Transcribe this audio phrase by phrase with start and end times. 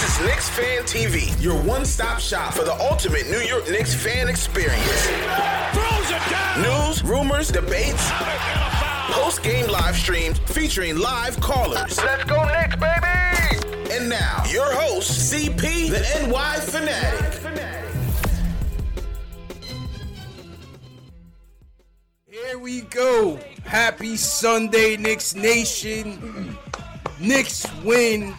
[0.00, 4.30] This is Knicks Fan TV, your one-stop shop for the ultimate New York Knicks fan
[4.30, 5.10] experience.
[6.56, 8.10] News, rumors, debates,
[9.10, 11.98] post-game live streams featuring live callers.
[12.02, 13.94] Let's go Knicks, baby!
[13.94, 17.34] And now, your host, CP, the NY Fanatic.
[22.24, 23.38] Here we go.
[23.64, 26.56] Happy Sunday, Knicks Nation.
[27.20, 28.34] Knicks win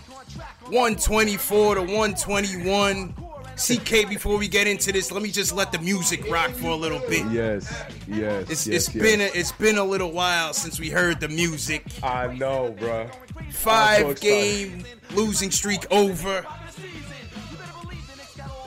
[0.71, 3.13] 124 to 121.
[3.57, 6.75] CK, before we get into this, let me just let the music rock for a
[6.75, 7.29] little bit.
[7.29, 7.71] Yes,
[8.07, 8.49] yes.
[8.49, 9.03] It's, yes, it's yes.
[9.03, 11.83] been a, it's been a little while since we heard the music.
[12.01, 13.13] I know, bruh.
[13.51, 14.21] Five excited.
[14.21, 16.45] game losing streak over.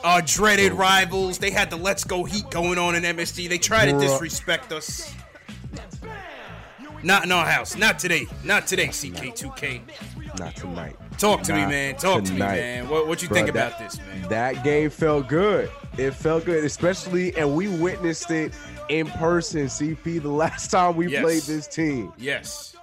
[0.05, 1.39] Our dreaded rivals.
[1.39, 3.49] They had the Let's Go Heat going on in MSG.
[3.49, 5.15] They try to disrespect us.
[7.03, 7.77] Not in our house.
[7.77, 8.27] Not today.
[8.45, 9.81] Not today, CK2K.
[10.39, 10.97] Not tonight.
[11.19, 11.97] Talk to me, man.
[11.97, 12.89] Talk to me, man.
[12.89, 14.29] What what you think that- about this, man?
[14.29, 15.71] That game felt good.
[15.97, 18.53] It felt good, especially, and we witnessed it
[18.89, 21.23] in person, CP, the last time we Yes.
[21.23, 22.13] played this team.
[22.19, 22.75] Yes.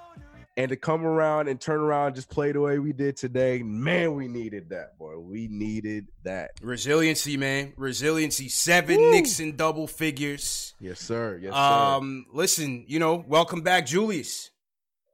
[0.58, 3.64] And to come around and turn around and just play the way we did today,
[3.64, 5.18] man, we needed that, boy.
[5.18, 6.52] We needed that.
[6.62, 7.74] Resiliency, man.
[7.78, 8.50] Resiliency.
[8.50, 9.24] Seven Woo.
[9.40, 10.74] In double figures.
[10.80, 11.40] Yes, sir.
[11.42, 11.58] Yes, sir.
[11.60, 14.52] Um, listen, you know, welcome back, Julius.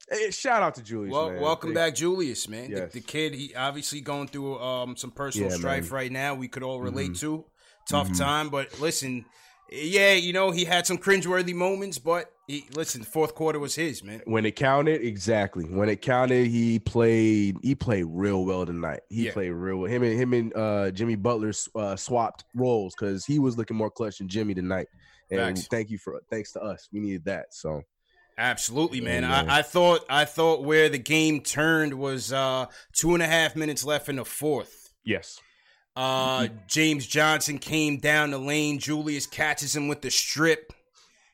[0.10, 1.12] Hey, shout out to Julius.
[1.12, 1.42] Well, man.
[1.42, 2.70] welcome Thank- back, Julius, man.
[2.72, 2.94] Yes.
[2.94, 5.94] The, the kid, he obviously going through um some personal Yeah, strife man.
[5.94, 6.36] right now.
[6.36, 7.20] We could all relate Mhm.
[7.22, 7.46] to
[7.90, 8.18] tough Mhm.
[8.18, 9.26] time, but listen,
[9.70, 13.76] yeah, you know he had some cringeworthy moments, but he, listen, the fourth quarter was
[13.76, 14.22] his, man.
[14.24, 15.66] When it counted, exactly.
[15.66, 17.58] When it counted, he played.
[17.62, 19.02] He played real well tonight.
[19.10, 19.34] He Yeah.
[19.34, 19.92] played real well.
[19.92, 23.92] Him and him and uh, Jimmy Butler uh, swapped roles because he was looking more
[23.92, 24.88] clutch than Jimmy tonight.
[25.30, 25.68] And Facts.
[25.68, 26.88] thank you for thanks to us.
[26.94, 27.54] We needed that.
[27.54, 27.82] So
[28.38, 29.24] Absolutely, man.
[29.24, 29.46] Yeah.
[29.48, 33.56] I, I thought I thought where the game turned was uh two and a half
[33.56, 34.90] minutes left in the fourth.
[35.04, 35.40] yes,
[35.96, 38.78] Uh James Johnson came down the lane.
[38.80, 40.74] Julius catches him with the strip.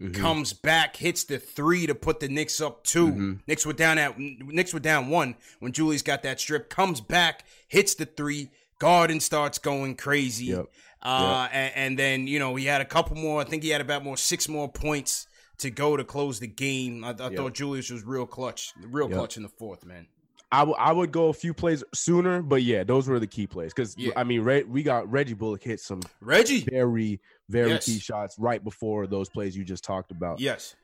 [0.02, 0.16] Mhm.
[0.16, 3.40] Comes back, hits the three to put the Knicks up 2 Mhm.
[3.48, 6.70] Knicks were down at Knicks were down one when Julius got that strip.
[6.70, 8.50] Comes back, hits the three.
[8.80, 10.46] Garden starts going crazy.
[10.46, 10.66] Yep.
[11.02, 13.42] Uh, and, and then you know he had a couple more.
[13.42, 15.28] I think he had about more six more points
[15.60, 17.04] to go to close the game.
[17.04, 17.36] I, I Yep.
[17.36, 19.18] thought Julius was real clutch, real Yep.
[19.18, 20.08] clutch in the fourth, man.
[20.52, 23.48] I, w- I would go a few plays sooner, but yeah, those were the key
[23.48, 23.74] plays.
[23.74, 24.12] Because Yeah.
[24.16, 27.20] I mean, Re- we got Reggie Bullock hit some Reggie, very
[27.50, 27.86] very Yes.
[27.86, 30.40] key shots right before those plays you just talked about.
[30.40, 30.76] yes,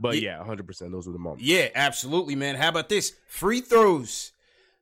[0.00, 0.90] But Ye- yeah, hundred percent.
[0.92, 1.44] Those were the moments.
[1.44, 2.56] yeah, absolutely, man.
[2.56, 4.32] How about this free throws?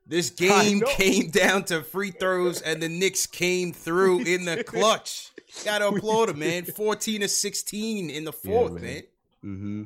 [0.07, 5.30] This game came down to free throws, and the Knicks came through in the clutch.
[5.65, 6.65] Gotta applaud him, man.
[6.65, 8.83] Fourteen to sixteen in the fourth, man.
[8.83, 9.03] man.
[9.45, 9.83] Mm-hmm.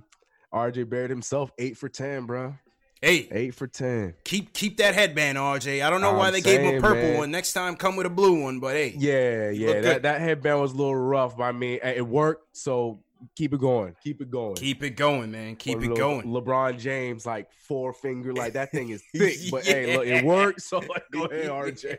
[0.56, 2.54] RJ Barrett himself, eight for ten, bro.
[3.02, 4.14] Hey, Eight for ten.
[4.24, 5.84] keep keep that headband, RJ.
[5.84, 7.18] I don't know I'm why they gave him a purple man.
[7.18, 7.30] one.
[7.30, 8.60] Next time, come with a blue one.
[8.60, 9.72] But hey, Yeah, yeah.
[9.74, 10.02] That, good.
[10.04, 12.56] that headband was a little rough, but I mean, it worked.
[12.56, 13.00] So
[13.36, 13.94] keep it going.
[14.02, 14.54] Keep it going.
[14.54, 15.56] keep it going, man.
[15.56, 16.26] Keep Or it Le- going.
[16.26, 19.38] LeBron James, like four finger, like that thing is thick.
[19.50, 20.62] But hey, look, it worked.
[20.62, 21.98] So like, go ahead, RJ.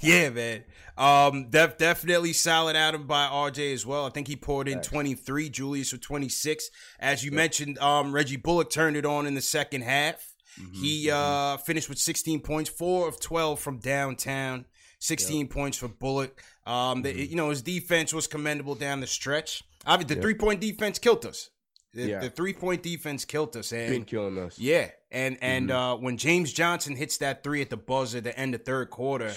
[0.00, 0.64] yeah, man.
[0.98, 4.06] Um, def- definitely solid outing by RJ as well.
[4.06, 4.88] I think he poured in Facts.
[4.88, 6.70] 23, Julius with 26.
[7.00, 10.34] As you mentioned, um, Reggie Bullock turned it on in the second half.
[10.60, 14.64] Mm-hmm, He uh, finished with 16 points, four of 12 from downtown,
[15.00, 16.42] 16 points for Bullock.
[16.66, 17.18] Um, Mm-hmm.
[17.18, 19.62] you know, his defense was commendable down the stretch.
[19.86, 21.50] Obviously, the three point defense killed us.
[21.94, 22.18] The, Yeah.
[22.20, 23.72] the three point defense killed us.
[23.72, 24.58] And Been killing us.
[24.58, 25.76] yeah, and and Mm-hmm.
[25.78, 28.90] uh, when James Johnson hits that three at the buzzer at the end of third
[28.90, 29.32] quarter,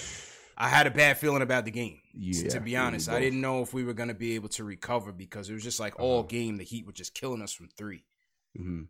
[0.56, 1.98] I had a bad feeling about the game.
[2.12, 5.12] Yeah, to be honest, I didn't know if we were gonna be able to recover
[5.12, 6.04] because it was just like Uh-huh.
[6.04, 8.04] all game the Heat were just killing us from three.
[8.58, 8.88] Mhm.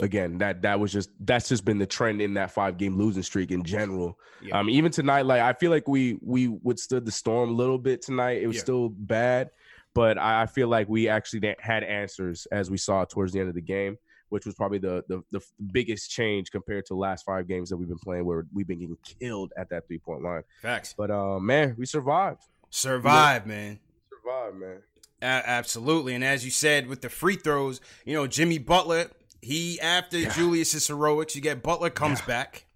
[0.00, 3.22] Again, that that was just that's just been the trend in that five game losing
[3.22, 4.18] streak in general.
[4.40, 4.58] Yeah.
[4.58, 8.00] Um, even tonight, like I feel like we we withstood the storm a little bit
[8.00, 8.40] tonight.
[8.40, 8.62] It was Yeah.
[8.62, 9.50] still bad,
[9.96, 13.48] but I, I feel like we actually had answers as we saw towards the end
[13.48, 13.96] of the game,
[14.28, 15.40] which was probably the, the the
[15.72, 18.78] biggest change compared to the last five games that we've been playing, where we've been
[18.78, 20.42] getting killed at that three point line.
[20.60, 20.94] Facts.
[20.96, 22.42] But uh, man, we survived.
[22.68, 23.80] Survive, man.
[24.10, 24.82] Survived, man.
[25.22, 26.14] A- absolutely.
[26.14, 29.10] And as you said with the free throws, you know, Jimmy Butler,
[29.40, 32.66] he after Julius's heroics, you get Butler comes back,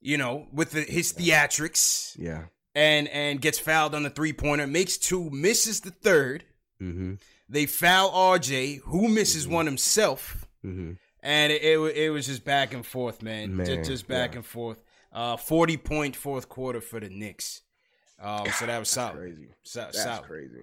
[0.00, 2.44] you know, with the, his theatrics Yeah.
[2.74, 6.44] And and gets fouled on the three pointer, makes two, misses the third.
[6.80, 7.14] Mm-hmm.
[7.48, 10.92] They foul RJ, who misses one himself, Mm-hmm.
[11.22, 14.36] and it, it it was just back and forth, man, Man, just, just back yeah.
[14.38, 14.78] and forth.
[15.12, 17.62] Uh, forty point fourth quarter for the Knicks.
[18.22, 19.16] Um, so that was solid.
[19.16, 19.48] Crazy.
[19.62, 20.24] So, That's solid.
[20.24, 20.62] crazy.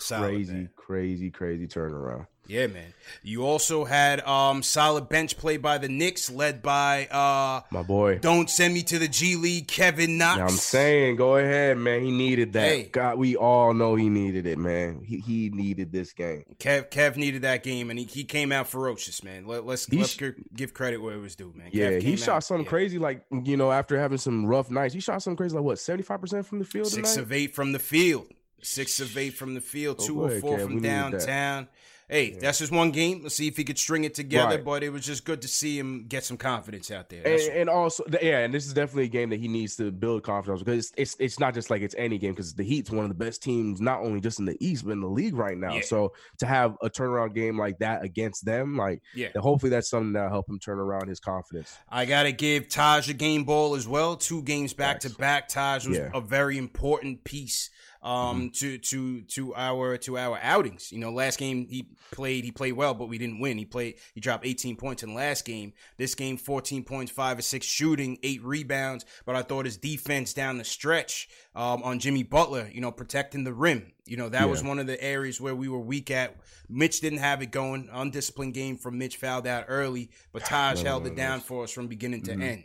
[0.00, 0.70] Solid, crazy, man.
[0.76, 2.26] crazy, crazy turnaround.
[2.50, 2.92] Yeah, man.
[3.22, 8.18] You also had um solid bench play by the Knicks, led by uh My boy.
[8.18, 10.38] Don't Send Me to the G League, Kevin Knox.
[10.38, 12.02] Now I'm saying, go ahead, man.
[12.02, 12.68] He needed that.
[12.68, 12.82] Hey.
[12.90, 15.02] God, we all know he needed it, man.
[15.06, 16.44] He he needed this game.
[16.58, 19.46] Kev Kev needed that game and he, he came out ferocious, man.
[19.46, 20.22] Let, let's He let's sh-
[20.54, 21.70] give credit where it was due, man.
[21.72, 22.70] Yeah, he shot out- something yeah.
[22.70, 24.92] crazy, like you know, after having some rough nights.
[24.94, 27.22] He shot something crazy, like what, 75 percent from the field Six tonight?
[27.22, 28.26] of eight from the field.
[28.62, 31.68] Six of eight from the field, Oh, two ahead, four from downtown.
[32.10, 33.20] Hey, that's just one game.
[33.22, 34.56] Let's see if he could string it together.
[34.56, 34.64] Right.
[34.64, 37.24] But it was just good to see him get some confidence out there.
[37.24, 40.24] And, and also, yeah, and this is definitely a game that he needs to build
[40.24, 43.04] confidence because it's it's, it's not just like it's any game because the Heat's one
[43.04, 45.56] of the best teams, not only just in the East but in the league right
[45.56, 45.74] now.
[45.74, 45.82] Yeah.
[45.82, 49.28] So to have a turnaround game like that against them, like, Yeah.
[49.36, 51.76] hopefully that's something that'll help him turn around his confidence.
[51.88, 54.16] I gotta give Taj a game ball as well.
[54.16, 55.46] Two games back to back.
[55.48, 56.10] Taj was Yeah.
[56.12, 57.70] a very important piece
[58.02, 60.90] um to to to our to our outings.
[60.90, 63.58] You know, last game he played he played well, but we didn't win.
[63.58, 65.72] He played he dropped 18 points in the last game.
[65.98, 70.32] This game 14 points, 5 or 6 shooting, 8 rebounds, but I thought his defense
[70.32, 73.92] down the stretch um on Jimmy Butler, you know, protecting the rim.
[74.06, 76.34] You know, that was one of the areas where we were weak at.
[76.68, 77.88] Mitch didn't have it going.
[77.92, 81.86] Undisciplined game from Mitch fouled out early, but Taj held it down for us from
[81.86, 82.42] beginning to Mhm.
[82.42, 82.64] end.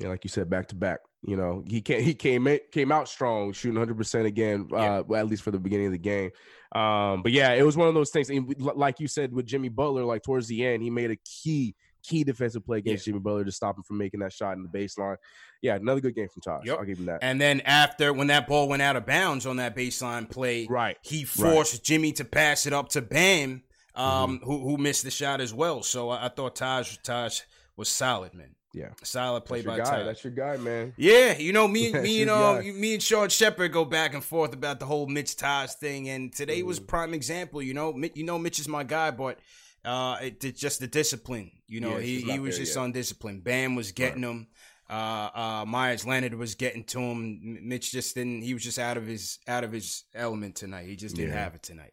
[0.00, 1.00] Yeah, like you said, back to back.
[1.26, 4.68] You know, he came he came in, came out strong, shooting 100 percent again.
[4.72, 4.76] Yeah.
[4.98, 6.30] Uh, well, at least for the beginning of the game.
[6.74, 8.30] Um, but yeah, it was one of those things.
[8.30, 11.74] And like you said with Jimmy Butler, like towards the end, he made a key
[12.02, 14.68] key defensive play against Jimmy Butler to stop him from making that shot in the
[14.68, 15.16] baseline.
[15.60, 16.66] Yeah, another good game from Taj.
[16.66, 16.78] Yep.
[16.78, 17.20] I'll give him that.
[17.22, 20.96] And then after when that ball went out of bounds on that baseline play, Right.
[21.02, 23.62] he forced Jimmy to pass it up to Bam,
[23.94, 24.44] um, Mm-hmm.
[24.44, 25.82] who who missed the shot as well.
[25.84, 27.42] So I, I thought Taj Taj
[27.76, 28.56] was solid, man.
[28.74, 29.96] Yeah, Solid play that's your by guy.
[29.98, 30.06] Taj.
[30.06, 30.94] That's your guy, man.
[30.96, 32.70] Yeah, you know me, That's me and guy.
[32.72, 36.32] me and Sean Shepard go back and forth about the whole Mitch Taj thing, and
[36.32, 36.68] today Mm-hmm.
[36.68, 37.60] was prime example.
[37.62, 39.38] You know, you know Mitch is my guy, but
[39.84, 41.50] uh, it, it's just the discipline.
[41.66, 42.84] You know, Yeah, he he was there just yet.
[42.84, 43.44] undisciplined.
[43.44, 44.46] Bam was getting him.
[44.88, 47.58] Uh, uh, Meyers Leonard was getting to him.
[47.62, 48.40] Mitch just didn't.
[48.42, 50.86] He was just out of his out of his element tonight.
[50.86, 51.42] He just didn't Yeah.
[51.44, 51.92] have it tonight.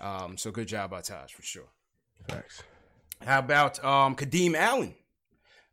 [0.00, 1.68] Um, so good job by Taj for sure.
[2.28, 2.62] Thanks.
[3.22, 4.94] How about um Kadeem Allen?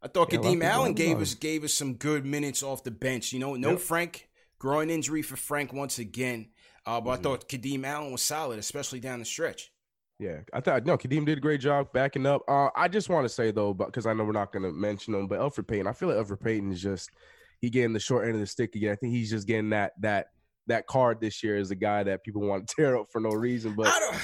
[0.01, 2.61] I thought Yeah, a lot of Kadeem Allen gave us gave us some good minutes
[2.63, 3.33] off the bench.
[3.33, 3.79] You know, no Yep.
[3.79, 4.29] Frank
[4.59, 6.49] groin injury for Frank once again.
[6.85, 7.05] Uh, Mm-hmm.
[7.05, 9.71] but I thought Kadeem Allen was solid, especially down the stretch.
[10.19, 12.41] Yeah, I thought no, Kadeem did a great job backing up.
[12.47, 15.13] Uh, I just want to say though, because I know we're not going to mention
[15.13, 17.11] him, but Elfrid Payton, I feel like Elfrid Payton is just
[17.59, 18.91] he getting the short end of the stick again.
[18.93, 20.27] I think he's just getting that that
[20.67, 23.29] that card this year as a guy that people want to tear up for no
[23.29, 23.73] reason.
[23.75, 24.15] But I don't.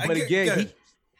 [0.00, 0.74] I but get- again, he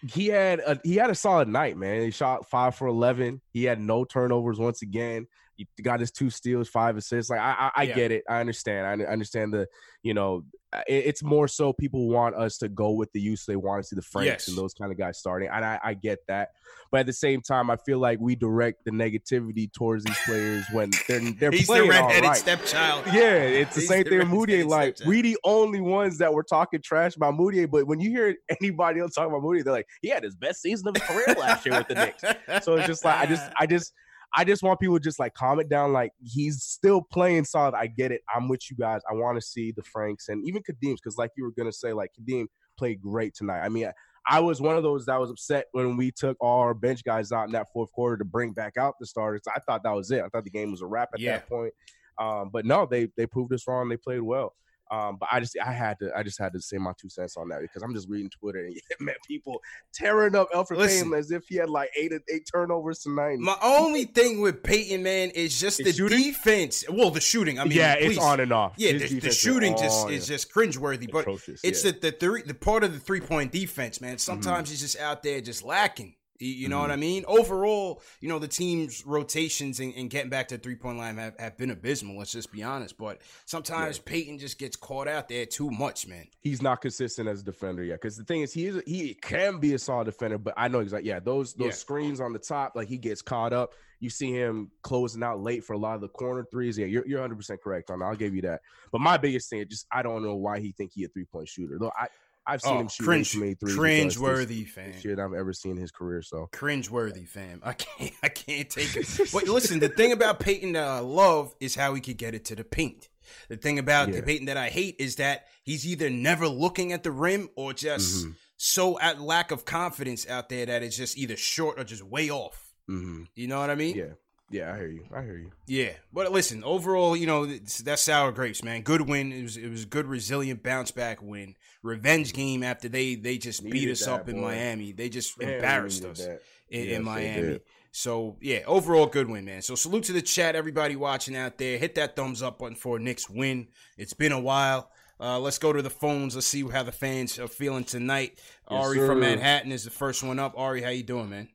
[0.09, 2.03] he had a he had a solid night, man.
[2.03, 3.41] He shot five for eleven.
[3.53, 5.27] He had no turnovers once again.
[5.57, 7.31] He got his two steals, five assists.
[7.31, 7.95] Like I, I, I Yeah.
[7.95, 8.25] get it.
[8.29, 8.87] I understand.
[8.87, 9.67] I understand the,
[10.03, 10.45] you know,
[10.87, 13.45] it's more so people want us to go with the use.
[13.45, 14.49] They want to see the Franks Yes.
[14.49, 16.51] and those kind of guys starting, and I, I get that.
[16.93, 20.65] But at the same time, I feel like we direct the negativity towards these players
[20.73, 22.37] when they're they're He's the playing all redheaded right.
[22.37, 23.05] stepchild.
[23.13, 25.09] Yeah, it's the He's same the thing with redheaded Like stepchild.
[25.09, 27.67] we the only ones that were talking trash about Moody.
[27.67, 30.63] but when you hear anybody else talking about Moody, they're like, he had his best
[30.63, 32.65] season of his career last year with the Knicks.
[32.65, 33.93] So it's just like I just I just
[34.37, 37.75] I just want people to just like comment down like he's still playing solid.
[37.75, 38.21] I get it.
[38.35, 39.01] I'm with you guys.
[39.11, 41.93] I want to see the Franks and even Kadeem's because like you were gonna say,
[41.93, 42.47] like Kadeem
[42.79, 43.61] played great tonight.
[43.63, 43.93] I mean, I,
[44.37, 47.33] I was one of those that was upset when we took all our bench guys
[47.33, 49.43] out in that fourth quarter to bring back out the starters.
[49.55, 50.23] I thought that was it.
[50.23, 51.33] I thought the game was a wrap at Yeah.
[51.39, 51.73] that point.
[52.19, 53.89] Um, but no, they they proved us wrong.
[53.89, 54.55] They played well.
[54.91, 57.37] Um, but I just I had to I just had to say my two cents
[57.37, 59.61] on that because I'm just reading Twitter and met people
[59.93, 63.39] tearing up Elfrid Payton as if he had like eight eight turnovers tonight.
[63.39, 66.85] My only thing with Payton, man, is just the defense.
[66.91, 67.61] Well, the shooting.
[67.61, 68.17] I mean, yeah, please.
[68.17, 68.75] it's on and off.
[68.77, 71.11] Yeah, the, the, shooting just is just cringeworthy.
[71.11, 71.93] But Atrocious, it's yeah.
[71.93, 74.19] the the three the part of the three point defense, man.
[74.19, 74.73] Sometimes mm-hmm.
[74.73, 76.15] he's just out there just lacking.
[76.41, 76.83] You know mm-hmm.
[76.83, 77.25] what I mean?
[77.29, 81.39] Overall, you know, the team's rotations and, and getting back to three point line have,
[81.39, 82.19] have, been abysmal.
[82.19, 82.97] Let's just be honest.
[82.97, 84.03] But sometimes yeah.
[84.07, 86.27] Payton just gets caught out there too much, man.
[86.41, 88.01] He's not consistent as a defender yet.
[88.01, 90.81] Because the thing is, he is he can be a solid defender, but I know
[90.81, 91.09] exactly.
[91.09, 91.73] Yeah, those those yeah.
[91.73, 93.75] screens on the top, like he gets caught up.
[93.99, 96.79] You see him closing out late for a lot of the corner threes.
[96.79, 98.07] Yeah, you're, you're 100% correct on that.
[98.07, 98.63] I'll give you that.
[98.91, 101.49] But my biggest thing, just I don't know why he think he a three point
[101.49, 101.77] shooter.
[101.79, 102.07] Though I
[102.51, 103.75] I've seen oh, him shoot cringe, made three.
[103.75, 104.99] Cringe worthy, fam.
[104.99, 106.21] Shit I've ever seen in his career.
[106.21, 107.61] So cringe worthy, fam.
[107.63, 109.31] I can't, I can't take it.
[109.33, 112.45] but listen, the thing about Payton that I love is how he could get it
[112.47, 113.09] to the paint.
[113.49, 114.17] The thing about yeah.
[114.17, 117.73] the Payton that I hate is that he's either never looking at the rim or
[117.73, 118.33] just mm-hmm.
[118.57, 122.31] so at lack of confidence out there that it's just either short or just way
[122.31, 122.75] off.
[122.91, 123.25] Mm-hmm.
[123.37, 123.97] You know what I mean?
[123.97, 124.15] Yeah.
[124.51, 125.05] Yeah, I hear you.
[125.15, 125.53] I hear you.
[125.67, 128.83] Yeah, but listen, overall, you know that's sour grapes, man.
[128.83, 129.33] Good win.
[129.33, 131.55] It was it was a good, resilient bounce back win.
[131.83, 134.33] Revenge game after they they just needed beat us that, up boy.
[134.33, 134.93] in Miami.
[134.93, 136.27] They just man, embarrassed us
[136.69, 137.61] in, yes, in, Miami.
[137.93, 139.63] So yeah, overall good win, man.
[139.63, 141.79] So salute to the chat, everybody watching out there.
[141.79, 143.69] Hit that thumbs up button for Knicks win.
[143.97, 144.91] It's been a while.
[145.21, 146.35] Uh, let's go to the phones.
[146.35, 148.39] Let's see how the fans are feeling tonight.
[148.71, 149.07] Yes, Ari sir.
[149.07, 150.55] from Manhattan is the first one up.
[150.57, 151.49] Ari, how you doing, man?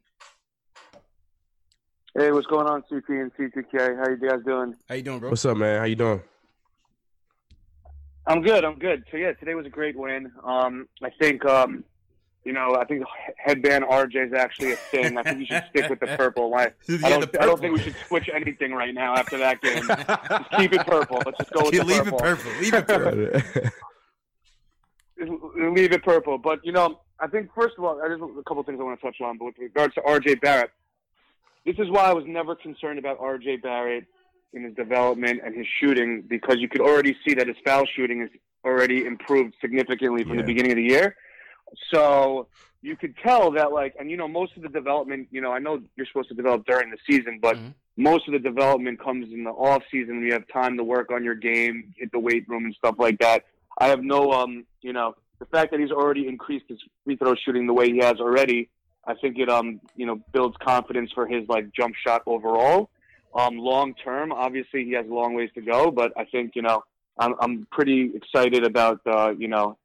[2.17, 3.97] Hey, what's going on, CP and C2K?
[3.97, 4.73] How you guys doing?
[4.87, 5.31] How you doing, bro?
[5.31, 5.79] What's up, man?
[5.79, 6.21] How you doing?
[8.25, 8.63] I'm good.
[8.63, 9.03] I'm good.
[9.11, 10.31] So yeah, today was a great win.
[10.45, 11.83] Um, I think, um,
[12.45, 13.03] you know, I think
[13.35, 15.17] headband RJ is actually a thing.
[15.17, 16.55] I think we should stick with the purple.
[16.55, 16.61] I,
[17.03, 17.41] I, don't, purple.
[17.41, 19.85] I don't think we should switch anything right now after that game.
[19.87, 21.21] just keep it purple.
[21.25, 22.17] Let's just go with the leave purple.
[22.17, 22.51] it purple.
[22.61, 23.71] Leave it purple.
[25.73, 26.37] leave it purple.
[26.37, 28.97] But you know, I think first of all, there's a couple of things I want
[29.01, 29.37] to touch on.
[29.37, 30.71] But with regards to RJ Barrett
[31.65, 33.57] this is why I was never concerned about R.J.
[33.57, 34.05] Barrett
[34.53, 38.21] in his development and his shooting because you could already see that his foul shooting
[38.21, 38.29] has
[38.63, 40.41] already improved significantly from yeah.
[40.41, 41.15] the beginning of the year.
[41.93, 42.47] So
[42.81, 45.59] you could tell that, like, and you know, most of the development, you know, I
[45.59, 47.69] know you're supposed to develop during the season, but mm-hmm.
[47.97, 50.21] most of the development comes in the off season.
[50.21, 53.19] You have time to work on your game, hit the weight room, and stuff like
[53.19, 53.43] that.
[53.79, 57.35] I have no, um, you know, the fact that he's already increased his free throw
[57.35, 58.69] shooting the way he has already
[59.07, 62.89] I think it um you know builds confidence for his like jump shot overall.
[63.33, 66.61] Um, long term, obviously he has a long ways to go, but I think you
[66.61, 66.83] know
[67.17, 69.77] I'm I'm pretty excited about uh, you know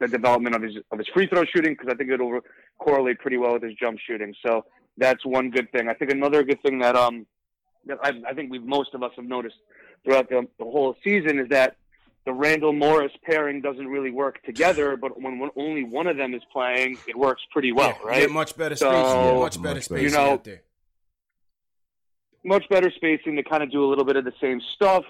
[0.00, 2.40] the development of his of his free throw shooting because I think it'll
[2.78, 4.34] correlate pretty well with his jump shooting.
[4.44, 4.64] So
[4.96, 5.88] that's one good thing.
[5.88, 7.26] I think another good thing that um
[7.86, 9.56] that I, I think we most of us have noticed
[10.04, 11.76] throughout the, the whole season is that
[12.24, 16.34] the Randle Morris pairing doesn't really work together, but when one, only one of them
[16.34, 18.30] is playing, it works pretty well, yeah, right?
[18.30, 20.62] much better so, spacing, much better spacing you know, out there.
[22.42, 25.04] Much better spacing to kind of do a little bit of the same stuff.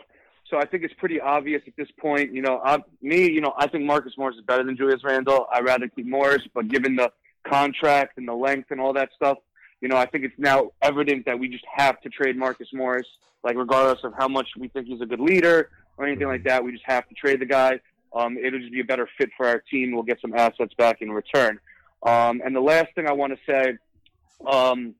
[0.51, 2.33] So I think it's pretty obvious at this point.
[2.33, 5.47] You know, I, me, you know, I think Marcus Morris is better than Julius Randle.
[5.53, 7.11] I'd rather keep Morris, but given the
[7.47, 9.39] contract and the length and all that stuff,
[9.81, 13.07] you know, I think it's now evident that we just have to trade Marcus Morris,
[13.43, 16.65] like regardless of how much we think he's a good leader or anything like that.
[16.65, 17.81] We just have to trade the guy.
[18.15, 19.93] Um, it'll just be a better fit for our team.
[19.93, 21.59] We'll get some assets back in return.
[22.03, 23.77] Um, and the last thing I want to say
[24.47, 24.95] um,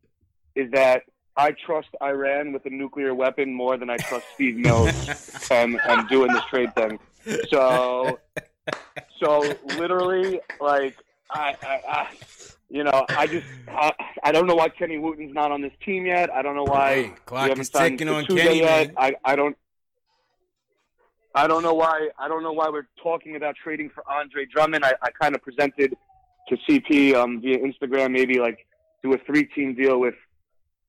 [0.55, 1.03] is that
[1.37, 6.09] I trust Iran with a nuclear weapon more than I trust Steve Mills and, and
[6.09, 6.99] doing this trade thing.
[7.51, 8.19] So,
[9.21, 10.97] so literally, like,
[11.31, 12.09] I, I, I
[12.71, 16.07] you know, I just I, I, don't know why Kenny Wooten's not on this team
[16.07, 16.31] yet.
[16.33, 18.93] I don't know why clock we haven't is ticking on Kenny yet.
[18.97, 19.57] I, I don't
[21.35, 22.09] I don't know why.
[22.19, 24.85] I don't know why we're talking about trading for Andre Drummond.
[24.85, 25.97] I, I kind of presented
[26.49, 28.67] to CP um, via Instagram, maybe like
[29.03, 30.15] do a three-team deal with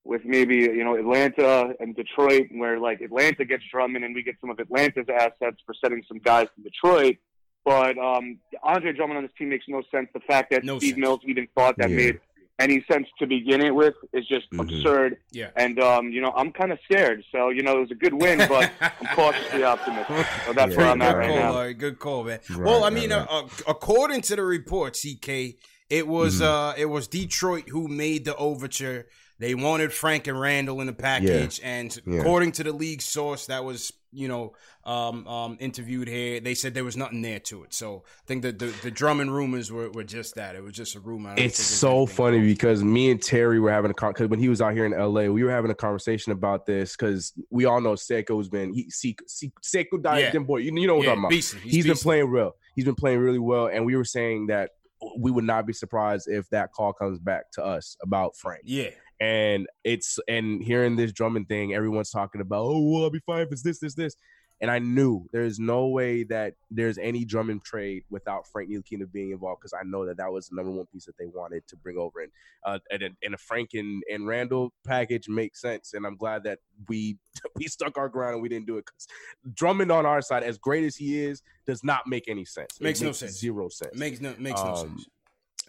[0.04, 4.36] with maybe you know Atlanta and Detroit, where like Atlanta gets Drummond and we get
[4.40, 7.18] some of Atlanta's assets for sending some guys to Detroit.
[7.64, 10.08] But um, Andre Drummond on this team makes no sense.
[10.14, 11.02] The fact that no Steve sense.
[11.02, 11.96] Mills even thought that yeah.
[11.96, 12.20] made
[12.60, 14.62] any sense to begin it with is just mm-hmm.
[14.62, 15.18] absurd.
[15.32, 15.50] Yeah.
[15.56, 17.24] And um, you know, I'm kind of scared.
[17.32, 20.26] So you know, it was a good win, but I'm cautiously optimistic.
[20.46, 21.56] So that's yeah, where I'm at right call, now.
[21.56, 22.40] Right, good call, man.
[22.50, 25.58] Right, well, I mean, right, uh, uh, according to the report, CK,
[25.90, 26.44] It was mm-hmm.
[26.44, 29.08] uh it was Detroit who made the overture.
[29.38, 31.68] They wanted Frank and Randall in the package, yeah.
[31.68, 32.22] and yeah.
[32.22, 34.54] according to the league source that was you know
[34.86, 37.74] um, um, interviewed here, they said there was nothing there to it.
[37.74, 40.56] So I think that the, the Drummond rumors were, were just that.
[40.56, 41.34] It was just a rumor.
[41.38, 44.62] It's so funny because me and Terry were having a con because when he was
[44.62, 47.94] out here in LA, we were having a conversation about this because we all know
[47.94, 50.40] Seiko's been he Seiko, Seiko died yeah.
[50.40, 50.58] boy.
[50.58, 51.34] You, you know what yeah, I'm talking about.
[51.34, 52.56] He's, he's been playing real.
[52.76, 54.72] He's been playing really well, and we were saying that
[55.18, 58.62] we would not be surprised if that call comes back to us about Frank.
[58.66, 58.90] Yeah.
[59.20, 63.42] And it's and hearing this Drummond thing, everyone's talking about, oh, well, I'll be fine
[63.42, 64.16] if it's this, this, this.
[64.62, 69.32] And I knew there's no way that there's any Drummond trade without Frank Ntilikina being
[69.32, 71.76] involved because I know that that was the number one piece that they wanted to
[71.76, 72.22] bring over.
[72.22, 72.32] And
[72.64, 75.94] uh, and, and a Frank and, and Randle package makes sense.
[75.94, 77.18] And I'm glad that we
[77.56, 79.08] we stuck our ground and we didn't do it because
[79.54, 82.80] Drummond on our side, as great as he is, does not make any sense.
[82.80, 83.38] Makes, makes no sense.
[83.38, 83.98] Zero sense.
[83.98, 85.08] Makes no makes um, no sense.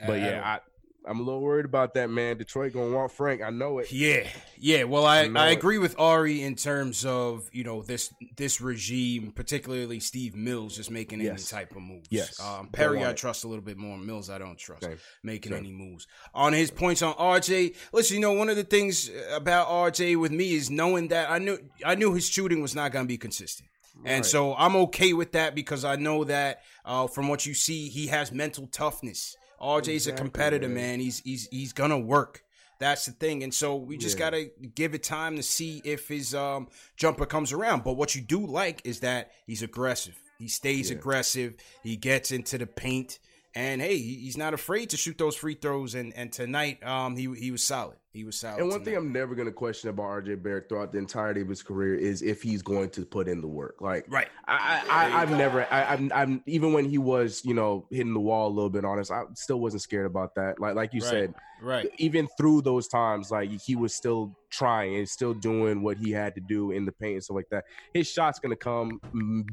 [0.07, 0.61] But yeah, I,
[1.07, 2.37] I'm a little worried about that, man.
[2.37, 3.41] Detroit gonna want Frank.
[3.41, 3.93] I know it.
[3.93, 4.27] Yeah,
[4.59, 4.85] yeah.
[4.85, 9.31] Well, I, I, I agree with Ari in terms of you know this this regime,
[9.31, 11.53] particularly Steve Mills, just making yes.
[11.53, 12.09] any type of moves.
[12.11, 12.41] Yes.
[12.41, 13.97] Um, Perry, I trust a little bit more.
[13.97, 14.99] Mills, I don't trust Same.
[15.23, 15.61] making Same.
[15.61, 16.09] any moves.
[16.35, 20.33] On his points on RJ, listen, you know, one of the things about RJ with
[20.33, 23.69] me is knowing that I knew I knew his shooting was not gonna be consistent.
[23.99, 24.13] Right.
[24.13, 27.89] And so I'm okay with that because I know that uh, from what you see,
[27.89, 29.37] he has mental toughness.
[29.61, 30.75] RJ's exactly, a competitor, man.
[30.75, 31.01] man.
[31.01, 32.43] He's he's he's gonna work.
[32.79, 33.43] That's the thing.
[33.43, 34.31] And so we just yeah.
[34.31, 37.85] gotta give it time to see if his um, jumper comes around.
[37.85, 40.21] But what you do like is that he's aggressive.
[40.39, 40.99] He stays yeah.
[40.99, 41.55] aggressive.
[41.83, 43.19] He gets into the paint.
[43.57, 45.95] And hey, he's not afraid to shoot those free throws.
[45.95, 47.97] And and tonight, um, he he was solid.
[48.13, 48.61] He was solid.
[48.61, 48.85] And one tonight.
[48.85, 51.95] thing I'm never going to question about RJ Barrett throughout the entirety of his career
[51.95, 53.77] is if he's going to put in the work.
[53.81, 54.29] Like, right?
[54.47, 58.21] I, I I've never, I, I'm, I'm even when he was, you know, hitting the
[58.21, 60.61] wall a little bit honest, I still wasn't scared about that.
[60.61, 61.11] Like, like you right.
[61.11, 61.91] said, right?
[61.97, 66.35] Even through those times, like he was still trying and still doing what he had
[66.35, 67.65] to do in the paint and stuff like that.
[67.95, 69.01] His shot's going to come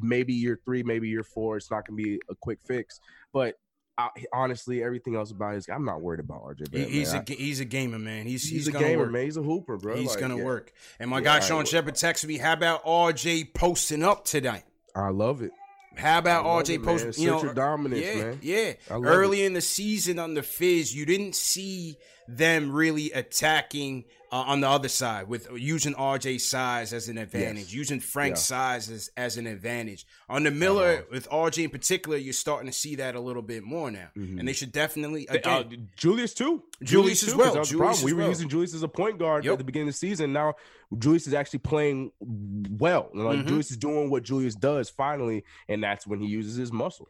[0.01, 1.55] maybe year three, maybe year four.
[1.55, 2.99] It's not going to be a quick fix,
[3.31, 3.55] but
[3.97, 6.71] I, honestly, everything else about his, I'm not worried about RJ.
[6.71, 7.25] Barrett, he's man.
[7.27, 8.25] a he's a gamer, man.
[8.25, 9.11] He's he's, he's a gamer, work.
[9.11, 9.25] man.
[9.25, 9.95] He's a hooper, bro.
[9.95, 10.43] He's like, gonna yeah.
[10.43, 10.73] work.
[10.99, 14.63] And my yeah, guy Sean Shepard texted me, "How about RJ posting up tonight?"
[14.95, 15.51] I love it.
[15.95, 17.23] How about RJ posting?
[17.23, 18.39] You know, dominance, yeah, man.
[18.41, 18.73] yeah.
[18.89, 19.45] Early it.
[19.47, 21.97] in the season on the Fizz, you didn't see
[22.27, 27.65] them really attacking uh, on the other side with using RJ's size as an advantage,
[27.65, 27.73] yes.
[27.73, 28.55] using Frank's yeah.
[28.57, 30.07] size as, as an advantage.
[30.27, 31.03] On the Miller, uh-huh.
[31.11, 34.39] with RJ in particular, you're starting to see that a little bit more now, mm-hmm.
[34.39, 36.63] and they should definitely uh, again, uh, Julius too.
[36.81, 37.53] Julius, Julius as well.
[37.53, 38.29] That Julius we were well.
[38.29, 39.51] using Julius as a point guard yep.
[39.51, 40.33] at the beginning of the season.
[40.33, 40.55] Now
[40.97, 43.11] Julius is actually playing well.
[43.13, 43.47] Like mm-hmm.
[43.47, 47.07] Julius is doing what Julius does finally, and that's when he uses his muscle.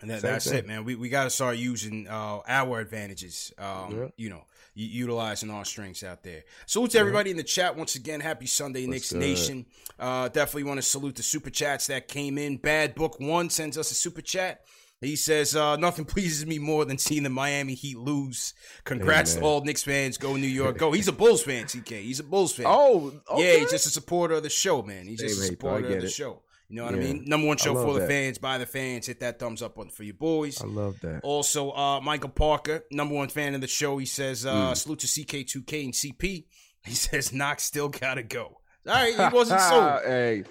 [0.00, 0.58] And that, that's thing.
[0.58, 0.84] it, man.
[0.84, 3.52] We we got to start using uh, our advantages.
[3.58, 4.08] Um, yeah.
[4.16, 4.44] You know,
[4.74, 6.44] utilizing our strengths out there.
[6.66, 8.20] Salute to everybody in the chat once again.
[8.20, 9.20] Happy Sunday, What's Knicks good?
[9.20, 9.66] Nation.
[9.98, 12.56] Uh, definitely want to salute the super chats that came in.
[12.56, 14.64] Bad Book One sends us a super chat.
[15.00, 18.54] He says, uh, nothing pleases me more than seeing the Miami Heat lose.
[18.84, 20.18] Congrats hey, to all Knicks fans.
[20.18, 20.78] Go New York.
[20.78, 20.92] Go.
[20.92, 22.02] He's a Bulls fan, TK.
[22.02, 22.66] He's a Bulls fan.
[22.68, 23.54] Oh, okay.
[23.54, 25.06] Yeah, he's just a supporter of the show, man.
[25.06, 26.10] He's just a supporter of the it.
[26.10, 26.42] show.
[26.70, 27.00] You know what yeah.
[27.00, 27.24] I mean?
[27.26, 29.08] Number one show for the fans, by the fans.
[29.08, 30.62] Hit that thumbs up for your boys.
[30.62, 31.20] I love that.
[31.24, 33.98] Also, uh, Michael Parker, number one fan of the show.
[33.98, 34.76] He says, uh, mm.
[34.76, 36.44] salute to CK2K and CP.
[36.82, 38.60] He says, Knox still got to go.
[38.86, 40.00] All right, he wasn't sold.
[40.06, 40.44] hey,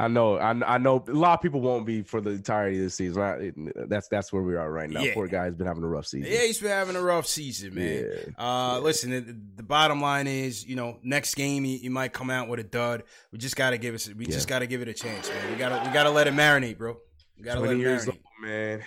[0.00, 1.04] I know, I, I know.
[1.08, 3.20] A lot of people won't be for the entirety of the season.
[3.20, 3.52] Right?
[3.86, 5.02] That's that's where we are right now.
[5.02, 5.12] Yeah.
[5.12, 6.32] Poor guy's been having a rough season.
[6.32, 8.06] Yeah, he's been having a rough season, man.
[8.06, 8.32] Yeah.
[8.38, 8.78] Uh, yeah.
[8.78, 12.48] listen, the, the, bottom line is, you know, next game he, he might come out
[12.48, 13.02] with a dud.
[13.30, 14.08] We just got to give it.
[14.16, 15.50] We just got to give it a chance, man.
[15.50, 16.96] We gotta we gotta let it marinate, bro.
[17.36, 18.82] We gotta let it marinate, old, man.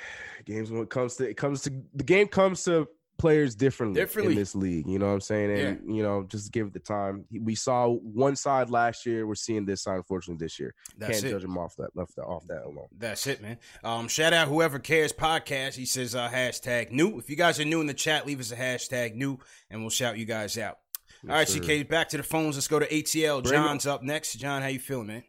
[0.45, 2.87] Games when it comes to it comes to the game comes to
[3.23, 4.85] players differently, differently in this league.
[4.85, 5.51] You know what I'm saying?
[5.51, 5.95] And yeah.
[5.95, 7.23] you know, just give it the time.
[7.31, 9.25] We saw one side last year.
[9.25, 10.75] We're seeing this side, unfortunately, this year.
[10.97, 11.29] That's Can't it.
[11.31, 12.89] judge him off that left off that alone.
[12.97, 13.59] That's it, man.
[13.81, 15.75] Um, shout out whoever cares podcast.
[15.75, 17.17] He says uh, hashtag new.
[17.17, 19.89] If you guys are new in the chat, leave us a hashtag new, and we'll
[19.89, 20.79] shout you guys out.
[21.23, 21.83] Yes, All right, sir.
[21.83, 22.57] CK, back to the phones.
[22.57, 23.41] Let's go to ATL.
[23.41, 24.33] Bring John's up next.
[24.33, 25.23] John, how you feeling, man?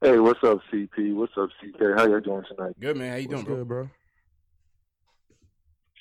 [0.00, 1.14] Hey, what's up, CP?
[1.14, 1.80] What's up, CK?
[1.96, 2.74] How you doing tonight?
[2.80, 3.12] Good, man.
[3.12, 3.88] How you what's doing, good, bro?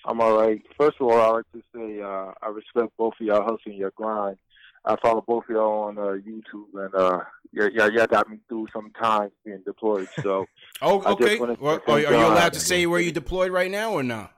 [0.07, 0.61] I'm all right.
[0.77, 3.91] First of all, I like to say uh, I respect both of y'all hustling your
[3.91, 4.37] grind.
[4.85, 7.19] I follow both of y'all on uh, YouTube, and uh,
[7.51, 10.07] yeah, yeah, y'all got me through some times being deployed.
[10.23, 10.45] So,
[10.81, 11.37] oh, okay.
[11.37, 14.33] Well, are, you allowed to say where you deployed right now or not?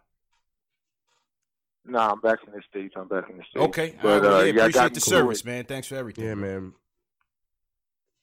[1.86, 2.96] Nah, I'm back in the states.
[2.98, 3.66] I'm back in the states.
[3.66, 5.66] Okay, but uh, yeah, appreciate the service, man.
[5.66, 6.26] Thanks for everything.
[6.26, 6.74] Yeah, man.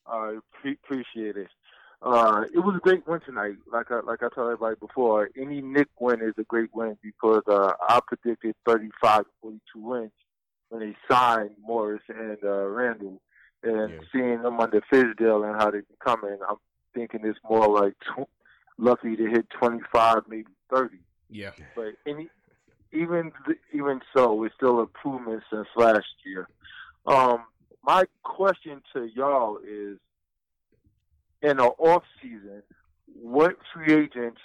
[0.04, 1.48] I pre- appreciate it.
[2.02, 3.54] Uh, it was a great win tonight.
[3.72, 7.42] Like I like I told everybody before, any Knick win is a great win because
[7.48, 10.12] uh, I predicted 35 42 wins
[10.68, 13.20] when they signed Morris and uh, Randle,
[13.62, 13.98] and Yeah.
[14.12, 16.56] seeing them under Fizdale and how they been coming, I'm
[16.94, 18.28] thinking it's more like tw-
[18.78, 20.96] lucky to hit 25, maybe 30.
[21.30, 21.50] Yeah.
[21.74, 22.28] But any,
[22.92, 23.32] even
[23.72, 26.48] even so, it's still improvement since last year.
[27.06, 27.44] Um,
[27.82, 29.98] my question to y'all is:
[31.42, 32.62] in the off season,
[33.20, 34.40] what free agents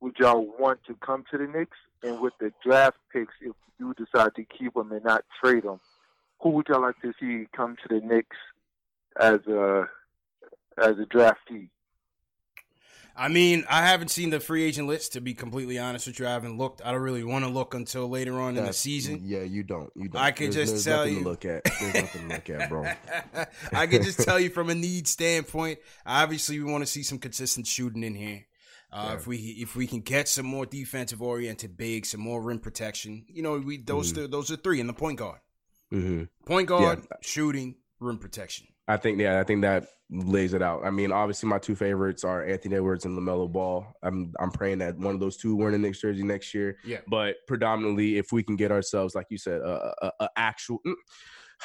[0.00, 1.76] would y'all want to come to the Knicks?
[2.02, 5.80] And with the draft picks, if you decide to keep them and not trade them,
[6.40, 8.36] who would y'all like to see come to the Knicks
[9.18, 9.88] as a
[10.76, 11.68] as a draftee?
[13.16, 16.26] I mean, I haven't seen the free agent list to be completely honest with you.
[16.26, 16.82] I haven't looked.
[16.84, 19.20] I don't really want to look until later on in the season.
[19.24, 19.90] Yeah, you don't.
[19.94, 20.20] You don't.
[20.20, 21.18] I can There's- just there's tell you.
[21.22, 21.62] To look at.
[21.64, 22.84] There's nothing to look at, bro.
[23.72, 25.78] I can just tell you from a need standpoint.
[26.04, 28.46] Obviously, we want to see some consistent shooting in here.
[28.92, 32.58] Uh, If we if we can get some more defensive oriented bigs, some more rim
[32.60, 34.18] protection, you know, we those Mm-hmm.
[34.22, 35.38] th- those are three in the point guard.
[35.90, 38.66] hmm Point guard, shooting, rim protection.
[38.86, 40.84] I think yeah, I think that lays it out.
[40.84, 43.86] I mean, obviously my two favorites are Anthony Edwards and LaMelo Ball.
[44.02, 46.76] I'm I'm praying that one of those two wear in the Knicks jersey next year.
[46.84, 46.98] Yeah.
[47.08, 50.78] But predominantly, if we can get ourselves, like you said, a, a, a actual.
[50.86, 50.92] mm,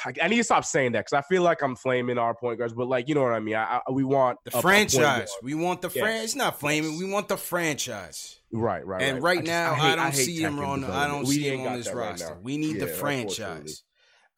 [0.06, 2.58] I, I need to stop saying that because I feel like I'm flaming our point
[2.58, 3.56] guards, but like you know what I mean.
[3.56, 5.30] I, I we want The a- a point franchise.
[5.42, 5.98] We want the Yes.
[6.02, 6.24] franchise.
[6.24, 6.92] It's not flaming.
[6.92, 7.00] Yes.
[7.02, 8.38] We want the franchise.
[8.52, 9.36] right, right, And right.
[9.36, 10.90] right, I just- now, I, hate- don't hate see him tech and on.
[10.90, 12.38] I don't We see him on this that right roster.
[12.42, 13.34] we need the Yeah, unfortunately.
[13.34, 13.82] franchise.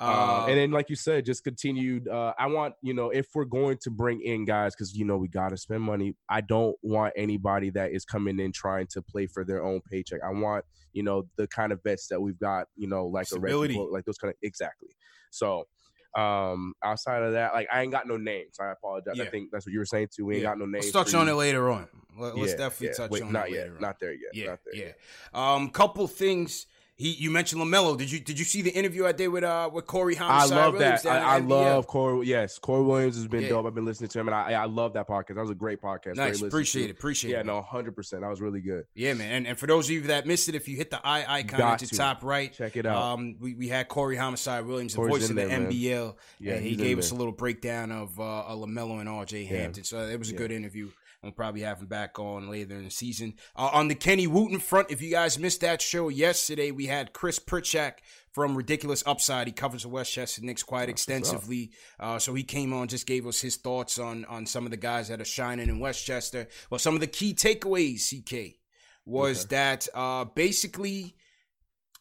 [0.02, 2.08] Um, Uh, and then, like you said, just continued.
[2.08, 5.16] Uh, I want you know if we're going to bring in guys because you know
[5.16, 6.14] we got to spend money.
[6.28, 10.20] I don't want anybody that is coming in trying to play for their own paycheck.
[10.26, 12.66] I want you know the kind of vets that we've got.
[12.76, 13.60] You know, like a Stability.
[13.60, 14.90] Reggie, Bullock, like those kind of exactly.
[15.30, 15.66] So.
[16.14, 18.58] Um, outside of that, like I ain't got no names.
[18.60, 19.14] I apologize.
[19.16, 19.24] Yeah.
[19.24, 20.26] I think that's what you were saying too.
[20.26, 20.50] We ain't Yeah.
[20.50, 20.94] got no names.
[20.94, 21.88] Let's touch on it later on.
[22.18, 22.92] Let, us Yeah, definitely yeah.
[22.92, 23.60] touch Wait, on not it yet.
[23.62, 23.80] later on.
[23.80, 24.30] Not there yet.
[24.34, 24.84] Yeah, Not there yeah.
[24.88, 24.98] yet.
[25.32, 26.66] Um, couple things.
[27.02, 27.98] He, you mentioned LaMelo.
[27.98, 30.62] Did you did you see the interview I did with uh with Corey Homicide I
[30.64, 31.22] love Williams that.
[31.22, 32.26] I, I love Corey.
[32.28, 33.48] Yes, Corey Williams has been Yeah.
[33.48, 33.66] dope.
[33.66, 35.34] I've been listening to him, and I, I love that podcast.
[35.34, 36.14] That was a great podcast.
[36.14, 37.46] Great Nice, listen appreciate it, appreciate Yeah, it.
[37.46, 38.22] Yeah, no, hundred percent.
[38.22, 38.86] That was really good.
[38.94, 39.32] Yeah, man.
[39.32, 41.58] And, and for those of you that missed it, if you hit the eye icon
[41.58, 41.96] Got at the to.
[41.96, 43.02] top right, Check it out.
[43.02, 45.72] Um, we, we had Corey Homicide Williams, the Corey's voice of the there, man.
[45.72, 46.14] NBL.
[46.38, 49.58] Yeah, and he gave us a little breakdown of uh, LaMelo and RJ Yeah.
[49.58, 49.82] Hampton.
[49.84, 50.38] So it was a Yeah.
[50.38, 50.90] good interview.
[51.22, 53.34] We'll probably have him back on later in the season.
[53.54, 57.12] Uh, on the Kenny Wooten front, if you guys missed that show yesterday, we had
[57.12, 57.98] Chris Pritchak
[58.32, 59.46] from Ridiculous Upside.
[59.46, 61.70] He covers the Westchester Knicks quite extensively.
[62.00, 64.76] Uh, so he came on, just gave us his thoughts on on some of the
[64.76, 66.48] guys that are shining in Westchester.
[66.70, 68.56] Well, some of the key takeaways, CK,
[69.04, 71.14] was that uh, basically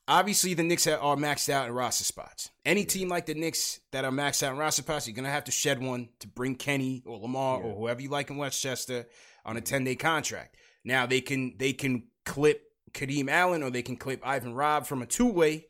[0.08, 2.50] obviously the Knicks are are maxed out in roster spots.
[2.66, 5.46] Any team like the Knicks that are maxed out in roster spots, you're gonna have
[5.46, 9.08] to shed one to bring Kenny or Lamar or whoever you like in Westchester
[9.46, 10.56] on a 10 day contract.
[10.84, 15.02] Now they can they can clip Kadeem Allen or they can clip Ivan Rabb from
[15.02, 15.68] a two way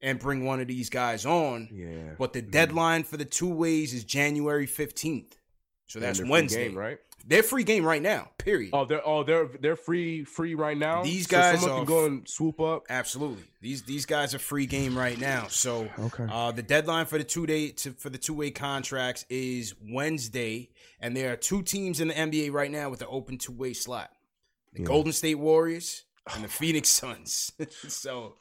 [0.00, 1.68] and bring one of these guys on.
[1.72, 5.34] Yeah, But the deadline for the two ways is January 15th.
[5.86, 6.68] So that's Wednesday.
[6.68, 6.98] game, right?
[7.26, 8.30] They're free game right now.
[8.38, 8.70] Period.
[8.72, 11.02] Oh, they're oh they're they're free free right now.
[11.04, 12.84] These So guys someone are can go and swoop up.
[12.90, 13.44] Absolutely.
[13.60, 15.46] These these guys are free game right now.
[15.48, 16.26] So Okay.
[16.30, 20.70] uh, the deadline for the two day to, for the two way contracts is Wednesday,
[21.00, 23.72] and there are two teams in the NBA right now with the open two way
[23.72, 24.10] slot:
[24.72, 26.04] the Golden State Warriors
[26.34, 27.52] and the Phoenix Suns.
[27.88, 28.36] so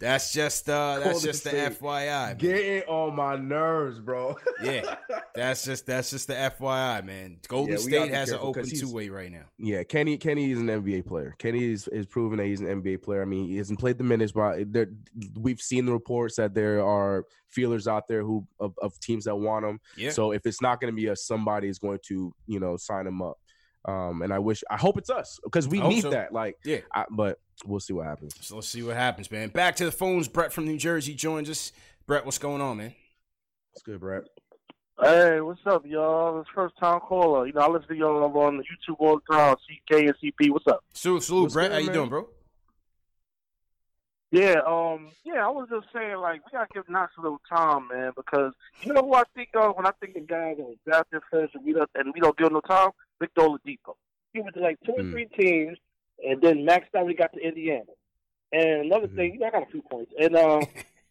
[0.00, 1.50] that's just uh, that's just the.
[1.50, 2.28] FYI.
[2.28, 2.36] man.
[2.38, 4.36] Getting on my nerves, bro.
[4.62, 4.96] Yeah,
[5.34, 7.38] that's just that's just the FYI, man.
[7.48, 9.44] Golden Yeah, State has an open two way right now.
[9.58, 11.34] Yeah, Kenny Kenny is an NBA player.
[11.38, 13.22] Kenny is, is proven that he's an NBA player.
[13.22, 14.88] I mean, he hasn't played the minutes, but there,
[15.38, 19.36] we've seen the reports that there are feelers out there who of, of teams that
[19.36, 19.80] want him.
[19.96, 20.10] Yeah.
[20.10, 23.06] So if it's not going to be a somebody is going to you know sign
[23.06, 23.38] him up.
[23.84, 26.10] Um, and I wish I hope it's us because we need so.
[26.10, 26.32] that.
[26.32, 26.78] Like, Yeah.
[26.94, 28.34] I, but we'll see what happens.
[28.40, 29.48] So let's see what happens, man.
[29.48, 30.28] Back to the phones.
[30.28, 31.72] Brett from New Jersey joins us.
[32.06, 32.94] Brett, what's going on, man?
[33.72, 34.24] It's good, Brett.
[35.00, 36.38] Hey, what's up, y'all?
[36.40, 37.46] It's first time caller.
[37.46, 39.56] You know, I listen to y'all on the YouTube all the time.
[39.56, 40.84] CK and CP, what's up?
[40.92, 41.70] Salute, salute, What's Brett.
[41.70, 41.94] good, How you man?
[41.94, 42.28] doing, bro?
[44.32, 47.88] Yeah, um, yeah, I was just saying, like, we gotta give Knox a little time,
[47.88, 50.74] man, because you know who I think of when I think of guys that are
[50.86, 52.90] drafted first and we don't and we don't give no time?
[53.20, 53.94] Victor Oladipo.
[54.32, 55.10] He went to like two or Mm.
[55.12, 55.78] three teams,
[56.26, 57.02] and then maxed out.
[57.04, 57.92] when he got to Indiana.
[58.52, 59.16] And another Mhm.
[59.16, 60.64] thing, I got a few points, and uh,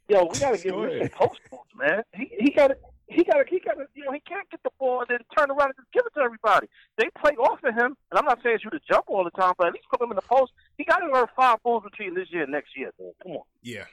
[0.09, 1.11] yo, we gotta give him some ahead.
[1.13, 2.03] post moves, man.
[2.13, 2.77] He he got to
[3.11, 5.17] He got to, he got to, you know, he can't get the ball and then
[5.35, 6.67] turn around and just give it to everybody.
[6.97, 9.53] They play off of him, and I'm not saying you to jump all the time,
[9.57, 10.51] but at least put him in the post.
[10.77, 13.11] He got to learn five balls between this year and next year, man.
[13.23, 13.41] Come on.
[13.63, 13.85] Yeah.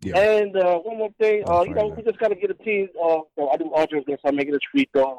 [0.00, 0.16] Yeah.
[0.16, 2.54] And uh, one more thing, uh, you know, right, we just got to get a
[2.54, 2.88] team.
[2.94, 5.18] Uh, so I do Audrey was going to start making his free throws.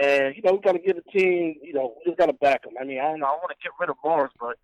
[0.00, 1.56] And you know, we got to give the team.
[1.62, 2.74] You know, we just got to back them.
[2.80, 3.26] I mean, I don't know.
[3.26, 4.56] I want to get rid of Morris, but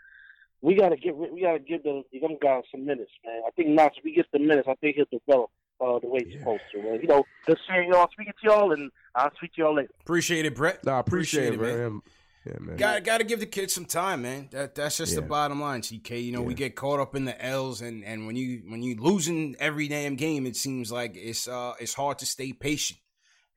[0.62, 1.16] we got to get.
[1.16, 3.42] We got to give the young guys some minutes, man.
[3.46, 6.20] I think Knox, if we get the minutes, I think he'll develop uh, the way
[6.24, 6.80] he's supposed to.
[6.80, 8.08] And, you know, good seeing y'all.
[8.12, 9.90] Speaking to y'all, and I'll speak to y'all later.
[10.00, 10.84] Appreciate it, Brett.
[10.84, 12.02] No, I appreciate, Appreciate it, it, man.
[12.46, 12.76] Yeah, man.
[12.76, 14.48] Got got to give the kids some time, man.
[14.52, 16.10] That that's just the bottom line, CK.
[16.12, 18.96] You know, we get caught up in the L's, and and when you when you
[18.96, 23.00] losing every damn game, it seems like it's uh it's hard to stay patient.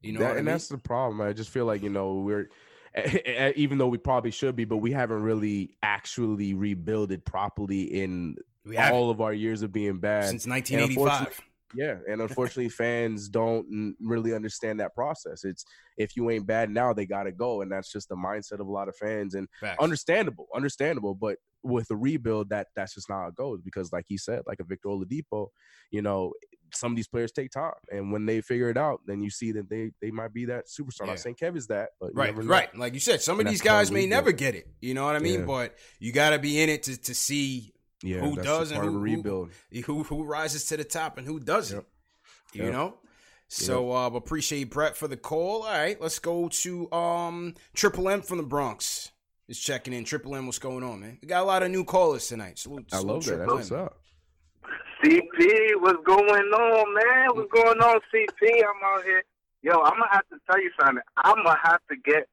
[0.01, 0.53] You know, That- and mean?
[0.53, 1.21] that's the problem.
[1.21, 2.49] I just feel like you know we're,
[2.95, 7.83] eh, eh, even though we probably should be, but we haven't really actually rebuilded properly
[7.83, 8.35] in
[8.91, 10.25] all of our years of being bad.
[10.29, 11.07] since 1985.
[11.19, 15.45] unfortunately- Yeah, and unfortunately, fans don't really understand that process.
[15.45, 15.63] It's
[15.97, 18.71] if you ain't bad now, they gotta go, and that's just the mindset of a
[18.71, 19.35] lot of fans.
[19.35, 19.77] And Facts.
[19.81, 21.15] understandable, understandable.
[21.15, 23.61] But with a rebuild, that that's just not how it goes.
[23.61, 25.47] Because, like he said, like a Victor Oladipo,
[25.91, 26.33] you know,
[26.73, 29.51] some of these players take time, and when they figure it out, then you see
[29.53, 31.01] that they they might be that superstar.
[31.01, 31.05] Yeah.
[31.07, 32.75] Not saying Kevin's that, but you Right, right.
[32.77, 34.67] Like you said, some of these guys may never get it.
[34.81, 35.41] You know what I mean?
[35.41, 35.45] Yeah.
[35.45, 38.97] But you got to be in it to, to see Yeah, Who does and who-
[38.99, 39.51] rebuild.
[39.85, 41.77] who who rises to the top and who doesn't.
[41.77, 41.85] Yep.
[42.53, 42.73] You Yep.
[42.73, 42.97] know.
[43.47, 45.63] So uh, appreciate Brett for the call.
[45.63, 49.11] All right, let's go to um Triple M from the Bronx.
[49.47, 50.05] Is checking in.
[50.05, 51.17] Triple M, what's going on, man?
[51.21, 52.57] We got a lot of new callers tonight.
[52.57, 53.35] Salute, I salute love that.
[53.35, 53.77] Triple That's M.
[53.79, 54.00] what's up.
[55.03, 56.19] CP, what's going
[56.53, 57.29] on, man?
[57.35, 58.63] What's going on, CP?
[58.63, 59.23] I'm out here.
[59.63, 61.03] Yo, I'm gonna have to tell you something.
[61.17, 62.27] I'm gonna have to get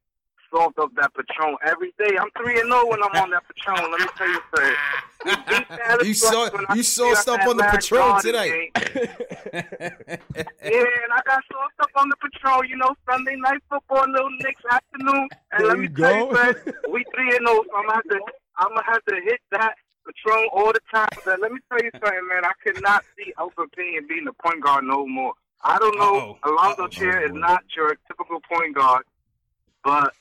[0.50, 2.16] salt up that Patron every day.
[2.18, 3.90] I'm three and zero when I'm on that Patron.
[3.90, 4.76] Let me tell you something.
[5.24, 8.70] We beat Dallas You saw- you up that on the Patron tonight.
[10.68, 12.68] Yeah, and I got sauced up on the Patron.
[12.68, 15.28] You know, Sunday night football, little Knicks afternoon.
[15.52, 16.34] And There let you me tell you go.
[16.34, 16.72] something.
[16.92, 17.62] We three and zero.
[17.64, 18.20] So I'm gonna have to.
[18.58, 19.74] I'm gonna have to hit that
[20.08, 21.08] Patron all the time.
[21.24, 22.44] But let me tell you something, man.
[22.44, 25.34] I cannot see Alpha Payne being the point guard no more.
[25.62, 26.36] I don't know.
[26.44, 26.50] Uh-oh.
[26.50, 26.88] Alonzo Uh-oh.
[26.88, 29.04] Chair is not your typical point guard,
[29.84, 30.14] but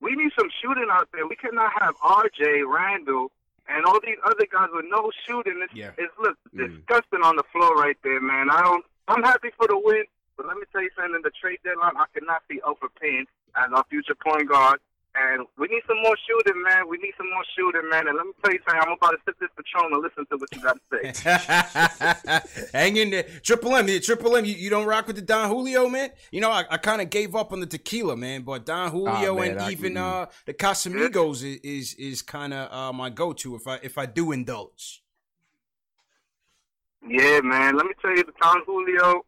[0.00, 1.26] we need some shooting out there.
[1.26, 2.62] We cannot have R.J.
[2.62, 3.30] Randall
[3.68, 5.60] and all these other guys with no shooting.
[5.64, 5.90] It's, Yeah.
[5.98, 6.68] it's look Mm.
[6.78, 8.50] disgusting on the floor right there, man.
[8.50, 8.84] I don't.
[9.08, 10.04] I'm happy for the win,
[10.36, 11.14] but let me tell you something.
[11.16, 14.78] In the trade deadline, I cannot see Alpha Payne as our future point guard.
[15.18, 16.88] And we need some more shooting, man.
[16.88, 18.06] We need some more shooting, man.
[18.06, 18.82] And let me tell you something.
[18.86, 22.68] I'm about to sip this Patron and listen to what you got to say.
[22.78, 23.22] Hang in there.
[23.42, 26.10] Triple M, Triple M, you, you don't rock with the Don Julio, man?
[26.30, 29.32] You know, I, I kind of gave up on the tequila, man, but Don Julio
[29.32, 33.08] Ah, man, and I- even uh, the Casamigos is is, is kind of uh, my
[33.08, 35.02] go to if I if I do indulge.
[37.08, 37.76] Yeah, man.
[37.76, 39.24] Let me tell you, the Don Julio.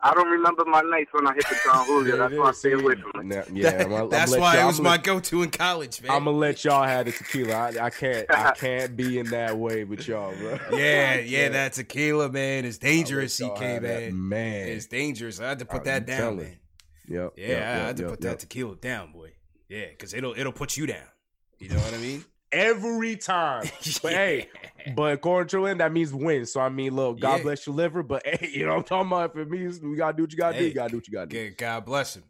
[0.00, 2.14] I don't remember my nights when I hit the Don Julio.
[2.14, 3.26] Yeah, That's why I stay away from it.
[3.26, 6.00] nah, Yeah, I'm I'm That's why it was I'm my let- go to in college,
[6.02, 6.12] man.
[6.12, 7.52] I'm gonna let y'all have the tequila.
[7.54, 8.26] I, I can't.
[8.30, 10.58] I can't be in that way with y'all, bro.
[10.72, 11.52] yeah, yeah, can't.
[11.54, 14.12] that tequila, man, is dangerous, I'll CK, y'all have that.
[14.12, 14.28] man.
[14.28, 14.68] Man.
[14.68, 15.40] It's dangerous.
[15.40, 16.36] I had to put I'm that down, telling.
[16.38, 16.58] man.
[17.08, 17.32] Yep.
[17.36, 18.30] Yeah, yep, I yep, had to yep, put yep.
[18.32, 19.30] that tequila down, boy.
[19.68, 21.06] Yeah, because it'll it'll put you down.
[21.58, 22.24] You know what I mean?
[22.52, 23.68] Every time.
[24.02, 24.48] But hey,
[24.96, 26.46] but according to him, that means win.
[26.46, 27.42] So I mean, look, God Yeah.
[27.42, 28.02] bless your liver.
[28.02, 29.30] But hey, you know what I'm talking about?
[29.30, 31.12] If it means we gotta do what you gotta do, you gotta do what you
[31.14, 31.50] gotta do.
[31.56, 32.24] God, bless him.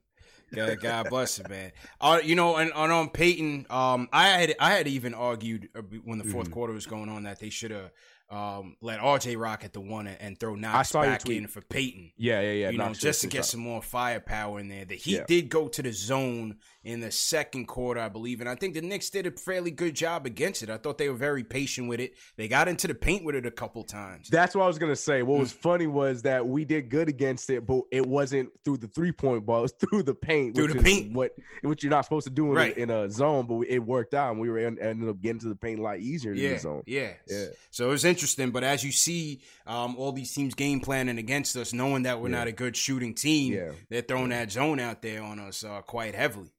[0.54, 1.72] God, God bless him, man.
[2.00, 5.82] Uh, you know, and, and on Payton, um, I had I had even argued uh,
[6.04, 6.52] when the 4th Mm-hmm.
[6.52, 7.90] quarter was going on that they should have
[8.30, 12.12] um, let RJ rock at the one and, and throw Knox back in for Payton.
[12.16, 12.70] Yeah, yeah, yeah.
[12.70, 14.86] you no, know, just to get some more firepower in there.
[14.86, 15.24] That he Yeah.
[15.26, 18.80] did go to the zone in the second quarter, I believe, and I think the
[18.80, 20.70] Knicks did a fairly good job against it.
[20.70, 22.14] I thought they were very patient with it.
[22.36, 24.28] They got into the paint with it a couple times.
[24.28, 25.22] That's what I was gonna say.
[25.22, 25.40] What Mm.
[25.40, 29.12] was funny was that we did good against it, but it wasn't through the three
[29.12, 29.58] point ball.
[29.58, 30.54] It was through the paint.
[30.54, 31.12] Through which the is paint.
[31.14, 32.76] what which you're not supposed to do in, Right.
[32.76, 34.30] a, in a zone, but it worked out.
[34.32, 36.52] and We were en- ended up getting to the paint a lot easier in yeah,
[36.54, 36.82] the zone.
[36.86, 37.46] Yeah, Yeah.
[37.72, 41.56] So it was interesting, but as you see, um, all these teams game planning against
[41.56, 42.36] us, knowing that we're Yeah.
[42.38, 43.72] not a good shooting team, Yeah.
[43.90, 46.50] they're throwing that zone out there on us uh, quite heavily,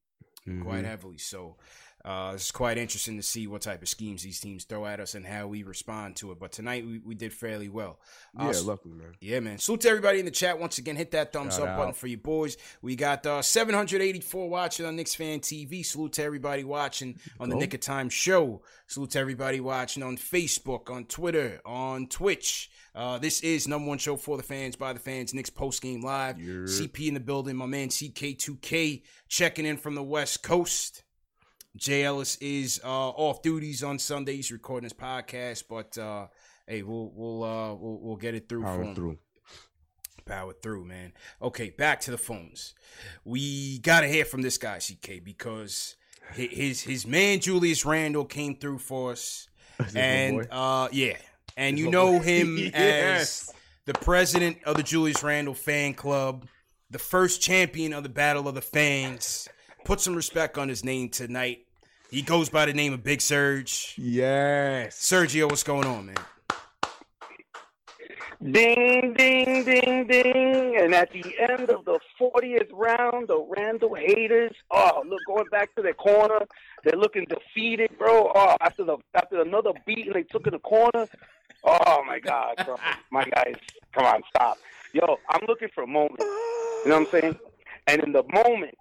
[0.46, 0.86] quite Mhm.
[0.86, 1.18] heavily.
[1.18, 1.58] So
[2.06, 5.16] uh, it's quite interesting to see what type of schemes these teams throw at us
[5.16, 6.40] and how we respond to it.
[6.40, 8.00] But tonight we, we did fairly well.
[8.40, 9.14] Uh, Yeah, luckily, man.
[9.20, 9.58] yeah, man.
[9.58, 10.60] Salute to everybody in the chat.
[10.60, 12.56] Once again, hit that thumbs Shout up button for your boys.
[12.82, 15.86] We got uh, 784 watching on Knicks Fan TV.
[15.86, 17.62] Salute to everybody watching on the Cool.
[17.62, 18.62] Nick of Time show.
[18.88, 22.72] Salute to everybody watching on Facebook, on Twitter, on Twitch.
[22.96, 26.02] Uh, this is number one show for the fans, by the fans, Knicks Post Game
[26.02, 26.40] Live.
[26.40, 26.64] Yeah.
[26.66, 27.56] CP in the building.
[27.56, 31.04] My man CK2K checking in from the West Coast.
[31.78, 34.36] Jay Ellis is uh, off duties on Sunday.
[34.38, 36.28] He's recording his podcast, but uh,
[36.68, 39.18] hey, we'll we'll uh, we'll, we'll get it through for Power through.
[40.26, 41.14] power through, man.
[41.42, 42.74] Okay, back to the phones.
[43.24, 45.96] We gotta hear from this guy, CK, because
[46.34, 49.48] his his man Julius Randle came through for us,
[49.80, 51.18] Is this my and uh, yeah,
[51.56, 52.24] and you know boy?
[52.24, 53.50] him Yes.
[53.50, 53.54] as
[53.86, 56.48] the president of the Julius Randle fan club,
[56.90, 59.48] the first champion of the Battle of the Fans.
[59.84, 61.66] Put some respect on his name tonight.
[62.12, 63.94] He goes by the name of Big Surge.
[63.98, 65.00] Yes.
[65.00, 66.16] Sergio, what's going on, man?
[68.42, 70.78] Ding, ding, ding, ding.
[70.80, 75.76] And at the end of the 40th round, the Randle haters, oh, look, going back
[75.76, 76.40] to their corner,
[76.84, 78.32] they're looking defeated, bro.
[78.34, 81.08] Oh, after the after another beating they took in the corner.
[81.66, 82.78] Oh, my God, bro.
[83.12, 83.56] My guys,
[83.94, 84.58] come on, stop.
[84.94, 86.20] Yo, I'm looking for a moment.
[86.20, 87.40] You know what I'm saying?
[87.88, 88.78] And in the moments,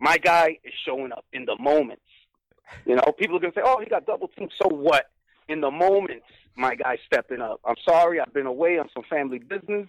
[0.00, 2.02] my guy is showing up in the moments.
[2.86, 4.52] You know, people are going to say, oh, he got double teamed.
[4.60, 5.06] So what?
[5.48, 7.60] In the moments, my guy stepping up.
[7.64, 9.88] I'm sorry, I've been away on some family business,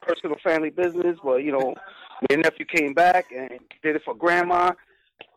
[0.00, 1.18] personal family business.
[1.22, 1.74] Well, you know,
[2.30, 3.50] my nephew came back and
[3.82, 4.72] did it for grandma.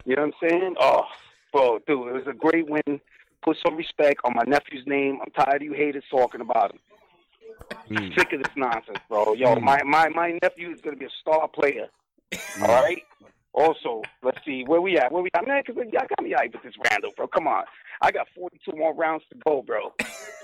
[0.06, 0.76] You know what I'm saying?
[0.80, 1.04] Oh,
[1.52, 3.02] bro, dude, it was a great win.
[3.42, 5.20] Put some respect on my nephew's name.
[5.22, 6.80] I'm tired of you haters talking about him.
[7.90, 8.16] Mm.
[8.18, 9.34] Sick of this nonsense, bro.
[9.34, 11.88] Yo, my, my, my nephew is going to be a star player.
[12.62, 13.04] All right?
[13.54, 15.12] Also, let's see where we at.
[15.12, 15.64] Where we at, man?
[15.66, 17.28] Because y'all got me hyped with this Randle, bro.
[17.28, 17.64] Come on,
[18.02, 19.94] I got 42 more rounds to go, bro.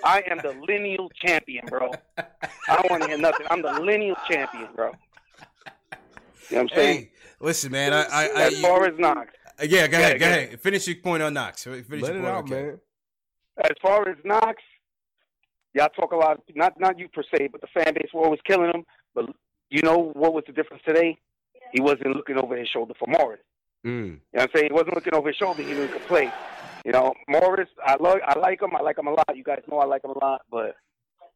[0.03, 1.91] I am the lineal champion, bro.
[2.17, 3.45] I don't want to hear nothing.
[3.49, 4.91] I'm the lineal champion, bro.
[6.49, 6.97] You know what I'm saying?
[6.97, 7.93] Hey, listen, man.
[7.93, 10.61] I, I, I as far as Knox, uh, yeah, go ahead, Yeah, go go ahead.
[10.61, 11.63] Finish your point on Knox.
[11.63, 12.65] Finish Let your it point out, on Ken.
[12.67, 12.79] man.
[13.63, 14.61] as far as Knox,
[15.73, 16.41] y'all talk a lot.
[16.55, 18.83] Not not you per se, but the fan base were always killing him.
[19.13, 19.25] But
[19.69, 21.17] you know what was the difference today?
[21.73, 23.41] He wasn't looking over his shoulder for Morris.
[23.85, 23.89] Mm.
[23.89, 24.67] You know what I'm saying?
[24.69, 25.61] He wasn't looking over his shoulder.
[25.61, 26.31] He knew he could play.
[26.85, 28.75] You know, Morris, I love, I like him.
[28.75, 29.35] I like him a lot.
[29.35, 30.41] You guys know I like him a lot.
[30.51, 30.75] But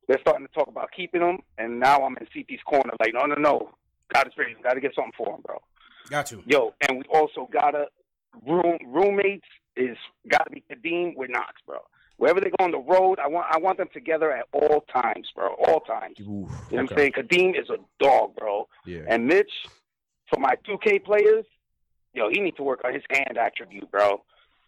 [0.07, 2.93] they're starting to talk about keeping him, and now I'm in CP's corner.
[2.99, 3.69] Like, no, no, no.
[4.13, 4.63] Got to trade him.
[4.63, 5.59] Got to get something for him, bro.
[6.09, 6.43] Got you.
[6.45, 7.85] Yo, and we also gotta
[8.47, 11.77] room roommates is gotta be Kadeem with Knox, bro.
[12.17, 15.29] Wherever they go on the road, I want I want them together at all times,
[15.35, 15.53] bro.
[15.67, 16.19] All times.
[16.19, 16.79] Oof, You know what.
[16.79, 17.11] I'm saying?
[17.13, 18.67] Kadeem is a dog, bro.
[18.85, 19.01] Yeah.
[19.07, 19.51] And Mitch,
[20.29, 21.45] for my 2K players,
[22.13, 24.23] yo, he needs to work on his hand attribute, bro.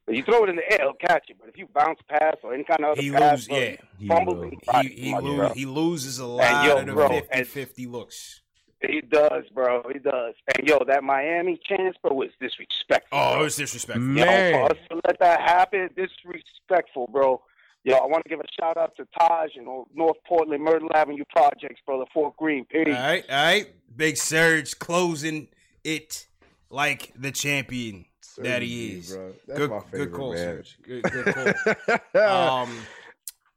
[0.07, 1.37] If you throw it in the air, he'll catch it.
[1.39, 3.75] But if you bounce pass or any kind of other He pass, lose, bro, yeah.
[3.99, 7.09] He fumbles, he, He he, much, lose, he loses a lot yo, of the bro,
[7.09, 8.41] 50-50 looks.
[8.81, 9.83] He does, bro.
[9.93, 10.33] He does.
[10.55, 13.17] And yo, that Miami chance, bro, was disrespectful.
[13.17, 13.41] Oh, bro.
[13.41, 14.13] it was disrespectful.
[14.13, 17.41] Yo, for us to let that happen, disrespectful, bro.
[17.83, 20.89] Yo, I want to give a shout out to Taj and all North Portland Myrtle
[20.93, 21.99] Avenue projects, bro.
[21.99, 22.93] The Fort Greene, All peace.
[22.93, 23.67] right, all right.
[23.95, 25.47] Big Surge closing
[25.83, 26.27] it
[26.69, 28.05] like the champion
[28.37, 29.15] that he is.
[29.15, 29.33] Bro.
[29.47, 30.39] That's Good, my good call, man.
[30.63, 30.77] Surge.
[30.83, 31.35] Good, good
[32.13, 32.21] call.
[32.63, 32.77] um,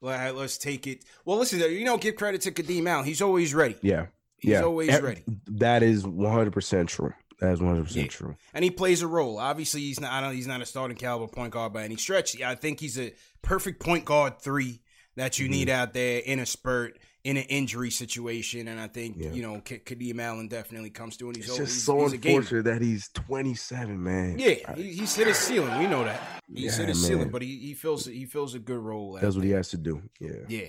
[0.01, 1.05] let, us take it.
[1.27, 3.05] Well, listen, you know, give credit to Kadeem Allen.
[3.05, 3.77] He's always ready.
[3.83, 4.07] yeah.
[4.39, 4.63] He's yeah.
[4.63, 5.23] always Eh, ready.
[5.53, 7.15] That is 100% true.
[7.41, 8.37] That is 100% true.
[8.53, 9.39] and he plays a role.
[9.39, 10.13] Obviously, he's not.
[10.13, 10.35] I don't.
[10.35, 12.41] He's not a starting caliber point guard by any stretch.
[12.41, 14.81] I think he's a perfect point guard three
[15.17, 15.43] that Mm-hmm.
[15.45, 18.69] you need out there in a spurt in an injury situation.
[18.69, 19.33] And I think Yeah.
[19.33, 21.29] you know K- Kadeem Allen definitely comes through.
[21.29, 24.39] And he's It's always, just so he's unfortunate that he's 27, man.
[24.39, 25.79] Yeah, he, he's hit his ceiling.
[25.79, 26.21] We know that
[26.53, 29.19] he's Yeah, hit his ceiling, but he, he fills he fills a good role.
[29.21, 30.03] That's what he has to do.
[30.21, 30.31] Yeah.
[30.49, 30.67] Yeah,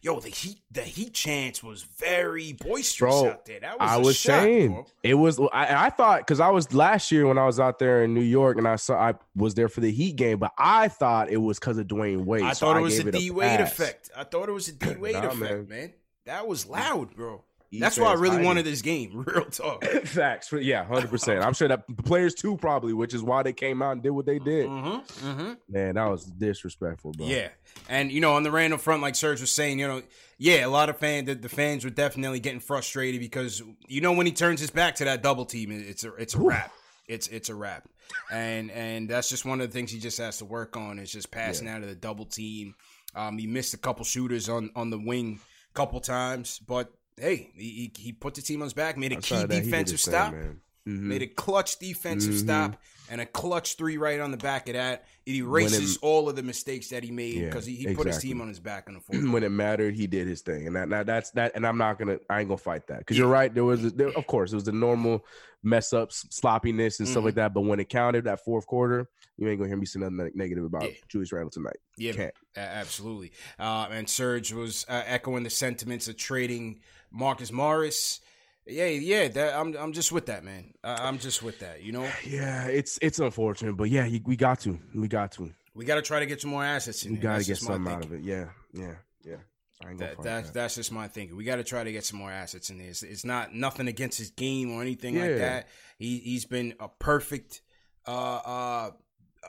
[0.00, 3.60] yo, the heat the heat chance was very boisterous Bro, out there.
[3.60, 4.86] That was I was shock, saying bro.
[5.02, 5.40] it was.
[5.52, 8.20] I, I thought because I was last year when I was out there in New
[8.22, 11.38] York and I saw I was there for the Heat game, but I thought it
[11.38, 12.42] was because of Dwyane Wade.
[12.44, 14.10] I so thought it was a D Wade effect.
[14.16, 15.66] I thought it was a D Wade Nah, effect, man.
[15.68, 15.92] man.
[16.26, 17.42] That was loud, bro.
[17.70, 19.24] He That's why I really wanted this game.
[19.26, 19.84] Real talk.
[20.04, 20.52] Facts.
[20.52, 21.42] Yeah, hundred percent.
[21.42, 24.10] I'm sure that the players too probably, which is why they came out and did
[24.10, 24.66] what they did.
[24.66, 25.52] Mm-hmm, mm-hmm.
[25.68, 27.26] Man, that was disrespectful, bro.
[27.26, 27.48] Yeah,
[27.88, 30.02] and you know, on the Randle front, like Serge was saying, you know,
[30.38, 34.12] yeah, a lot of fans, the, the fans were definitely getting frustrated because you know
[34.12, 36.72] when he turns his back to that double team, it's a it's a wrap.
[37.08, 37.88] It's it's a wrap,
[38.30, 41.10] and and that's just one of the things he just has to work on is
[41.10, 42.74] just passing out of the double team.
[43.14, 45.40] Um, he missed a couple shooters on on the wing
[45.76, 49.16] couple times, but hey, he he, he put the team on his back, made a
[49.16, 50.32] key Outside of that, defensive his thing, stop.
[50.32, 50.60] man.
[50.88, 51.00] Mhm.
[51.00, 52.38] Made a clutch defensive Mhm.
[52.44, 55.04] stop and a clutch three right on the back of that.
[55.24, 58.18] It erases all of the mistakes that he made Yeah, because he, he put his
[58.18, 59.28] team on his back in the fourth.
[59.30, 61.52] when it mattered, he did his thing, and that, that that's that.
[61.54, 63.52] And I'm not gonna, I ain't gonna fight that because you're right.
[63.52, 65.24] There was, there, of course, it was the normal
[65.62, 67.26] mess ups, sloppiness, and stuff Mhm.
[67.26, 67.54] like that.
[67.54, 70.64] But when it counted, that fourth quarter, you ain't gonna hear me say nothing negative
[70.64, 70.96] about Yeah.
[71.08, 71.76] Julius Randle tonight.
[71.98, 72.34] Yeah, Can't.
[72.56, 73.32] absolutely.
[73.58, 78.20] Uh, and Serge was uh, echoing the sentiments of trading Marcus Morris.
[78.66, 80.74] Yeah, yeah, that, I'm I'm just with that, man.
[80.82, 81.82] I, I'm just with that.
[81.82, 85.52] You know, Yeah, it's it's unfortunate, but yeah, you, we got to, we got to,
[85.74, 87.12] we got to try to get some more assets in.
[87.12, 88.22] we got to get something out of it.
[88.22, 89.36] Yeah, yeah, yeah.
[89.84, 90.54] I ain't gonna That, that's that.
[90.54, 91.36] that's just my thinking.
[91.36, 92.88] We got to try to get some more assets in there.
[92.88, 95.22] It's, it's not nothing against his game or anything Yeah.
[95.22, 95.68] like that.
[95.98, 97.60] He he's been a perfect
[98.06, 98.10] uh,
[98.44, 98.90] uh,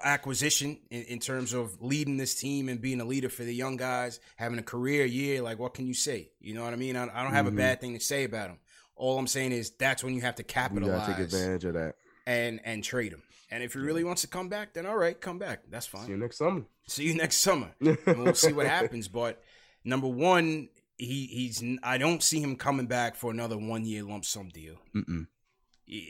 [0.03, 3.78] acquisition in, in terms of leading this team and being a leader for the young
[3.78, 5.41] guys, having a career year.
[5.41, 6.30] Like, what can you say?
[6.39, 6.95] You know what I mean?
[6.95, 7.49] I, I don't have Mhm.
[7.53, 8.59] a bad thing to say about him.
[8.98, 11.08] All I'm saying is that's when you have to capitalize.
[11.08, 11.95] gotta take advantage of that.
[12.26, 13.24] and and trade him.
[13.50, 15.62] And if he really wants to come back, then all right, come back.
[15.70, 16.06] That's fine.
[16.06, 16.66] See you next summer.
[16.88, 17.74] See you next summer.
[17.80, 19.08] we'll see what happens.
[19.08, 19.41] But
[19.86, 20.68] number one,
[20.98, 24.76] he he's I don't see him coming back for another one year lump sum deal.
[24.95, 25.28] Mm-mm.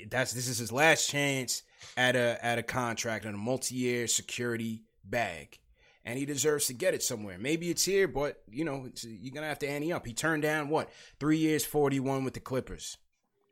[0.09, 1.61] That's this is his last chance
[1.95, 5.59] at a at a contract on a multi year security bag,
[6.07, 7.37] and he deserves to get it somewhere.
[7.37, 10.07] Maybe it's here, but you know it's, you're gonna have to ante up.
[10.07, 10.89] He turned down what
[11.19, 12.97] three years, forty one with the Clippers.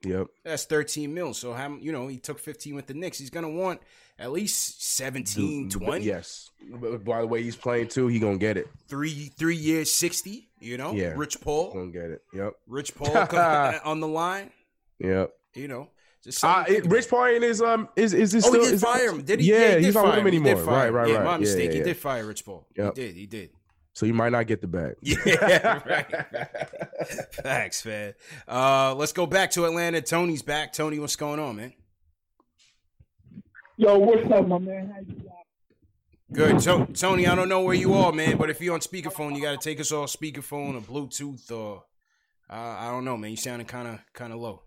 [0.03, 0.27] Yep.
[0.43, 1.33] That's 13 mil.
[1.33, 3.17] So how you know he took 15 with the Knicks.
[3.19, 3.81] He's gonna want
[4.17, 6.05] at least 17, 20.
[6.05, 6.51] Yes.
[6.71, 8.67] But by the way he's playing too, he gonna get it.
[8.87, 10.49] Three three years, 60.
[10.59, 11.13] You know, Yeah.
[11.15, 12.21] Rich Paul, Gonna get it.
[12.33, 12.53] Yep.
[12.67, 13.17] Rich Paul
[13.83, 14.51] on the line.
[14.99, 15.33] Yep.
[15.55, 15.89] You know,
[16.25, 18.73] just Uh, it, Rich Paul ain't is um is is this Oh, still he did
[18.75, 19.21] is fire him.
[19.23, 19.51] Did he?
[19.51, 20.33] Yeah, he he's not with him him.
[20.33, 20.65] He did anymore.
[20.65, 21.23] fire Right, right, yeah, right.
[21.25, 21.71] My Yeah, mistake.
[21.71, 22.67] yeah, He did fire Rich Paul.
[22.75, 22.97] Yep.
[22.97, 23.15] He did.
[23.15, 23.49] He did.
[23.93, 24.95] So you might not get the bag.
[25.01, 26.27] Yeah, right.
[27.31, 28.13] Thanks, man.
[28.45, 30.01] Uh, let's go back to Atlanta.
[30.01, 30.73] Tony's back.
[30.73, 31.71] Tony, what's going on, man?
[33.77, 34.89] Yo, what's up, my man?
[34.93, 35.29] How you doing?
[36.33, 37.27] Good, to- Tony.
[37.27, 39.69] I don't know where you are, man, but if you're on speakerphone, you got to
[39.69, 41.83] take us off speakerphone or Bluetooth or
[42.49, 43.31] uh, I don't know, man.
[43.31, 44.63] You sounding kind of kind of low.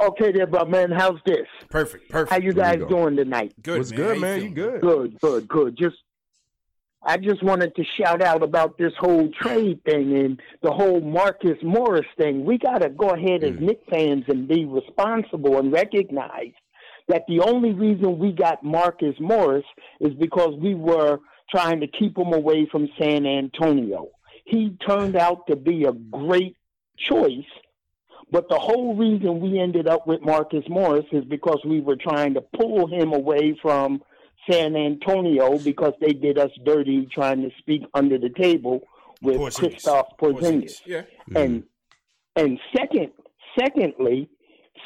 [0.00, 1.46] Okay, there, but man, how's this?
[1.70, 2.32] Perfect, perfect.
[2.32, 3.54] How you guys you doing tonight?
[3.62, 3.98] Good, What's man.
[4.00, 4.34] good, How man?
[4.36, 4.54] You feeling?
[4.54, 4.80] good?
[4.80, 5.76] Good, good, good.
[5.78, 5.96] Just,
[7.02, 11.58] I just wanted to shout out about this whole trade thing and the whole Marcus
[11.62, 12.44] Morris thing.
[12.44, 13.60] We got to go ahead as Mm.
[13.60, 16.52] Knicks fans and be responsible and recognize
[17.06, 19.64] that the only reason we got Marcus Morris
[20.00, 21.20] is because we were
[21.50, 24.08] trying to keep him away from San Antonio.
[24.44, 26.56] He turned out to be a great
[26.96, 27.44] choice,
[28.30, 32.34] but the whole reason we ended up with Marcus Morris is because we were trying
[32.34, 34.02] to pull him away from
[34.50, 38.82] San Antonio because they did us dirty trying to speak under the table
[39.22, 39.82] with Porzingis.
[39.82, 40.80] Kristaps Porzingis.
[40.86, 41.02] Yeah.
[41.02, 41.36] Mm-hmm.
[41.36, 41.62] And
[42.36, 43.12] and second,
[43.58, 44.28] secondly,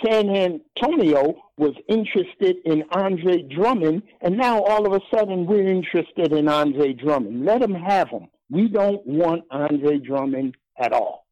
[0.04, 6.32] San Antonio was interested in Andre Drummond, and now all of a sudden we're interested
[6.32, 7.44] in Andre Drummond.
[7.44, 8.28] Let them have him.
[8.50, 11.26] We don't want Andre Drummond at all.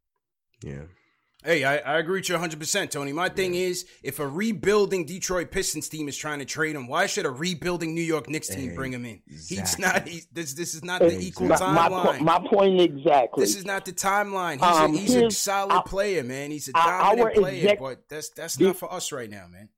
[0.62, 0.82] Yeah.
[1.46, 3.12] Hey, I, I agree with you 100%, Tony.
[3.12, 7.06] My thing is, if a rebuilding Detroit Pistons team is trying to trade him, why
[7.06, 9.22] should a rebuilding New York Knicks team bring him in?
[9.28, 10.08] He's not.
[10.08, 12.20] He's, this this is not the equal my, my, timeline.
[12.22, 13.44] my point exactly.
[13.44, 14.54] This is not the timeline.
[14.54, 16.50] He's, Um, a, he's a solid our- player, man.
[16.50, 19.68] He's a dominant player, exec- but that's that's not for us right now, man.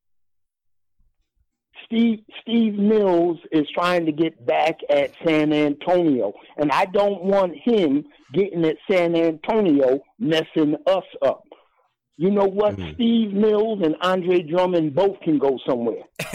[1.84, 7.54] Steve Steve Mills is trying to get back at San Antonio, and I don't want
[7.62, 11.44] him getting at San Antonio messing us up.
[12.20, 12.76] You know what?
[12.76, 12.94] Mhm.
[12.94, 16.02] Steve Mills and Andre Drummond both can go somewhere.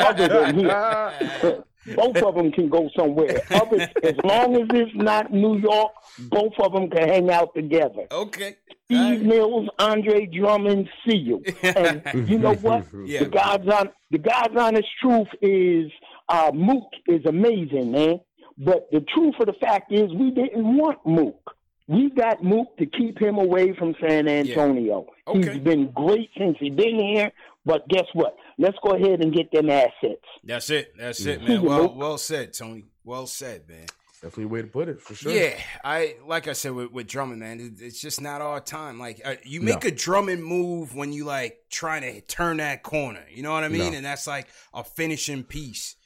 [0.00, 1.64] Other than here.
[1.96, 3.40] both of them can go somewhere.
[3.50, 5.92] Other, as long as it's not New York,
[6.28, 8.06] both of them can hang out together.
[8.10, 8.56] okay.
[8.86, 11.42] Steve Mills, Andre Drummond, see you.
[11.64, 12.86] And you know what?
[13.04, 13.24] Yeah.
[13.24, 15.90] The God's on the God's honest truth is
[16.28, 18.20] uh, Mook is amazing, man.
[18.58, 21.55] But the truth of the fact is, we didn't want Mook.
[21.88, 25.06] We got Mook to keep him away from San Antonio.
[25.28, 25.52] Okay.
[25.54, 27.30] He's been great since he's been here.
[27.64, 28.36] But guess what?
[28.58, 30.24] Let's go ahead and get them assets.
[30.44, 30.94] That's it.
[30.96, 31.62] That's it, man.
[31.62, 32.84] Well, well said, Tony.
[33.04, 33.86] Well said, man.
[34.22, 35.30] Definitely a way to put it for sure.
[35.32, 37.60] Yeah, I like I said with, with Drummond, man.
[37.60, 38.98] it- it's just not our time.
[38.98, 39.88] Like uh, you make No.
[39.88, 43.22] a Drummond move when you like trying to turn that corner.
[43.30, 43.90] You know what I mean?
[43.92, 43.96] No.
[43.98, 45.96] And that's like a finishing piece.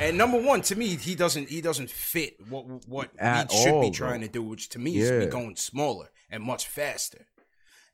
[0.00, 3.72] And number one, to me, he doesn't he doesn't fit what what At we should
[3.74, 4.08] all, be bro.
[4.08, 7.26] trying to do, which to me is be going smaller and much faster.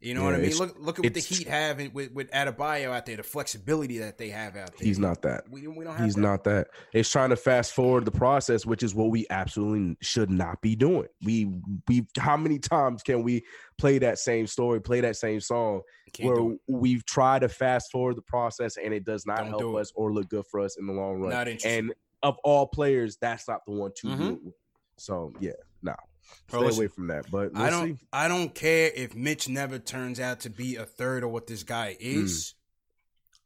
[0.02, 0.56] You know Yeah, what I mean?
[0.56, 4.18] Look look at what the Heat have with with Adebayo out there, the flexibility that
[4.18, 4.84] they have out there.
[4.86, 5.44] He's not that.
[5.48, 6.20] We, we don't have He's that.
[6.20, 6.68] not that.
[6.92, 10.74] It's trying to fast forward the process, which is what we absolutely should not be
[10.74, 11.06] doing.
[11.22, 13.44] We we how many times can we
[13.78, 15.82] play that same story, play that same song
[16.20, 19.80] where we've tried to fast forward the process and it does not Don't help it.
[19.82, 21.32] us or look good for us in the long run.
[21.64, 21.94] And
[22.24, 24.18] of all players, that's not the one to Mhm.
[24.18, 24.54] do it.
[24.98, 25.94] So yeah, no.
[25.94, 26.00] Bro,
[26.48, 27.30] Stay listen, away from that.
[27.30, 27.98] But we'll I don't.
[27.98, 28.04] see.
[28.12, 31.62] I don't care if Mitch never turns out to be a third of what this
[31.62, 32.54] guy is.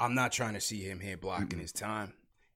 [0.00, 1.62] I'm not trying to see him here blocking Mm.
[1.62, 2.12] his time.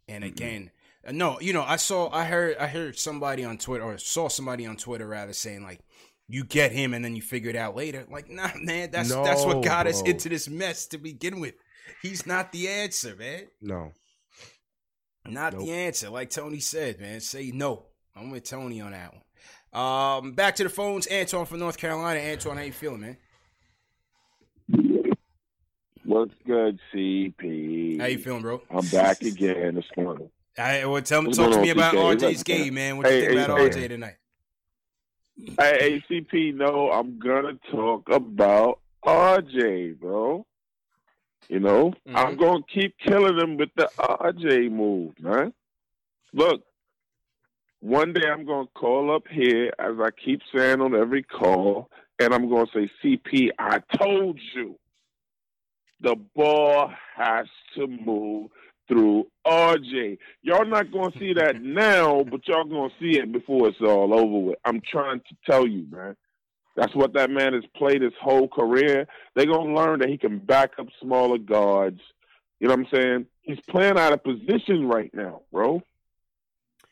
[0.08, 0.70] And again,
[1.06, 4.28] uh, no, you know, I saw, I heard, I heard somebody on Twitter or saw
[4.28, 5.80] somebody on Twitter rather saying like,
[6.28, 8.04] you get him and then you figure it out later.
[8.10, 11.54] Like, nah, man, that's that's what No, got us into this mess to begin with.
[12.02, 13.46] He's not the answer, man.
[13.62, 13.92] No.
[15.26, 15.62] Not Nope.
[15.64, 16.08] the answer.
[16.10, 17.20] Like Tony said, man.
[17.20, 17.86] Say no.
[18.16, 19.22] I'm with Tony on that one.
[19.72, 21.06] Um, back to the phones.
[21.10, 22.20] Antoine from North Carolina.
[22.20, 23.16] Antoine, how you feeling, man?
[26.04, 28.00] What's good, CP?
[28.00, 28.62] How you feeling, bro?
[28.70, 30.30] I'm back again this morning.
[30.58, 32.16] I, well, tell me, What's talk to me about PK?
[32.18, 32.96] RJ's game, man.
[32.96, 33.68] What you think hey, about hey.
[33.68, 34.16] RJ tonight?
[35.58, 40.44] Hey, ACP, no, I'm gonna talk about RJ, bro.
[41.48, 42.14] You know, Mhm.
[42.16, 45.54] I'm gonna keep killing him with the RJ move, man.
[46.32, 46.62] Look,
[47.80, 52.34] one day I'm gonna call up here, as I keep saying on every call, and
[52.34, 54.78] I'm gonna say, CP, I told you,
[56.00, 58.50] the ball has to move
[58.86, 60.18] through RJ.
[60.42, 64.46] Y'all not gonna see that now, but y'all gonna see it before it's all over
[64.46, 64.58] with.
[64.64, 66.16] I'm trying to tell you, man.
[66.76, 69.06] That's what that man has played his whole career.
[69.34, 72.00] They're gonna learn that he can back up smaller guards.
[72.58, 73.26] You know what I'm saying?
[73.42, 75.82] He's playing out of position right now, bro.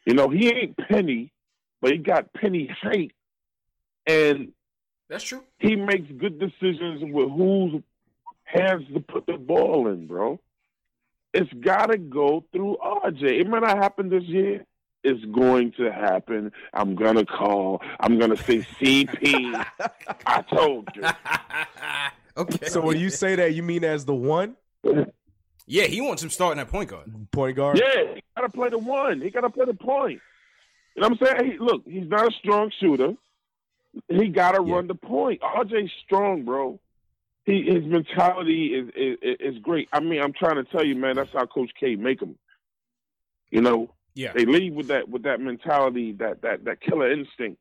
[0.08, 1.30] You know, he ain't Penny,
[1.82, 3.12] but he got Penny height.
[4.06, 4.52] And
[5.10, 5.42] That's true.
[5.58, 7.82] he makes good decisions with whose
[8.44, 10.40] hands to put the ball in, bro.
[11.34, 13.22] It's got to go through RJ.
[13.38, 14.64] It might not happen this year.
[15.04, 16.52] It's going to happen.
[16.72, 17.82] I'm gonna call.
[18.00, 19.62] I'm gonna say CP.
[20.26, 21.02] I told you.
[22.38, 22.66] okay.
[22.68, 24.56] So when you say that, you mean as the one
[25.68, 27.10] yeah, he wants him starting at point guard.
[27.30, 27.78] point guard?
[27.78, 29.20] Yeah, he gotta play the one.
[29.20, 30.20] He gotta play the point.
[30.96, 31.52] You know what I'm saying?
[31.52, 33.14] He, look, he's not a strong shooter.
[34.08, 34.74] He gotta Yeah.
[34.74, 35.40] run the point.
[35.42, 36.80] RJ's strong, bro.
[37.44, 39.88] He his mentality is, is is great.
[39.92, 41.16] I mean, I'm trying to tell you, man.
[41.16, 42.36] That's how Coach K make him.
[43.50, 44.32] You know, Yeah.
[44.34, 47.60] they leave with that with that mentality, that that that killer instinct.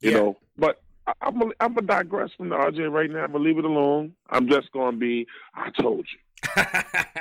[0.00, 0.16] You Yeah.
[0.18, 3.24] know, but I, I'm gonna, I'm gonna digress from the RJ right now.
[3.24, 4.14] I'm gonna leave it alone.
[4.30, 5.26] I'm just gonna be.
[5.54, 6.18] I told you.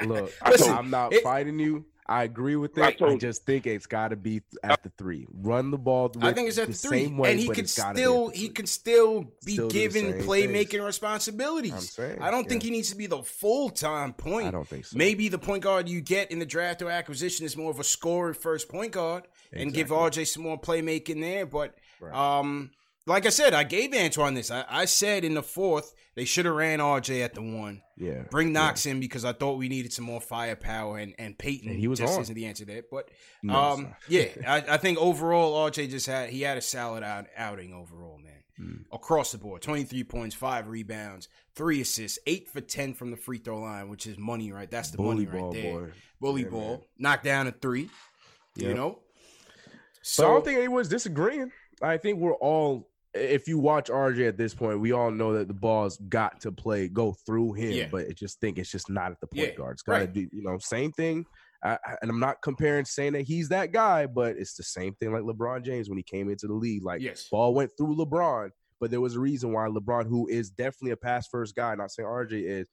[0.06, 1.86] Look, I told I'm not it- fighting you.
[2.06, 2.98] I agree with I it.
[2.98, 3.20] told I you.
[3.20, 5.26] just think it's got to be at the three.
[5.34, 6.12] Run the ball.
[6.22, 8.02] I think it's at the, three, same way, and he but can it's gotta be
[8.02, 8.50] still he three.
[8.50, 10.84] can still be Still given playmaking things.
[10.84, 11.72] responsibilities.
[11.74, 14.48] I'm saying, I don't think he needs to be the full time point.
[14.48, 14.98] I don't think so.
[14.98, 17.86] Maybe the point guard you get in the draft or acquisition is more of a
[17.86, 20.24] scorer first point guard, and give Exactly.
[20.24, 21.46] RJ some more playmaking there.
[21.46, 22.14] But Right.
[22.14, 22.72] um,
[23.06, 24.50] like I said, I gave Antoine this.
[24.52, 27.82] I, I said in the fourth they should have ran RJ at the one.
[27.98, 28.24] Yeah.
[28.30, 31.80] Bring Knox in because I thought we needed some more firepower, and and Payton And
[31.80, 32.22] he was just on.
[32.22, 32.84] isn't the answer there.
[32.90, 33.10] But
[33.42, 37.26] No, um, yeah, I, I think overall RJ just had he had a solid out,
[37.38, 38.34] outing overall, man.
[38.62, 38.84] Mm.
[38.92, 43.18] Across the board, twenty three points, five rebounds, three assists, eight for ten from the
[43.18, 44.70] free throw line, which is money, right?
[44.70, 45.74] That's the Bully money right ball, there.
[45.80, 45.92] boy.
[46.22, 46.80] Bully Yeah, ball, man.
[47.00, 47.90] knocked down a three.
[48.56, 49.00] You know.
[50.04, 51.52] So I don't think anyone's disagreeing.
[51.82, 52.88] I think we're all.
[53.14, 56.52] If you watch RJ at this point, we all know that the ball's got to
[56.52, 57.88] play go through him, Yeah.
[57.92, 59.74] but I just think it's just not at the point Yeah, guard.
[59.74, 60.14] It's got to right.
[60.14, 61.26] do, you know, same thing.
[61.64, 65.14] I- and I'm not comparing saying that he's that guy, but it's the same thing
[65.14, 66.84] like LeBron James when he came into the league.
[66.84, 67.28] Like Yes.
[67.30, 68.50] ball went through LeBron,
[68.80, 71.92] but there was a reason why LeBron, who is definitely a pass first guy, not
[71.92, 72.68] saying RJ is,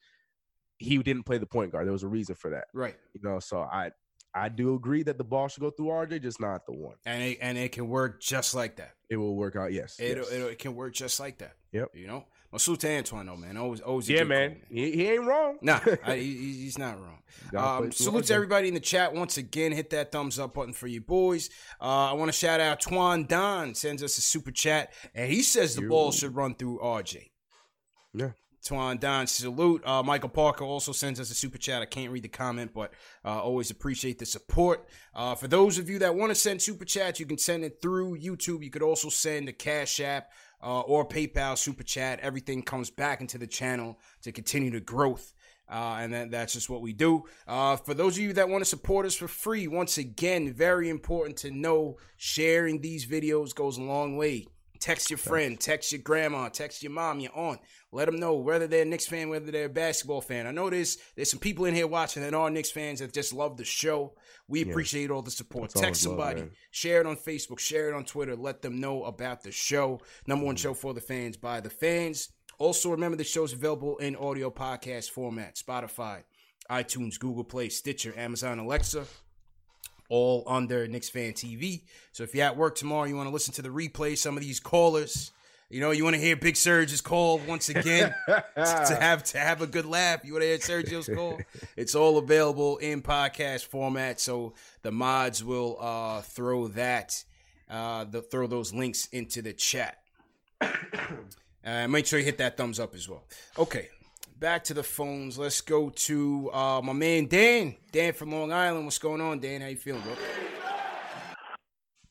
[0.78, 1.86] he didn't play the point guard.
[1.86, 2.64] There was a reason for that.
[2.72, 2.96] Right.
[3.12, 3.92] You know, so I
[4.34, 6.94] I do agree that the ball should go through RJ, just not the one.
[7.04, 8.92] And it, and it can work just like that.
[9.08, 9.72] It will work out.
[9.72, 9.98] Yes.
[9.98, 10.30] It yes.
[10.30, 11.54] it can work just like that.
[11.72, 11.88] Yep.
[11.94, 12.24] You know.
[12.56, 13.56] Salute to Antoine though, man.
[13.56, 14.50] Always always a yeah, good man.
[14.50, 15.58] call, He, he ain't wrong.
[15.62, 17.18] Nah, I, he, he's not wrong.
[17.52, 19.70] Gotta Um, salute to everybody in the chat once again.
[19.70, 21.48] Hit that thumbs up button for you boys.
[21.80, 25.42] Uh, I want to shout out Twan Don sends us a super chat, and he
[25.42, 27.30] says the ball should run through RJ.
[28.14, 28.30] Yeah.
[28.64, 29.82] Twan Don, salute.
[29.86, 31.82] Uh, Michael Parker also sends us a super chat.
[31.82, 32.92] I can't read the comment, but
[33.24, 34.86] uh, always appreciate the support.
[35.14, 37.80] Uh, for those of you that want to send super chats, you can send it
[37.80, 38.62] through YouTube.
[38.62, 40.30] You could also send a Cash App
[40.62, 42.20] uh, or PayPal super chat.
[42.20, 45.32] Everything comes back into the channel to continue the growth.
[45.70, 47.24] Uh, and that, that's just what we do.
[47.46, 50.88] Uh, for those of you that want to support us for free, once again, very
[50.88, 54.46] important to know sharing these videos goes a long way.
[54.80, 57.60] Text your friend, text your grandma, text your mom, your aunt.
[57.92, 60.46] Let them know whether they're a Knicks fan, whether they're a basketball fan.
[60.46, 63.34] I know there's there's some people in here watching that are Knicks fans that just
[63.34, 64.14] love the show.
[64.48, 64.70] We Yeah.
[64.70, 65.70] appreciate all the support.
[65.74, 66.50] That's Text somebody, man.
[66.70, 68.34] share it on Facebook, share it on Twitter.
[68.34, 70.00] Let them know about the show.
[70.26, 70.46] Number Mm-hmm.
[70.46, 72.30] one show for the fans by the fans.
[72.58, 76.22] Also, remember the show's available in audio podcast format Spotify,
[76.70, 79.06] iTunes, Google Play, Stitcher, Amazon Alexa,
[80.10, 81.80] all under Knicks Fan TV.
[82.12, 84.42] So if you're at work tomorrow, you want to listen to the replay, some of
[84.42, 85.30] these callers,
[85.70, 89.38] you know, you want to hear Big Surge's call once again to, to have to
[89.38, 90.24] have a good laugh.
[90.24, 91.38] You want to hear Sergio's call?
[91.76, 94.20] It's all available in podcast format.
[94.20, 97.24] So the mods will uh, throw that,
[97.70, 99.98] uh, the, throw those links into the chat.
[101.62, 103.22] Uh, make sure you hit that thumbs up as well.
[103.58, 103.90] Okay,
[104.40, 105.38] back to the phones.
[105.38, 107.76] Let's go to uh, my man Dan.
[107.92, 108.86] Dan from Long Island.
[108.86, 109.60] What's going on, Dan?
[109.60, 110.14] How you feeling, bro?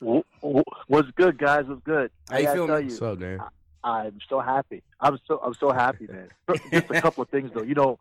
[0.02, 1.66] W- w- What's good, guys?
[1.68, 2.12] What's good?
[2.30, 2.68] How I you gotta feeling?
[2.70, 3.40] tell you, What's up, man?
[3.84, 4.84] I'm so happy.
[5.00, 6.30] I'm so I'm so happy, man.
[6.72, 7.64] Just a couple of things though.
[7.64, 7.98] You know,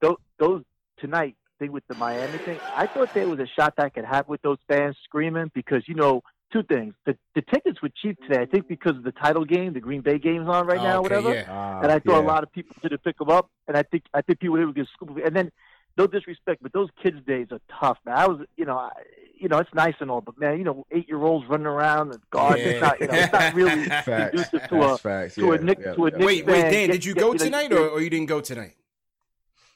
[0.00, 0.62] those, those
[0.98, 2.58] tonight thing with the Miami thing.
[2.74, 5.94] I thought there was a shot that could happen with those fans screaming because you
[5.94, 6.22] know
[6.52, 6.94] two things.
[7.06, 8.40] The, the tickets were cheap today.
[8.40, 10.98] I think because of the title game, the Green Bay game's on right Oh, now,
[11.00, 11.34] okay, whatever.
[11.34, 11.44] yeah.
[11.48, 13.50] Ah, and I thought a lot of people didn't pick them up.
[13.66, 15.20] And I think I think people would get scooped.
[15.24, 15.50] And then,
[15.96, 18.16] no disrespect, but those kids' days are tough, man.
[18.16, 18.90] I was, you know, I,
[19.36, 22.12] you know, it's nice and all, but man, you know, eight year olds running around
[22.12, 22.60] and guards.
[22.60, 24.06] It's not, you know, it's not really Facts.
[24.30, 25.34] conducive to a That's facts.
[25.34, 26.16] to a Yeah, Knick yeah, to a yeah.
[26.18, 26.60] Knicks Wait, wait.
[26.62, 28.40] Dan, Get- did you get- go you know, tonight get- or, or you didn't go
[28.40, 28.74] tonight?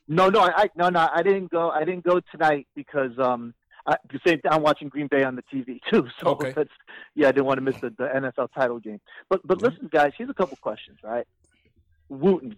[0.08, 1.70] No, no, I, I no, no, I didn't go.
[1.70, 3.54] I didn't go tonight because um,
[3.86, 4.40] The same.
[4.48, 6.06] I'm watching Green Bay on the TV too.
[6.20, 6.52] So Okay.
[6.54, 6.70] that's
[7.14, 9.00] yeah, I didn't want to miss the, the NFL title game.
[9.28, 11.26] But but listen, guys, here's a couple questions, right?
[12.08, 12.56] Wooten,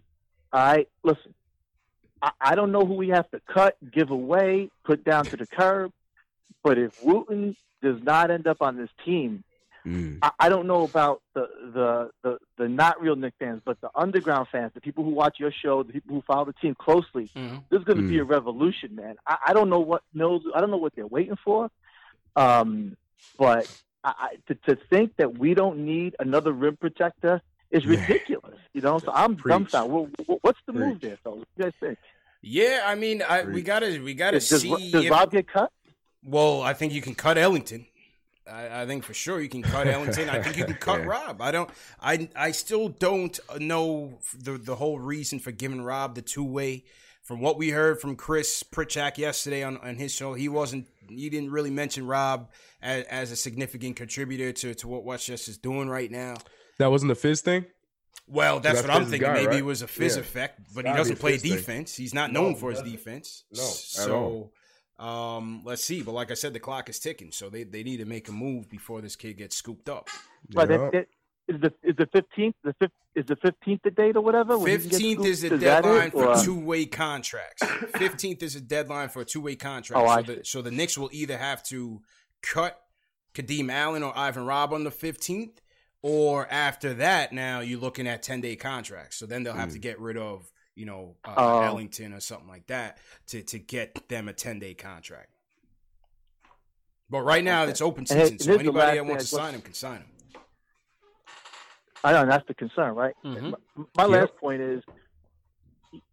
[0.53, 1.35] all right, listen.
[2.23, 5.47] I, I don't know who we have to cut, give away, put down to the
[5.47, 5.93] curb,
[6.63, 9.45] but if Wooten does not end up on this team,
[9.87, 10.19] Mm.
[10.23, 13.91] I, I don't know about the, the the the not real Knick fans, but the
[13.95, 17.29] underground fans, the people who watch your show, the people who follow the team closely.
[17.35, 18.21] There's going to be Mm.
[18.21, 19.17] a revolution, man.
[19.27, 20.43] I, I don't know what knows.
[20.55, 21.71] I don't know what they're waiting for.
[22.37, 22.97] Um,
[23.39, 23.71] but
[24.03, 28.01] I, I, to, to think that we don't need another rim protector is Yeah.
[28.01, 28.59] ridiculous.
[28.73, 29.53] You know, so I'm Preach.
[29.53, 29.93] dumbfounded.
[29.93, 31.41] What, what- what's the move there, fellas?
[31.41, 31.99] What do you guys think?
[32.43, 34.91] Yeah, I mean, I, we gotta we gotta Does, does, see.
[34.91, 35.71] does if- Rob get cut?
[36.23, 37.87] well, I think you can cut Ellington.
[38.51, 40.29] I, I think for sure you can cut Ellington.
[40.29, 41.07] I think you can cut Yeah.
[41.07, 41.41] Rob.
[41.41, 41.71] I don't.
[42.01, 46.85] I I still don't know the the whole reason for giving Rob the two way.
[47.23, 50.87] From what we heard from Chris Pritchak yesterday on, on his show, he wasn't.
[51.09, 52.51] He didn't really mention Rob
[52.83, 56.35] as, as a significant contributor to, to what Westchester's doing right now.
[56.79, 57.65] That wasn't the Fizz thing.
[58.29, 59.27] Well, that's, That's what I'm thinking.
[59.29, 59.59] guy, Maybe right?
[59.59, 60.21] it was a fizz Yeah.
[60.23, 61.53] effect, but he doesn't play Fizz thing.
[61.53, 61.95] defense.
[61.97, 63.45] He's not known he for his defense.
[63.53, 64.51] No, at so
[64.99, 66.03] um, let's see.
[66.03, 68.33] But like I said, the clock is ticking, so they, they need to make a
[68.33, 70.09] move before this kid gets scooped up.
[70.55, 70.71] Right.
[70.71, 70.77] Yeah.
[70.77, 71.07] That, that,
[71.47, 74.57] is the is the fifteenth the fifth is the fifteenth the date or whatever?
[74.57, 75.63] when he can get Fifteenth is the scooped?
[75.63, 77.63] that deadline it, for or- two way contracts.
[77.97, 80.03] Fifteenth is a deadline for a two way contract.
[80.03, 80.41] Oh, so I the see.
[80.45, 82.01] so the Knicks will either have to
[82.41, 82.81] cut
[83.35, 85.61] Kadeem Allen or Ivan Rabb on the fifteenth,
[86.01, 89.17] or after that, now you're looking at ten day contracts.
[89.17, 91.61] So then they'll have to get rid of you know uh, Oh.
[91.63, 92.99] Ellington or something like that
[93.29, 95.29] to to get them a ten day contract.
[97.11, 99.37] But right now it's open season, it- so it is the anybody that wants to
[99.37, 100.07] thing I- sign him can sign him.
[102.03, 103.15] I know that's the concern, right?
[103.25, 103.55] Mhm.
[103.77, 104.11] My, my Yep.
[104.11, 104.83] last point is,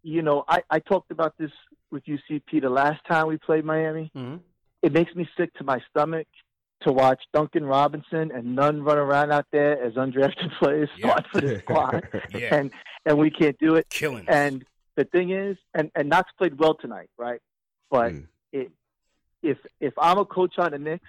[0.03, 1.51] you know, I, I talked about this
[1.91, 4.09] with UCP the last time we played Miami.
[4.15, 4.39] Mhm.
[4.81, 6.27] It makes me sick to my stomach
[6.81, 11.19] to watch Duncan Robinson and none run around out there as undrafted players Yeah.
[11.31, 12.55] for the squad, Yeah.
[12.55, 12.71] and
[13.05, 13.89] and we can't do it.
[13.89, 14.25] Killing.
[14.27, 14.65] And
[14.95, 17.41] the thing is, and and Knox played well tonight, right?
[17.89, 18.27] But Mm.
[18.51, 18.71] it,
[19.43, 21.07] if if I'm a coach on the Knicks,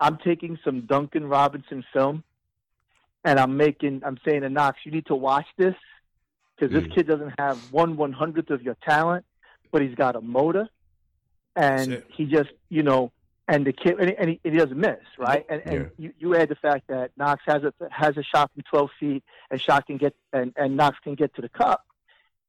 [0.00, 2.24] I'm taking some Duncan Robinson film,
[3.24, 5.74] and I'm making I'm saying to Knox, you need to watch this
[6.56, 6.94] because this Mm.
[6.94, 9.24] kid doesn't have one one hundredth of your talent,
[9.70, 10.68] but he's got a motor,
[11.56, 13.12] and he just you know.
[13.50, 15.46] And the kid, and he, and he, he doesn't miss, right?
[15.48, 15.86] And, and Yeah.
[15.96, 19.24] you, you add the fact that Knox has a has a shot from 12 feet,
[19.50, 21.82] and shot can get and, and Knox can get to the cup.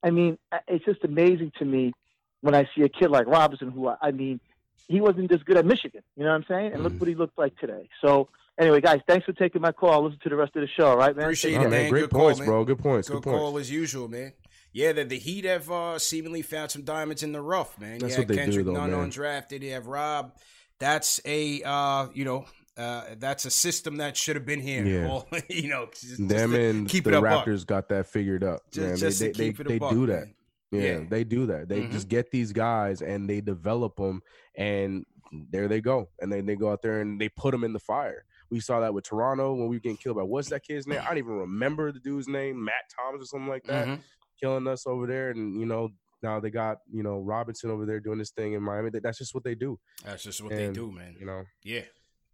[0.03, 0.37] I mean,
[0.67, 1.93] it's just amazing to me
[2.41, 4.41] when I see a kid like Robinson, who I, I mean,
[4.89, 6.01] he wasn't this good at Michigan.
[6.17, 6.73] You know what I'm saying?
[6.73, 6.99] And look Mhm.
[6.99, 7.87] what he looked like today.
[8.01, 8.27] So
[8.57, 9.91] anyway, guys, thanks for taking my call.
[9.91, 10.87] I'll listen to the rest of the show.
[10.87, 11.25] All right, man.
[11.25, 11.89] Appreciate Oh, it, man, man.
[11.91, 12.47] great Good call, points, man.
[12.47, 12.65] bro.
[12.65, 13.07] Good points.
[13.07, 13.39] Good Good points.
[13.39, 14.33] call as usual, man.
[14.73, 17.99] Yeah, the, the Heat have uh, seemingly found some diamonds in the rough, man.
[17.99, 19.09] That's yeah, what they do, Kendrick though, Nunn man.
[19.11, 19.61] undrafted.
[19.63, 20.33] You have Rob.
[20.79, 22.45] That's a uh, you know
[22.77, 24.85] uh, that's a system that should have been here.
[24.85, 25.09] Yeah.
[25.09, 27.45] All, you know, just, Them and keep the it a buck.
[27.45, 28.61] Raptors got that figured up.
[28.71, 30.27] Just- just they they, they, it a they buck, do that.
[30.71, 30.99] Yeah, Yeah.
[31.09, 31.67] they do that.
[31.67, 34.21] They just get these guys and they develop them,
[34.55, 35.05] and
[35.51, 36.09] there they go.
[36.21, 38.23] And then they go out there and they put them in the fire.
[38.49, 41.01] We saw that with Toronto when we were getting killed by what's that kid's name?
[41.03, 43.99] I don't even remember the dude's name, Matt Thomas or something like that, Mhm.
[44.39, 45.31] killing us over there.
[45.31, 45.89] And you know
[46.23, 48.89] now they got you know Robinson over there doing this thing in Miami.
[48.91, 49.79] That's just what they do.
[50.05, 51.15] That's just what And, they do, man.
[51.19, 51.81] You know, Yeah,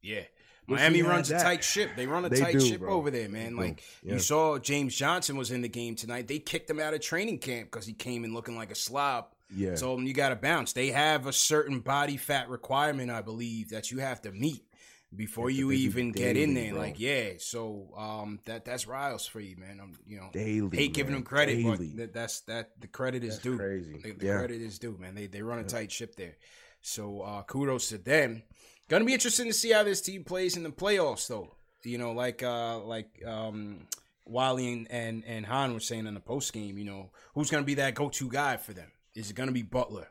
[0.02, 0.22] yeah.
[0.68, 1.92] Miami runs a tight ship.
[1.96, 2.92] They run a They tight do, ship bro.
[2.96, 3.56] over there, man.
[3.56, 4.14] Like Yeah.
[4.14, 6.28] you saw, James Johnson was in the game tonight.
[6.28, 9.28] They kicked him out of training camp because he came in looking like a slob.
[9.56, 9.76] yeah.
[9.76, 10.74] Told him you got to bounce.
[10.74, 14.64] They have a certain body fat requirement, I believe, that you have to meet
[15.16, 16.72] before you what they do even get in there.
[16.74, 16.82] bro.
[16.82, 17.30] Like, yeah.
[17.39, 19.80] So um, that that's Riles for you, man.
[19.82, 20.76] I'm you know daily.
[20.78, 21.88] hate giving them credit, daily.
[21.89, 23.57] but that, that's that the credit is That's due.
[23.57, 23.97] crazy.
[24.03, 24.38] The, the Yeah.
[24.38, 25.16] credit is due, man.
[25.16, 26.36] They they run a tight ship there.
[26.82, 28.43] So uh, kudos to them.
[28.88, 31.55] Gonna be interesting to see how this team plays in the playoffs, though.
[31.84, 33.88] You know, like uh, like um,
[34.26, 36.78] Wally and, and and Hahn were saying in the post game.
[36.78, 38.91] You know, who's gonna be that go to guy for them?
[39.16, 40.07] Is it gonna be Butler?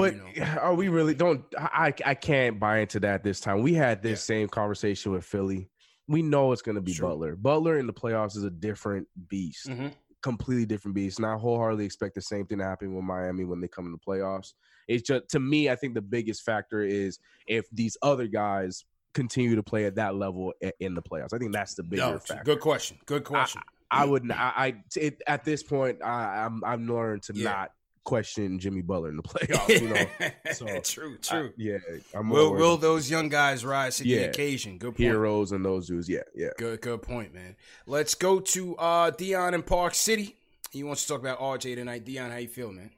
[0.00, 0.46] But you know?
[0.60, 3.62] are we really don't I I can't buy into that this time.
[3.62, 5.68] We had this same conversation with Philly.
[6.08, 6.96] We know it's gonna be.
[6.98, 7.36] Butler.
[7.36, 9.68] Butler in the playoffs is a different beast.
[9.68, 9.92] Mhm.
[10.22, 11.18] Completely different beast.
[11.18, 13.92] And I wholeheartedly expect the same thing to happen with Miami when they come in
[13.92, 14.54] the playoffs.
[14.88, 18.84] It's just to me, I think the biggest factor is if these other guys
[19.14, 21.32] continue to play at that level in the playoffs?
[21.34, 22.44] I think that's the bigger No, factor.
[22.44, 22.96] good question.
[23.06, 23.60] Good question.
[23.90, 24.30] I wouldn't.
[24.32, 27.50] I, I it, at this point, I, I'm I'm learning to Yeah.
[27.50, 27.72] not
[28.04, 29.80] question Jimmy Butler in the playoffs.
[29.80, 31.52] You know, so true, I- true.
[31.56, 31.78] yeah,
[32.14, 34.78] I'm will worried will those young guys rise to the occasion?
[34.78, 35.08] Good point.
[35.08, 36.08] Herros and those dudes.
[36.08, 36.50] Yeah, yeah.
[36.58, 37.56] Good, good point, man.
[37.86, 40.36] Let's go to uh Dion in Park City.
[40.70, 42.04] He wants to talk about RJ tonight.
[42.04, 42.90] Dion, how you feel, man?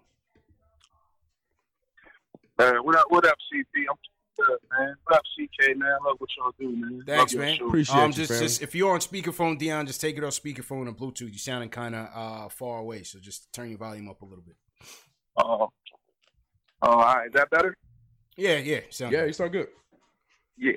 [2.59, 3.65] Uh, what up, what up, CP?
[3.91, 3.97] I'm
[4.37, 4.95] good, man.
[5.05, 5.89] What up, CK, man?
[5.89, 7.03] I love what y'all do, man.
[7.07, 7.59] Thanks, Love man.
[7.63, 8.41] Appreciate um, you, just, fam.
[8.41, 11.31] just if you're on speakerphone, Dion, just take it off speakerphone and Bluetooth.
[11.31, 14.45] You're sounding kind of uh far away, so just turn your volume up a little
[14.45, 14.57] bit.
[15.37, 15.71] Oh,
[16.83, 17.27] oh, all right.
[17.27, 17.77] Is that better?
[18.37, 19.69] Yeah, yeah, sound Yeah, you sound good.
[20.57, 20.73] Yeah.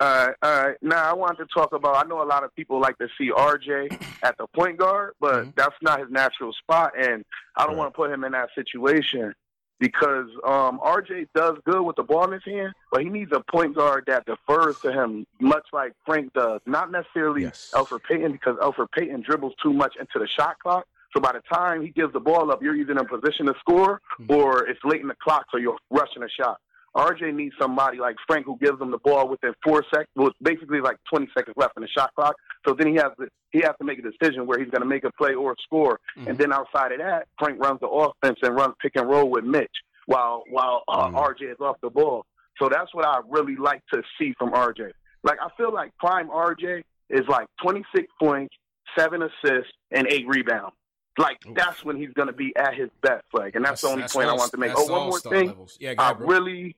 [0.00, 0.76] All right, all right.
[0.82, 2.04] Now I wanted to talk about.
[2.04, 5.44] I know a lot of people like to see RJ at the point guard, but
[5.46, 5.54] Mhm.
[5.54, 7.24] that's not his natural spot, and
[7.56, 7.78] I don't Right.
[7.78, 9.34] want to put him in that situation
[9.78, 13.40] because um, RJ does good with the ball in his hand, but he needs a
[13.40, 16.60] point guard that defers to him, much like Frank does.
[16.66, 17.70] Not necessarily Yes.
[17.74, 20.86] Elfrid Payton, because Elfrid Payton dribbles too much into the shot clock.
[21.14, 23.54] So by the time he gives the ball up, you're either in a position to
[23.60, 26.58] score or it's late in the clock, so you're rushing a shot.
[26.96, 30.80] RJ needs somebody like Frank who gives him the ball within four seconds, well, basically
[30.80, 32.36] like 20 seconds left in the shot clock.
[32.66, 34.88] So then he has to he has to make a decision where he's going to
[34.88, 35.98] make a play or score.
[36.16, 39.44] And then outside of that, Frank runs the offense and runs pick and roll with
[39.44, 39.70] Mitch
[40.06, 41.14] while while uh, Mhm.
[41.14, 42.26] RJ is off the ball.
[42.60, 44.92] So that's what I really like to see from RJ.
[45.24, 48.54] Like I feel like prime RJ is like 26 points,
[48.96, 50.74] seven assists, and eight rebounds.
[51.16, 51.54] Like Oof.
[51.54, 53.24] that's when he's going to be at his best.
[53.32, 54.72] Like, and that's, the only point I want to make.
[54.74, 55.46] Oh, one more thing.
[55.48, 55.76] levels.
[55.80, 56.26] Yeah, go I bro.
[56.26, 56.76] really,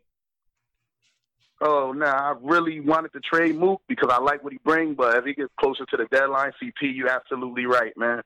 [1.63, 4.97] oh, now I really wanted to trade Mook because I like what he brings.
[4.97, 8.23] But as he gets closer to the deadline, CP, you absolutely right, man.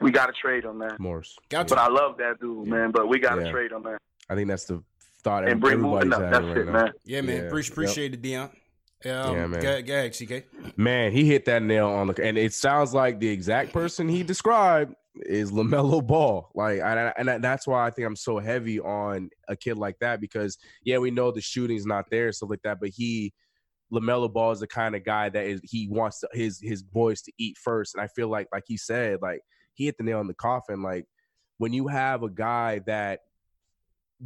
[0.00, 0.96] We got to trade him, man.
[0.98, 1.36] Morris.
[1.48, 2.90] Got But I love that dude, man.
[2.90, 3.50] But we got to Yeah.
[3.52, 3.98] trade him, man.
[4.28, 4.82] I think that's the
[5.22, 6.30] thought And bring everybody's moving up.
[6.32, 6.72] That's right it, now.
[6.72, 6.92] man.
[7.04, 7.44] Yeah, man.
[7.44, 7.70] Yeah, Pre- yep.
[7.70, 8.50] appreciate it, Dion.
[9.06, 9.64] Um, Yeah, man.
[9.64, 10.76] Ahead, CK.
[10.78, 14.22] Man, he hit that nail on the, and it sounds like the exact person he
[14.22, 16.50] described is LaMelo Ball.
[16.54, 20.20] Like, I, and that's why I think I'm so heavy on a kid like that
[20.20, 23.32] because yeah, we know the shooting's not there, stuff like that, but he.
[23.92, 27.20] LaMelo Ball is the kind of guy that is he wants to, his his boys
[27.22, 29.40] to eat first, and I feel like like he said, like
[29.74, 30.82] he hit the nail on the coffin.
[30.82, 31.04] Like
[31.58, 33.20] when you have a guy that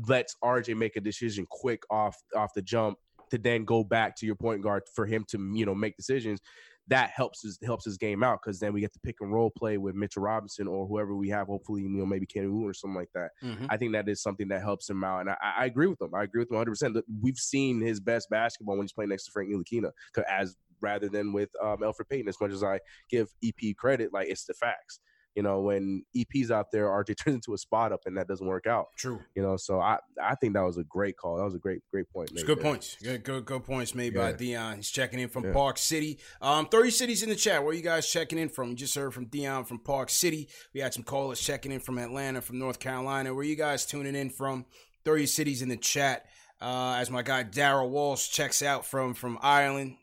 [0.06, 2.98] lets RJ make a decision quick off off the jump
[3.30, 6.40] to then go back to your point guard for him to you know make decisions
[6.88, 9.50] that helps his helps his game out because then we get the pick and roll
[9.50, 12.72] play with Mitchell Robinson or whoever we have hopefully you know maybe Kenny Wu or
[12.72, 13.30] something like that.
[13.44, 13.66] Mhm.
[13.68, 16.14] I think that is something that helps him out and I, I agree with him.
[16.14, 16.96] I agree with him 100 percent.
[17.20, 19.90] We've seen his best basketball when he's playing next to Frank Ntilikina
[20.28, 24.28] as rather than with um, Elfrid Payton as much as I give EP credit like
[24.28, 25.00] it's the facts
[25.34, 28.46] you know when EP's out there RJ turns into a spot up and that doesn't
[28.46, 29.20] work out True.
[29.36, 31.80] you know so I I think that was a great call that was a great
[31.92, 32.96] great point It's made good points.
[33.02, 34.76] Good, good, good points made by Dion.
[34.76, 35.52] He's checking in from Yeah.
[35.52, 36.18] Park City.
[36.40, 37.62] Um, 30 cities in the chat.
[37.62, 38.70] Where are you guys checking in from?
[38.70, 40.48] You just heard from Dion from Park City.
[40.74, 43.32] We had some callers checking in from Atlanta, from North Carolina.
[43.32, 44.64] Where are you guys tuning in from?
[45.04, 46.26] 30 cities in the chat.
[46.60, 49.96] Uh, as my guy Daryl Walsh checks out from from Ireland.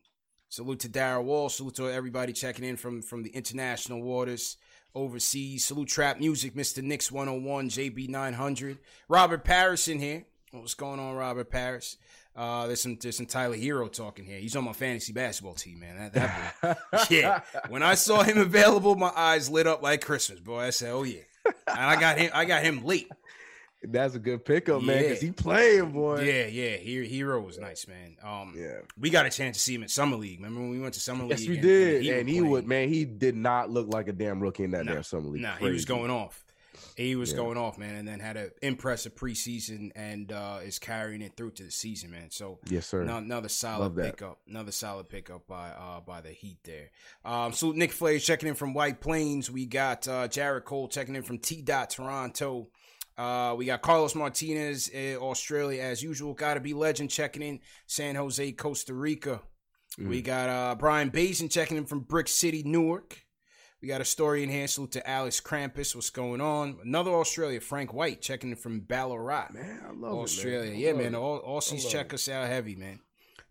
[0.49, 1.55] Salute to Daryl Walsh.
[1.55, 4.57] Salute to everybody checking in from from the international waters
[4.95, 5.65] overseas.
[5.65, 6.81] Salute Trap Music, Mr.
[6.81, 8.79] Nix 101, JB 900.
[9.07, 10.25] Robert Paris in here.
[10.51, 11.97] What's going on, Robert Paris?
[12.35, 14.39] Uh, there's some there's some Tyler Herro talking here.
[14.39, 16.11] He's on my fantasy basketball team, man.
[16.11, 16.99] That, that boy.
[17.09, 17.41] yeah.
[17.69, 20.59] When I saw him available, my eyes lit up like Christmas, boy.
[20.59, 22.31] I said, "Oh yeah." And I got him.
[22.33, 23.09] I got him late.
[23.91, 26.21] That's a good pickup, man, because he playing, boy.
[26.21, 26.77] Yeah, yeah.
[26.77, 28.17] He, Herro was nice, man.
[28.23, 28.79] Um, Yeah.
[28.99, 30.39] we got a chance to see him in summer league.
[30.39, 31.49] Remember when we went to summer Yes, league?
[31.49, 32.07] Yes, we and- did.
[32.07, 34.85] and And he, would, man, he did not look like a damn rookie in that
[34.85, 35.41] Nah, damn summer league.
[35.41, 36.41] Nah, he was going off.
[36.97, 37.37] He was Yeah.
[37.37, 41.51] going off, man, and then had an impressive preseason and uh, is carrying it through
[41.51, 42.31] to the season, man.
[42.31, 43.03] So Yes, sir.
[43.03, 46.91] no- another solid pickup, another solid pickup by uh, by the Heat there.
[47.25, 49.51] Um, so Nick Flay checking in from White Plains.
[49.51, 51.61] We got uh, Jared Cole checking in from T.
[51.61, 52.69] Dot Toronto.
[53.17, 56.33] Uh, we got Carlos Martinez, uh, Australia as usual.
[56.33, 59.41] Got to be legend checking in San Jose, Costa Rica.
[59.97, 63.17] We got uh, Brian Basin checking in from Brick City, Newark.
[63.81, 64.67] We got a story in here.
[64.67, 65.95] Salute to Alex Krampus.
[65.95, 66.79] What's going on?
[66.83, 69.51] Another Australia, Frank White, checking in from Ballarat.
[69.53, 70.71] Man, I love Australia.
[70.71, 70.75] it, man.
[70.75, 71.13] I Yeah, man.
[71.13, 71.17] it.
[71.17, 72.15] All Aussies check it.
[72.15, 72.99] us out heavy, man.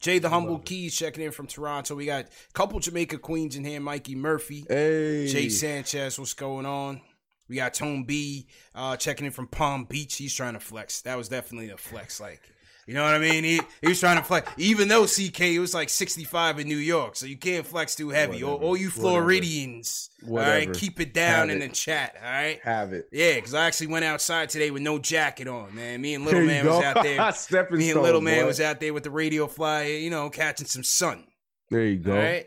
[0.00, 1.94] Jay the Humble Keys checking in from Toronto.
[1.94, 3.80] We got a couple Jamaica Queens in here.
[3.80, 4.66] Mikey Murphy.
[4.68, 5.28] Hey.
[5.28, 7.00] Jay Sanchez, what's going on?
[7.48, 10.16] We got Tone B uh, checking in from Palm Beach.
[10.16, 11.02] He's trying to flex.
[11.02, 12.18] That was definitely a flex.
[12.20, 12.40] Like
[12.86, 13.44] You know what I mean?
[13.44, 16.76] He he was trying to flex, even though CK it was like 65 in New
[16.78, 18.42] York, so you can't flex too heavy.
[18.42, 19.00] All, all you Whatever.
[19.08, 21.68] Floridians, all right, keep it down Have in it.
[21.68, 22.60] the chat, all right?
[22.62, 23.08] Have it.
[23.12, 26.00] Yeah, because I actually went outside today with no jacket on, man.
[26.00, 27.32] Me and Little There Man was out there.
[27.34, 28.46] Stepping me and Little Man boy.
[28.46, 31.24] was out there with the radio fly, you know, catching some sun.
[31.70, 32.12] There you go.
[32.12, 32.46] All right.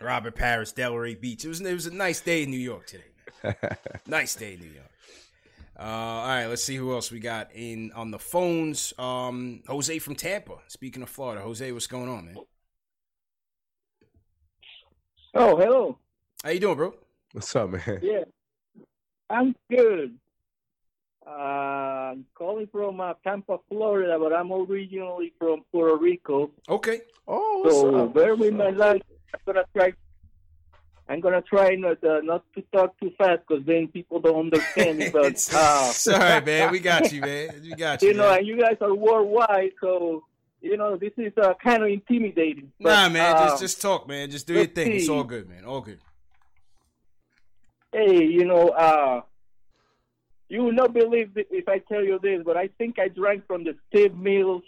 [0.00, 1.44] Robert Paris, Delray Beach.
[1.44, 3.04] It was it was a nice day in New York today.
[3.42, 3.56] Man.
[4.06, 4.90] nice day in New York.
[5.78, 8.92] Uh, all right, let's see who else we got in on the phones.
[8.98, 10.58] Um, Jose from Tampa.
[10.66, 12.36] Speaking of Florida, Jose, what's going on, man?
[15.34, 15.98] Oh, hello.
[16.42, 16.94] How you doing, bro?
[17.32, 18.00] What's up, man?
[18.02, 18.24] Yeah,
[19.30, 20.18] I'm good.
[21.24, 26.50] Uh, I'm calling from uh, Tampa, Florida, but I'm originally from Puerto Rico.
[26.68, 27.02] Okay.
[27.26, 29.02] Oh, so bear with my life.
[29.34, 29.92] I'm gonna try.
[31.08, 34.98] I'm gonna try not uh, not to talk too fast because then people don't understand
[34.98, 35.08] me.
[35.10, 36.70] But uh, right, man.
[36.70, 37.60] We got you, man.
[37.62, 38.08] We got you.
[38.08, 38.38] you know, man.
[38.38, 40.24] and you guys are worldwide, so
[40.60, 42.72] you know this is uh, kind of intimidating.
[42.78, 43.48] But, Nah, man.
[43.48, 44.30] just just talk, man.
[44.30, 44.92] Just do your thing.
[44.92, 45.64] It's all good, man.
[45.64, 45.98] All good.
[47.90, 49.22] Hey, you know, uh,
[50.50, 53.64] you will not believe if I tell you this, but I think I drank from
[53.64, 54.62] the Steve Mills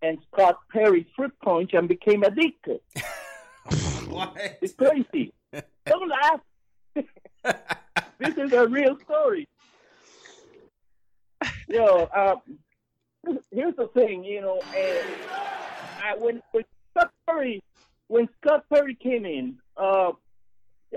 [0.00, 2.80] and Scott Perry fruit punch and became addicted.
[4.08, 4.36] what?
[4.60, 5.32] It's crazy.
[5.86, 6.40] Don't laugh.
[8.18, 9.46] this is a real story.
[11.68, 12.36] Yo, uh,
[13.50, 15.08] here's the thing, you know, and
[16.02, 17.62] I, when when Scott Perry
[18.08, 20.12] when Scott Perry came in, uh,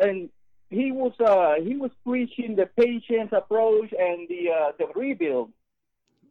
[0.01, 0.29] and
[0.69, 5.51] he was uh, he was preaching the patience approach and the uh, the rebuild.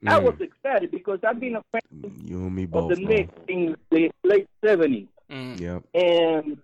[0.06, 2.94] I was excited because I've been a fan You and me of both.
[2.94, 3.08] the man.
[3.08, 5.82] Knicks in the late seventies, Yep.
[5.94, 6.58] and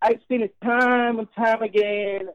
[0.00, 2.28] I've seen it time and time again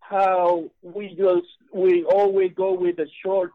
[0.00, 3.52] how we just we always go with the short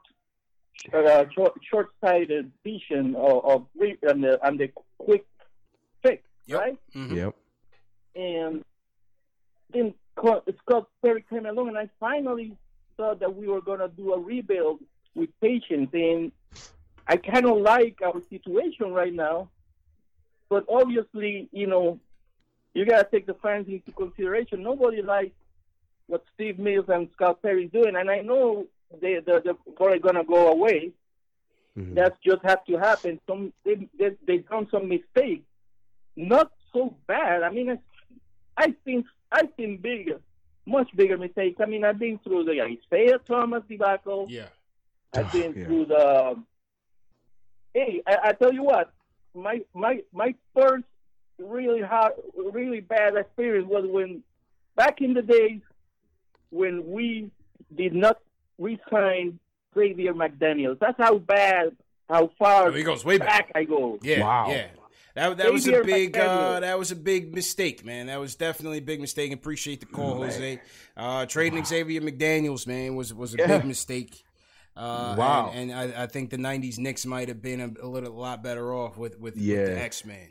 [0.94, 3.66] uh, short short-sighted vision of, of
[4.04, 5.26] and the and the quick
[6.04, 6.78] fix, right?
[6.96, 7.16] Mm-hmm.
[7.16, 7.36] Yep.
[8.16, 8.64] and
[9.74, 12.58] then Co- Scott Perry came along, and I finally
[12.98, 14.80] thought that we were gonna do a rebuild
[15.16, 15.90] with patience.
[15.94, 16.32] And
[17.08, 19.50] I kind of like our situation right now,
[20.50, 22.00] but obviously, you know,
[22.74, 24.64] you gotta take the fans into consideration.
[24.64, 25.36] Nobody likes
[26.08, 28.68] what Steve Mills and Scott Perry is doing, and I know
[29.02, 30.92] they they they're probably gonna go away.
[31.78, 31.96] Mm-hmm.
[31.96, 33.20] That's just have to happen.
[33.28, 35.46] Some they they they've done some mistakes,
[36.16, 37.44] not so bad.
[37.44, 37.78] I mean, I,
[38.58, 40.20] I think I've seen bigger,
[40.66, 41.60] much bigger mistakes.
[41.62, 44.28] I mean, I've been through the Isaiah Thomas debacle.
[44.30, 44.48] Yeah.
[45.16, 45.66] I've ah, been Yeah.
[45.66, 46.44] through the.
[47.74, 48.92] Hey, I, I tell you what,
[49.34, 50.84] my my my first
[51.42, 54.24] really hard, really bad experience was when
[54.76, 55.62] back in the days
[56.50, 57.32] when we
[57.76, 58.18] did not
[58.58, 59.40] resign
[59.74, 60.80] Xavier McDaniels.
[60.80, 61.76] That's how bad,
[62.10, 63.52] how far Oh, he goes way back.
[63.56, 64.00] I go.
[64.02, 64.50] Yeah, wow.
[64.50, 64.68] yeah.
[65.14, 68.08] That, that was a big uh, that was a big mistake, man.
[68.08, 69.34] That was definitely a big mistake.
[69.34, 70.62] Appreciate the call, Jose.
[70.96, 73.58] Uh, trading Xavier McDaniels, man, was was a Yeah.
[73.58, 74.24] big mistake.
[74.74, 75.52] Uh, Wow.
[75.54, 78.42] And, and I, I think the '90s Knicks might have been a, a little lot
[78.42, 79.66] better off with with, with Yeah.
[79.66, 80.30] the X Men.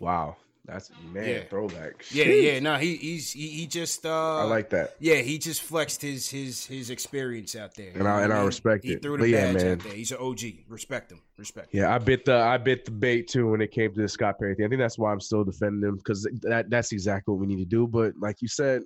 [0.00, 0.36] Wow.
[0.66, 1.40] That's man Yeah.
[1.48, 2.04] throwback.
[2.12, 2.60] Yeah, yeah.
[2.60, 4.04] No, he he's he, he just.
[4.06, 4.94] Uh, I like that.
[5.00, 7.90] Yeah, he just flexed his his his experience out there.
[7.94, 8.46] And I- and I mean?
[8.46, 9.02] respect he it.
[9.02, 9.72] threw the But yeah, badge man.
[9.72, 9.92] out there.
[9.94, 10.40] He's an OG.
[10.68, 11.22] Respect him.
[11.38, 11.72] Respect.
[11.74, 11.80] Him.
[11.80, 14.38] Yeah, I bit the I bit the bait too when it came to the Scott
[14.38, 14.66] Perry thing.
[14.66, 17.58] I think that's why I'm still defending him because that that's exactly what we need
[17.58, 17.88] to do.
[17.88, 18.82] But like you said,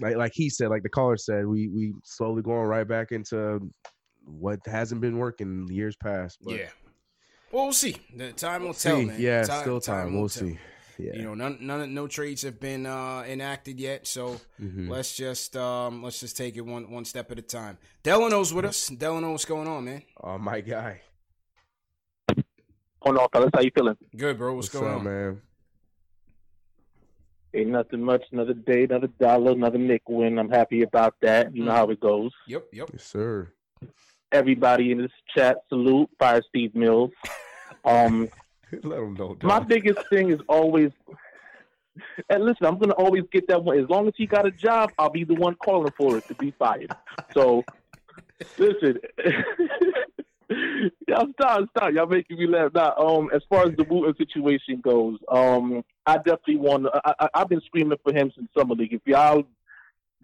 [0.00, 3.70] like like he said, like the caller said, we we slowly going right back into
[4.24, 6.38] what hasn't been working in years past.
[6.42, 6.68] But Yeah.
[7.52, 7.96] Well, we'll see.
[8.14, 9.04] The time will We'll tell, see.
[9.06, 9.20] man.
[9.20, 10.12] Yeah, still time.
[10.12, 10.48] will We'll tell.
[10.48, 10.58] see.
[10.98, 11.14] Yeah.
[11.14, 14.88] You know, none, none, no trades have been uh, enacted yet, so Mhm.
[14.90, 17.78] let's just um, let's just take it one one step at a time.
[18.02, 18.88] Delano's with us.
[18.88, 20.02] Delano, what's going on, man?
[20.22, 21.00] Oh my guy.
[23.00, 23.50] Hold on, fellas.
[23.54, 23.96] How you feeling?
[24.14, 24.54] Good, bro.
[24.54, 25.42] What's, going up, on, man?
[27.54, 28.22] Ain't nothing much.
[28.30, 30.38] Another day, another dollar, another Knick win.
[30.38, 31.56] I'm happy about that.
[31.56, 32.30] You know how it goes.
[32.46, 32.90] Yep, yep.
[32.92, 33.50] Yes, sir.
[34.32, 36.08] Everybody in this chat, salute.
[36.18, 37.10] Fire Steve Mills.
[37.84, 38.28] Um,
[38.82, 39.36] Let him know.
[39.42, 40.90] my biggest thing is always.
[42.28, 43.78] And listen, I'm gonna always get that one.
[43.78, 46.34] As long as he got a job, I'll be the one calling for it to
[46.34, 46.92] be fired.
[47.34, 47.64] So,
[48.58, 48.98] listen,
[51.08, 51.92] y'all stop, stop.
[51.92, 52.70] Y'all making me laugh.
[52.74, 56.86] Now, um, as far as the Wooten situation goes, um, I definitely want.
[57.04, 58.92] I, I, I've been screaming for him since summer league.
[58.92, 59.42] If y'all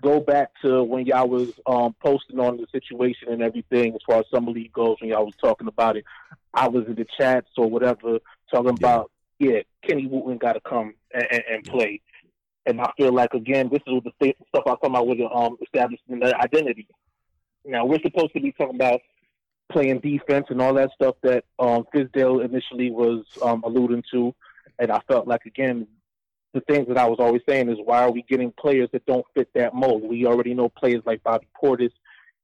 [0.02, 4.20] go back to when y'all was um posting on the situation and everything, as far
[4.20, 6.04] as summer league goes, when y'all was talking about it,
[6.54, 8.18] I was in the chats or whatever
[8.52, 12.00] talking about, yeah, Kenny Wooten got to come and, and, and play.
[12.66, 15.56] And I feel like again, this is the sta- stuff I talking about with um
[15.62, 16.88] establishing the identity.
[17.64, 19.00] Now we're supposed to be talking about
[19.70, 24.34] playing defense and all that stuff that um, Fizdale initially was um, alluding to.
[24.78, 25.86] And I felt like, again,
[26.56, 29.26] the things that I was always saying is why are we getting players that don't
[29.34, 30.02] fit that mold?
[30.02, 31.92] We already know players like Bobby Portis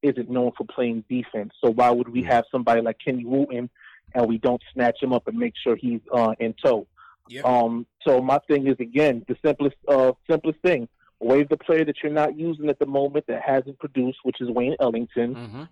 [0.02, 1.52] isn't known for playing defense.
[1.64, 3.70] So why would we have somebody like Kenny Wooten
[4.14, 6.86] and we don't snatch him up and make sure he's uh, in tow?
[7.28, 7.44] Yep.
[7.46, 10.88] Um, so my thing is again the simplest uh, simplest thing:
[11.20, 14.50] waive the player that you're not using at the moment that hasn't produced, which is
[14.50, 15.34] Wayne Ellington.
[15.34, 15.62] Mm-hmm.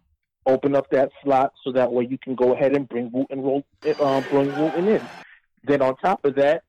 [0.46, 3.64] Open up that slot so that way you can go ahead and bring Wooten roll,
[3.84, 5.02] uh, bring Wooten in.
[5.64, 6.62] Then on top of that,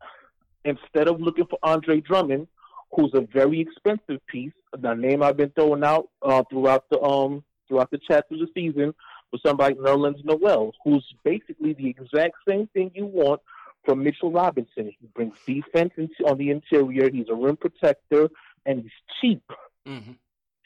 [0.66, 2.48] instead of looking for Andre Drummond,
[2.96, 7.44] who's a very expensive piece, the name I've been throwing out uh, throughout the um
[7.68, 8.94] throughout the chat through the season
[9.32, 13.42] was somebody like Nerlens Noel, who's basically the exact same thing you want
[13.86, 14.94] from Mitchell Robinson.
[15.00, 15.94] He brings defense
[16.26, 17.10] on the interior.
[17.10, 18.30] He's a rim protector,
[18.66, 19.44] and he's cheap.
[19.88, 20.12] Mm-hmm.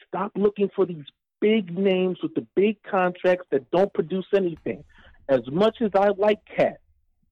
[0.08, 1.04] Stop looking for these
[1.40, 4.84] big names with the big contracts that don't produce anything.
[5.28, 6.80] As much as I like KAT,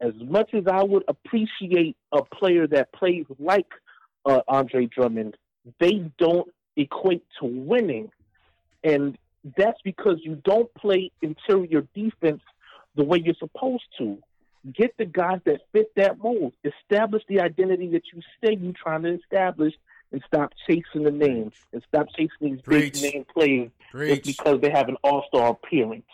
[0.05, 3.67] as much as I would appreciate a player that plays like
[4.27, 5.37] uh, Andre Drummond,
[5.81, 8.11] they don't equate to winning.
[8.83, 9.17] And
[9.57, 12.43] that's because you don't play interior defense
[12.97, 14.19] the way you're supposed to.
[14.73, 16.53] Get the guys that fit that mold.
[16.65, 19.75] Establish the identity that you say you're trying to establish
[20.13, 23.01] and stop chasing the names and stop chasing these Preach.
[23.01, 24.25] big name players Preach.
[24.25, 26.05] just because they have an all star appearance.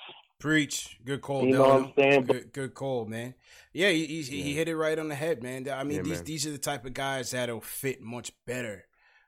[0.41, 0.99] Preach.
[1.05, 2.25] Good call, You know what I'm saying?
[2.25, 3.35] Good, good call, man.
[3.73, 5.69] Yeah, he, he, he hit it right on the head, man.
[5.69, 6.25] I mean, Yeah, these man.
[6.25, 8.87] these are the type of guys that'll fit much better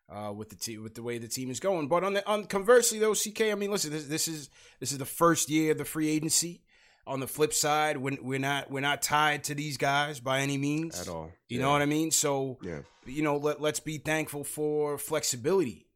[0.09, 1.87] uh, with the team, with the way the team is going.
[1.87, 4.51] But on the on conversely though, CK, I mean, listen, this, this is
[4.81, 6.63] this is the first year of the free agency.
[7.07, 10.57] On the flip side, we're, we're not we're not tied to these guys by any
[10.57, 11.31] means At all.
[11.49, 11.65] You Yeah.
[11.65, 12.11] know what I mean?
[12.11, 12.81] So Yeah.
[13.05, 15.87] you know, let let's be thankful for flexibility.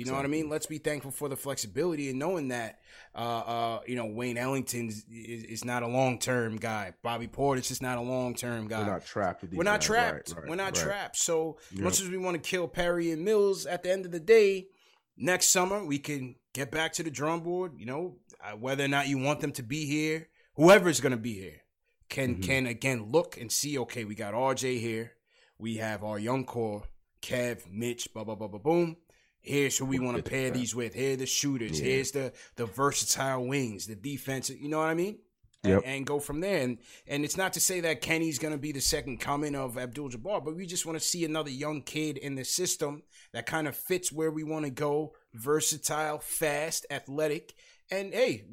[0.00, 0.48] You know what I mean?
[0.48, 2.80] Let's be thankful for the flexibility and knowing that,
[3.14, 6.94] uh, uh, you know, Wayne Ellington is, is, is not a long term guy.
[7.02, 8.80] Bobby Portis is not a long term guy.
[8.80, 9.86] We're not trapped We're not guys.
[9.86, 10.28] trapped.
[10.30, 10.84] Right, right, We're not right.
[10.84, 11.16] trapped.
[11.16, 11.82] So Yep.
[11.84, 14.68] much as we want to kill Perry and Mills, at the end of the day,
[15.16, 17.72] next summer we can get back to the drum board.
[17.76, 21.16] You know, uh, whether or not you want them to be here, whoever's going to
[21.18, 21.60] be here
[22.08, 22.42] can Mm-hmm.
[22.42, 23.78] can again look and see.
[23.78, 25.12] Okay, we got RJ here.
[25.58, 26.82] We have our young core,
[27.22, 28.96] Kev, Mitch, blah blah blah blah boom.
[29.42, 30.94] Here's who we want to pair these with.
[30.94, 31.80] Here are the shooters.
[31.80, 31.86] Yeah.
[31.86, 34.50] Here's the the versatile wings, the defense.
[34.50, 35.18] You know what I mean?
[35.64, 36.62] And, and go from there.
[36.62, 36.78] And
[37.08, 40.44] and it's not to say that Kenny's gonna be the second coming of Abdul Jabbar,
[40.44, 43.76] but we just want to see another young kid in the system that kind of
[43.76, 45.14] fits where we want to go.
[45.34, 47.54] Versatile, fast, athletic,
[47.90, 48.44] and hey,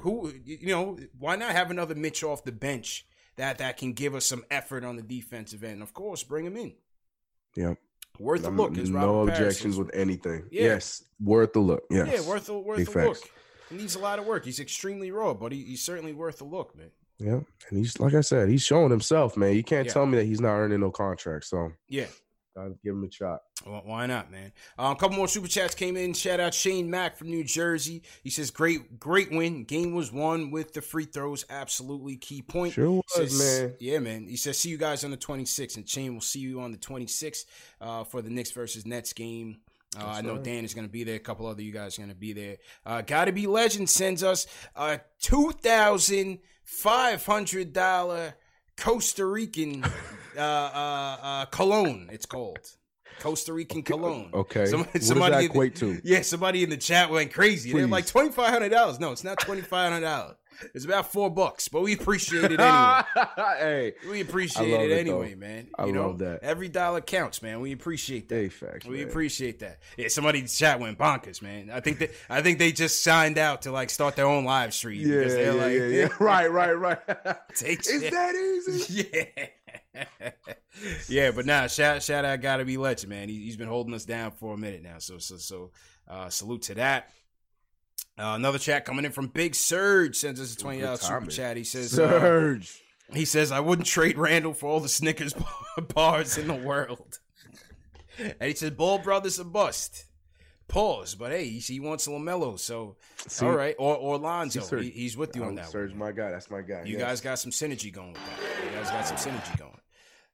[0.00, 3.06] who you know why not have another Mitch off the bench
[3.36, 5.82] that that can give us some effort on the defensive end?
[5.82, 6.74] Of course, bring him in.
[7.56, 7.78] Yep.
[8.18, 8.76] Worth a look.
[8.78, 10.44] As no objections with anything.
[10.50, 10.62] Yeah.
[10.64, 11.84] Yes, worth a look.
[11.90, 12.08] Yes.
[12.12, 13.06] Yeah, worth a worth Big a facts.
[13.06, 13.30] look.
[13.70, 14.44] He needs a lot of work.
[14.44, 16.90] He's extremely raw, but he, he's certainly worth a look, man.
[17.18, 19.54] Yeah, and he's like I said, he's showing himself, man.
[19.54, 19.92] You can't Yeah.
[19.92, 21.44] tell me that he's not earning no contract.
[21.46, 22.06] So Yeah.
[22.62, 23.40] Gotta give him a shot.
[23.66, 24.52] Well, why not, man?
[24.78, 26.12] Um, a couple more super chats came in.
[26.14, 28.02] Shout out Shane Mack from New Jersey.
[28.22, 29.64] He says, "Great, great win.
[29.64, 31.44] Game was won with the free throws.
[31.50, 33.74] Absolutely key point." Sure was, Says- man.
[33.80, 34.26] Yeah, man.
[34.26, 36.78] He says, "See you guys on the 26th, and Shane will see you on the
[36.78, 37.44] 26th
[37.80, 39.60] uh, for the Knicks versus Nets game."
[39.98, 40.44] Uh, I know right.
[40.44, 41.16] Dan is going to be there.
[41.16, 42.58] A couple other you guys are going to be there.
[42.84, 44.46] Uh, Gotta be legend sends us
[44.76, 48.34] a two thousand five hundred dollar
[48.78, 49.84] Costa Rican
[50.36, 52.08] uh, uh, uh, cologne.
[52.12, 52.58] It's called
[53.20, 54.30] Costa Rican cologne.
[54.32, 54.66] Okay.
[54.66, 56.00] Some- What does somebody that in the- equate to?
[56.04, 57.72] Yeah, somebody in the chat went crazy.
[57.72, 59.00] They're like twenty five hundred dollars.
[59.00, 60.36] No, it's not twenty five hundred dollars.
[60.74, 63.02] It's about four bucks, but we appreciate it anyway.
[63.36, 65.40] hey, We appreciate it it, anyway, though.
[65.40, 65.68] man.
[65.78, 66.40] I you know, love that.
[66.42, 67.60] Every dollar counts, man.
[67.60, 68.34] We appreciate that.
[68.34, 69.08] Hey, facts, we man.
[69.08, 69.80] appreciate that.
[69.96, 71.70] Yeah, somebody in the chat went bonkers, man.
[71.72, 74.74] I think that I think they just signed out to like start their own live
[74.74, 76.08] stream Yeah, because they're yeah, like, yeah, yeah.
[76.20, 76.98] right, right, right.
[77.54, 78.12] Take Is shit.
[78.12, 79.08] that easy?
[79.94, 80.04] Yeah.
[81.08, 83.28] yeah, but now shout shout out gotta be legend, man.
[83.28, 84.98] He, he's been holding us down for a minute now.
[84.98, 85.70] So so so
[86.08, 87.10] uh salute to that.
[88.18, 91.30] Uh, another chat coming in from Big Surge sends us a twenty dollars super timing.
[91.30, 91.56] chat.
[91.56, 92.82] He says, uh, Surge.
[93.12, 95.34] he says, I wouldn't trade Randle for all the Snickers
[95.94, 97.18] bars in the world.
[98.18, 100.04] and he said, Ball Brothers a bust.
[100.66, 102.96] Pause, but hey, he, he wants LaMelo, so
[103.26, 105.62] See- all right, or or Lonzo, See, he, he's with you on Oh, that.
[105.62, 105.70] one.
[105.70, 106.30] Surge, my guy.
[106.30, 106.82] That's my guy.
[106.84, 107.00] You yes.
[107.00, 108.64] guys got some synergy going with that.
[108.64, 109.72] You guys got some synergy going.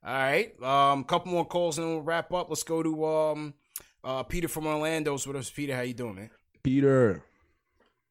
[0.04, 0.60] All right.
[0.62, 2.48] Um, couple more calls and then we'll wrap up.
[2.48, 3.54] Let's go to um
[4.02, 5.50] uh Peter from Orlando's with us.
[5.50, 6.30] Peter, how you doing, man?
[6.64, 7.22] Peter.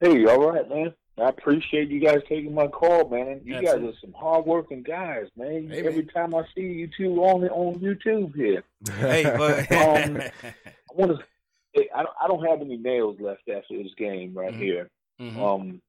[0.04, 0.94] Hey, all right, man.
[1.18, 3.40] I appreciate you guys taking my call, man.
[3.46, 3.90] You guys Absolutely.
[3.90, 5.70] are some hardworking guys, man.
[5.70, 6.08] Hey, Every man.
[6.08, 8.64] time I see you two on on YouTube here,
[8.98, 11.26] Hey, but Um, I want to.
[11.96, 14.58] I don't, I don't have any nails left after this game right Mhm.
[14.58, 14.90] here.
[15.22, 15.38] Mhm.
[15.38, 15.82] Um,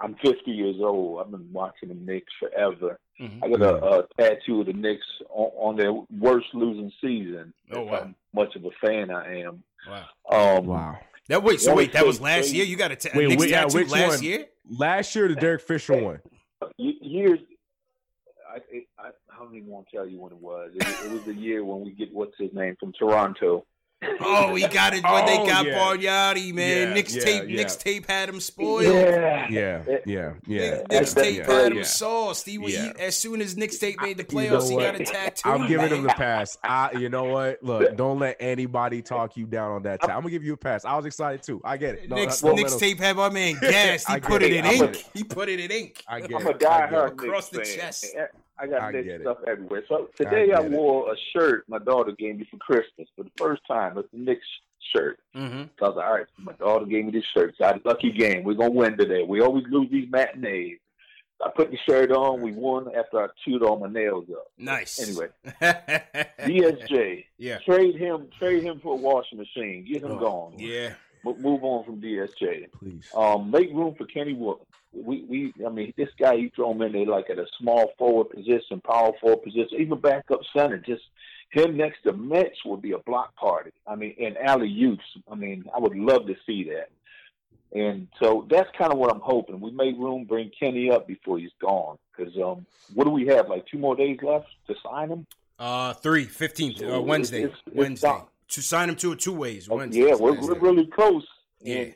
[0.00, 1.20] I'm 50 years old.
[1.20, 2.98] I've been watching the Knicks forever.
[3.20, 3.44] Mm-hmm.
[3.44, 7.54] I got a, a tattoo of the Knicks on, on their worst losing season.
[7.72, 8.14] Oh, That's wow.
[8.34, 9.62] much of a fan I am.
[9.88, 10.58] Wow.
[10.58, 10.98] Um, wow.
[11.28, 12.64] That wait, so wait, that was last year.
[12.64, 14.22] You got a Wait, Knicks wait, tattoo which last one?
[14.22, 14.46] year?
[14.68, 16.20] Last year, the Derek Fisher one.
[16.78, 17.38] years.
[18.50, 18.58] I,
[19.02, 20.70] I, I don't even want to tell you when it was.
[20.74, 23.64] It, it was the year when we get what's his name from Toronto.
[24.20, 25.78] Oh, he got it when they Oh, got yeah.
[25.78, 26.88] Bargnani, man.
[26.88, 27.56] Yeah, Knicks yeah, tape, yeah.
[27.56, 28.82] Knicks tape had him spoiled.
[28.84, 29.46] Yeah.
[29.50, 30.82] Yeah, yeah, yeah.
[30.90, 31.86] Knicks That- tape that's had him great.
[31.86, 32.46] sauced.
[32.46, 35.04] He, he- as soon as Knicks tape made the You know playoffs, he got a
[35.04, 35.48] tattoo.
[35.50, 36.56] I'm giving him the pass.
[36.64, 37.62] I, you know what?
[37.62, 40.00] Look, don't let anybody talk you down on that.
[40.00, 40.84] ta- I'm gonna give you a pass.
[40.84, 41.60] I was excited too.
[41.64, 42.08] I get it.
[42.08, 44.08] No, Nick's, don't Nick's him- tape had my man gassed.
[44.08, 44.58] He I put get it it.
[44.58, 45.04] in I'm a- ink.
[45.14, 46.02] He put it in ink.
[46.08, 46.62] I get I'm it.
[46.62, 46.92] a I get.
[47.12, 48.06] Across the chest.
[48.64, 49.20] I got I get it.
[49.22, 49.84] stuff everywhere.
[49.88, 50.70] So today I, it.
[50.70, 53.96] wore a shirt my daughter gave me for Christmas for the first time.
[53.98, 54.46] It's a Knicks
[54.94, 55.18] shirt.
[55.36, 55.62] Mm-hmm.
[55.78, 57.54] So I was like, all right, my daughter gave me this shirt.
[57.62, 58.44] I had a lucky game.
[58.44, 59.22] We're gonna win today.
[59.26, 60.78] We always lose these matinees.
[61.44, 62.40] I put the shirt on.
[62.42, 64.46] We won after I chewed all my nails up.
[64.56, 65.00] Nice.
[65.02, 65.28] Anyway,
[66.40, 67.24] DSJ.
[67.38, 67.58] Yeah.
[67.58, 68.28] Trade him.
[68.38, 69.84] Trade him for a washing machine.
[69.90, 70.54] Get him Oh, gone.
[70.58, 70.94] Yeah.
[71.24, 72.70] Mo- Move on from DSJ.
[72.72, 73.08] Please.
[73.14, 74.66] Um, make room for Kenny Wooten.
[74.92, 77.92] We, we, I mean, this guy, you throw him in there like at a small
[77.98, 80.78] forward position, power forward position, even backup center.
[80.78, 81.02] Just
[81.50, 83.70] him next to Mitch would be a block party.
[83.86, 85.04] I mean, and alley oops.
[85.30, 86.90] I mean, I would love to see that.
[87.76, 89.58] And so that's kind of what I'm hoping.
[89.60, 91.98] We make room, bring Kenny up before he's gone.
[92.16, 92.64] Because um,
[92.94, 93.48] what do we have?
[93.48, 95.26] Like two more days left to sign him?
[95.58, 97.42] Uh, three, 15th, So uh, Wednesday.
[97.44, 98.08] it's- it's Wednesday.
[98.08, 98.22] done.
[98.48, 99.68] To sign him to a two ways.
[99.70, 100.06] Oh, Wednesday.
[100.06, 101.26] yeah, we're, we're really close.
[101.60, 101.76] Yeah.
[101.76, 101.94] And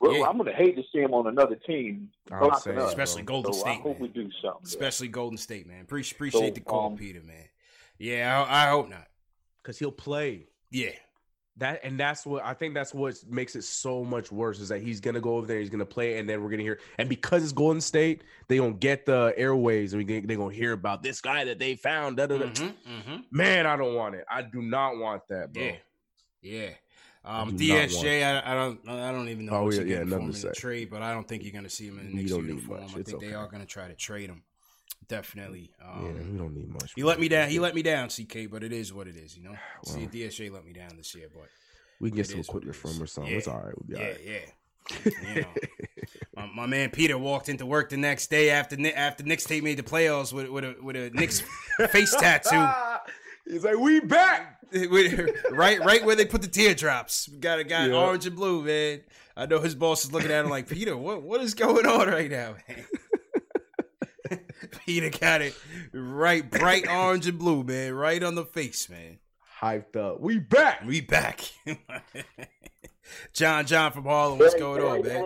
[0.00, 0.26] we're- Yeah.
[0.26, 2.10] I'm going to hate to see him on another team.
[2.30, 2.88] I'm blocking saying, us.
[2.88, 4.02] Especially Golden so I State, hope man.
[4.02, 4.60] we do something.
[4.62, 4.66] there.
[4.68, 5.82] Especially Golden State, man.
[5.82, 7.44] Appreciate, appreciate So, the call, um, Peter, man.
[7.98, 9.06] Yeah, I, I hope not.
[9.62, 10.46] Cause he'll play.
[10.70, 10.90] Yeah.
[11.58, 14.82] That and that's what I think that's what makes it so much worse is that
[14.82, 16.80] he's gonna go over there, he's gonna play, and then we're gonna hear.
[16.98, 20.72] And because it's Golden State, they don't get the airways, and we they're gonna hear
[20.72, 22.16] about this guy that they found.
[22.16, 22.46] Da, da, da.
[22.46, 23.24] Mhm, mhm.
[23.30, 24.24] Man, I don't want it.
[24.28, 25.62] I do not want that, bro.
[25.62, 25.76] Yeah.
[26.42, 26.70] Yeah.
[27.24, 29.52] Um, DSJ, I, I don't, I don't even know.
[29.52, 30.52] Oh, yeah, yeah, nothing to him in the say.
[30.54, 32.42] trade, but I don't think you're going to see him in the You Knicks don't
[32.42, 32.84] need uniform.
[32.84, 34.42] I think they are going to try to trade him.
[35.08, 35.70] Definitely.
[35.80, 36.92] Yeah, Um, we don't need much.
[36.96, 37.48] he let me down.
[37.50, 39.54] He let me down, CK, but it is what it is, you know.
[39.84, 40.06] See.
[40.06, 41.48] DSJ let me down this year, but
[42.00, 43.32] We can get some equipment from or something.
[43.32, 43.38] Yeah.
[43.38, 43.74] It's all right.
[43.76, 44.20] We'll be yeah, right.
[44.24, 45.10] yeah.
[45.34, 45.48] You know,
[46.36, 49.78] my, my man Peter walked into work the next day after after Knicks tape made
[49.78, 51.40] the playoffs with with a with a Knicks
[51.90, 52.68] face tattoo.
[53.46, 54.58] He's like, "We back."
[55.52, 57.28] right, right where they put the teardrops.
[57.30, 57.94] We Got a guy Yeah.
[57.94, 59.00] orange and blue, man.
[59.36, 60.96] I know his boss is looking at him like Peter.
[60.96, 62.84] What what is going on right now, man?
[64.86, 65.54] Peter got it
[65.92, 67.94] right, bright orange and blue, man.
[67.94, 69.18] Right on the face, man.
[69.60, 70.20] Hyped up.
[70.20, 70.84] We back.
[70.84, 71.40] We back.
[73.32, 75.24] John, John from Harlem, what's going on, man?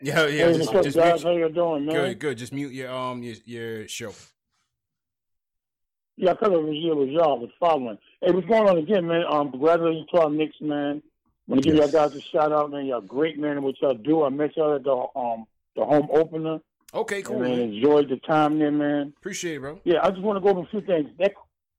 [0.00, 0.46] Yeah, yeah.
[0.46, 1.24] Hey, Just, what's up, just guys?
[1.24, 1.94] mute, How you doing, man?
[1.94, 2.38] good, good.
[2.38, 4.12] Just mute your um your, your show.
[6.16, 7.98] Yeah, I could have was here with y'all, was following.
[8.20, 9.24] Hey, what's going on again, man?
[9.28, 11.02] Um, congratulations to our Knicks, man.
[11.46, 12.86] Want to give y'all guys a shout out, man.
[12.86, 14.24] Y'all great, man, what y'all do.
[14.24, 16.58] I met y'all at the um the home opener.
[16.94, 17.42] Okay, cool.
[17.42, 17.60] And man.
[17.60, 19.12] enjoyed the time there, man.
[19.18, 19.80] Appreciate it, bro.
[19.84, 21.10] Yeah, I just want to go over a few things.
[21.18, 21.32] That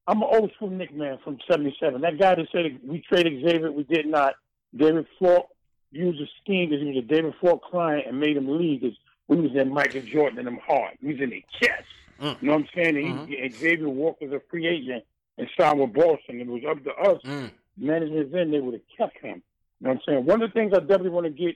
[0.07, 2.01] I'm an old school Knick man from '77.
[2.01, 4.35] That guy that said we traded Xavier, we did not.
[4.75, 5.47] David Falk
[5.91, 8.97] used a scheme because he was a David Falk client and made him leave because
[9.27, 10.97] we was in Michael Jordan and him hard.
[11.01, 11.87] We was in their chest.
[12.21, 12.41] Mm.
[12.41, 12.97] You know what I'm saying?
[12.97, 15.03] And he, Xavier walked as a free agent
[15.37, 16.41] and signed with Boston.
[16.41, 17.51] It was up to us, Mm.
[17.77, 19.41] management then, they would have kept him.
[19.79, 20.25] You know what I'm saying?
[20.25, 21.55] One of the things I definitely want to get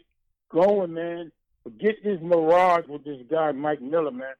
[0.49, 1.31] going, man,
[1.63, 4.33] forget this mirage with this guy, Mike Miller, man.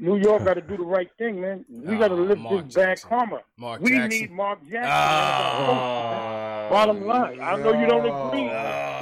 [0.00, 1.64] New York got to do the right thing, man.
[1.68, 3.40] We got to lift Mark this bad karma.
[3.56, 4.20] Mark we Jackson.
[4.20, 4.90] need Mark Jackson.
[4.92, 6.68] Ah.
[6.70, 8.46] Bottom line, I know you don't agree,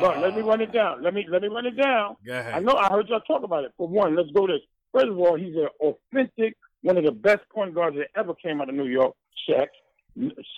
[0.00, 1.02] but let me run it down.
[1.02, 2.16] Let me let me run it down.
[2.30, 3.72] I know I heard y'all talk about it.
[3.76, 4.60] For one, let's go this.
[4.92, 8.60] First of all, he's an authentic, one of the best point guards that ever came
[8.60, 9.14] out of New York.
[9.48, 9.66] Shaq.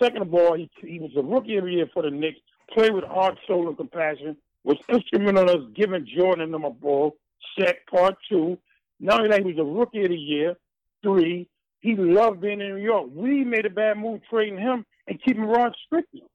[0.01, 2.39] Second of all, he he was a rookie of the year for the Knicks.
[2.73, 4.37] Played with heart, soul, and compassion.
[4.63, 7.15] Was instrumental in us giving Jordan and them a ball.
[7.57, 8.57] Shaq part two.
[8.99, 10.55] Not only that, he was a rookie of the year.
[11.01, 11.47] Three.
[11.81, 13.07] He loved being in New York.
[13.13, 16.27] We made a bad move trading him and keeping Rod Strickland.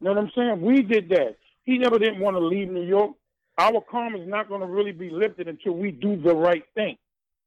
[0.00, 0.60] You know what I'm saying?
[0.62, 1.36] We did that.
[1.64, 3.12] He never didn't want to leave New York.
[3.58, 6.96] Our karma is not going to really be lifted until we do the right thing.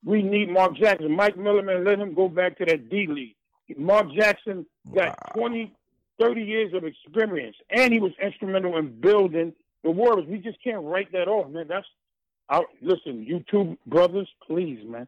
[0.06, 1.16] We need Mark Jackson.
[1.16, 3.36] Mike Miller, man, let him go back to that D League.
[3.78, 5.74] Mark Jackson got 20,
[6.20, 9.54] 30 years of experience, and he was instrumental in building
[9.84, 10.28] the Warriors.
[10.28, 11.68] We just can't write that off, man.
[11.68, 11.86] That's
[12.50, 15.08] I, listen, you two brothers, please, man.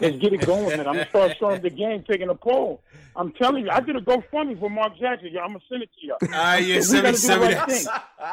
[0.00, 0.86] Let's get it going, man.
[0.86, 2.82] I'm gonna start showing the game, taking a poll.
[3.14, 5.28] I'm telling you, I did a GoFundMe for Mark Jackson.
[5.30, 6.16] Yeah, I'm gonna send it to you.
[6.32, 7.84] Ah, yeah, we send me- gotta do send the me right that.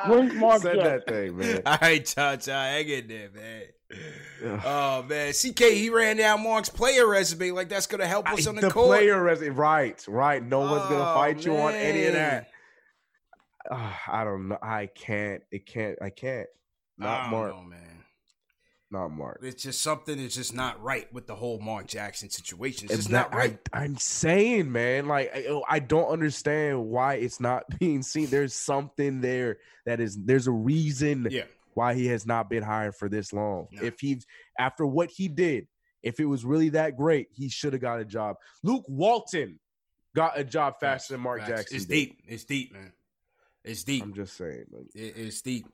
[0.06, 0.08] thing.
[0.30, 0.94] Bring Mark Send Jackson.
[0.94, 1.62] that thing, man.
[1.66, 4.62] All right, Cha Cha, hang in there, man.
[4.66, 8.56] Oh man, CK he ran down Mark's player resume like that's gonna help us on
[8.56, 8.88] the, the court.
[9.00, 10.44] player res- right, right.
[10.44, 12.50] No one's gonna Oh, fight you on any of that.
[13.70, 14.58] Ah, I don't know.
[14.62, 15.44] I can't.
[15.52, 15.98] It can't.
[16.02, 16.48] I can't.
[16.98, 17.56] Not don't Mark.
[17.56, 17.80] know, man.
[18.90, 19.42] Not Mark.
[19.44, 22.86] It's just something that's just not right with the whole Mark Jackson situation.
[22.86, 23.60] It's just that- not right.
[23.74, 28.28] I, I'm saying, man, like I, oh, I don't understand why it's not being seen.
[28.28, 30.18] There's something there that is.
[30.24, 31.44] There's a reason Yeah.
[31.74, 33.68] why he has not been hired for this long.
[33.72, 34.22] If he,
[34.58, 35.68] after what he did,
[36.02, 38.38] if it was really that great, he should have got a job.
[38.64, 39.60] Luke Walton
[40.16, 41.76] got a job faster than Mark Jackson.
[41.76, 41.94] It's did.
[41.94, 42.22] deep.
[42.26, 42.94] It's deep, man.
[43.68, 44.04] It's deep.
[44.04, 44.66] I'm just saying.
[44.72, 45.68] Like, It- it's deep.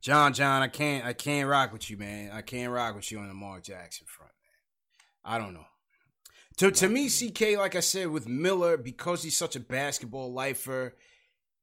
[0.00, 2.30] John, John, I can't, I can't rock with you, man.
[2.32, 5.34] I can't rock with you on the Mark Jackson front, man.
[5.34, 5.66] I don't know.
[6.56, 10.94] To to me, CK, like I said, with Miller, because he's such a basketball lifer,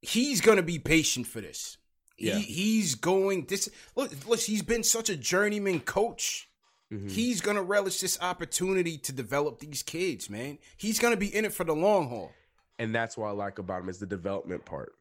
[0.02, 1.78] he's gonna be patient for this.
[2.18, 2.38] Yeah.
[2.38, 3.70] He, he's going this.
[3.96, 6.50] Look, look, he's been such a journeyman coach.
[6.92, 7.10] Mm-hmm.
[7.10, 10.58] He's gonna relish this opportunity to develop these kids, man.
[10.78, 12.32] He's gonna be in it for the long haul.
[12.80, 14.94] and that's what I like about him is the development part.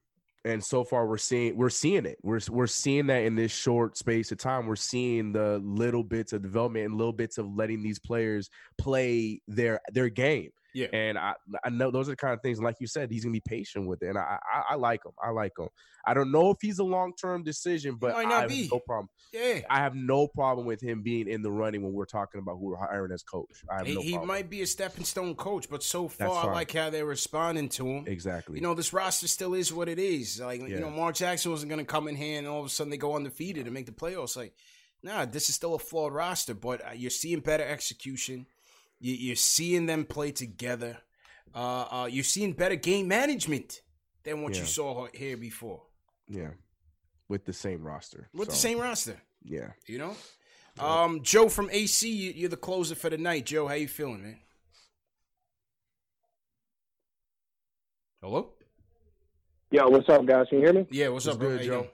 [0.47, 2.18] And so far, we're seeing we're seeing it.
[2.23, 4.66] We're we're seeing that in this short space of time.
[4.66, 8.48] We're seeing the little bits of development and little bits of letting these players
[8.78, 10.52] play their their game.
[10.77, 10.89] Yeah.
[10.93, 11.32] And I
[11.65, 12.61] I know those are the kind of things.
[12.61, 15.12] Like you said, he's gonna be patient with it, and I I, I like him.
[15.23, 15.69] I like him.
[16.07, 18.69] I don't know if he's a long term decision, but I have be.
[18.70, 19.09] no problem.
[19.32, 19.61] Yeah.
[19.70, 22.66] I have no problem with him being in the running when we're talking about who
[22.66, 23.65] we're hiring as coach.
[23.70, 26.53] I have He, no he might be a stepping stone coach, but so far, I
[26.53, 28.05] like how they're responding to him.
[28.07, 28.57] Exactly.
[28.57, 30.40] You know, this roster still is what it is.
[30.40, 32.69] Like, you know, Mark Jackson wasn't going to come in here and all of a
[32.69, 34.36] sudden they go undefeated and make the playoffs.
[34.36, 34.53] Like,
[35.03, 38.47] nah, this is still a flawed roster, but uh, you're seeing better execution.
[38.98, 40.98] You, you're seeing them play together.
[41.55, 43.82] Uh, uh, you're seeing better game management
[44.24, 45.82] than what you saw here before
[46.28, 46.51] yeah,
[47.28, 48.28] with the same roster.
[48.35, 49.16] with the same roster.
[49.43, 49.70] Yeah.
[49.86, 50.16] You know,
[50.78, 53.47] um, Joe from AC, you- you're the closer for the night.
[53.47, 54.39] Joe, how you feeling, man?
[58.20, 58.52] Hello.
[59.70, 60.47] Yo, what's up, guys?
[60.48, 60.86] Can you hear me?
[60.90, 61.56] Yeah, what's, up, bro?
[61.56, 61.86] How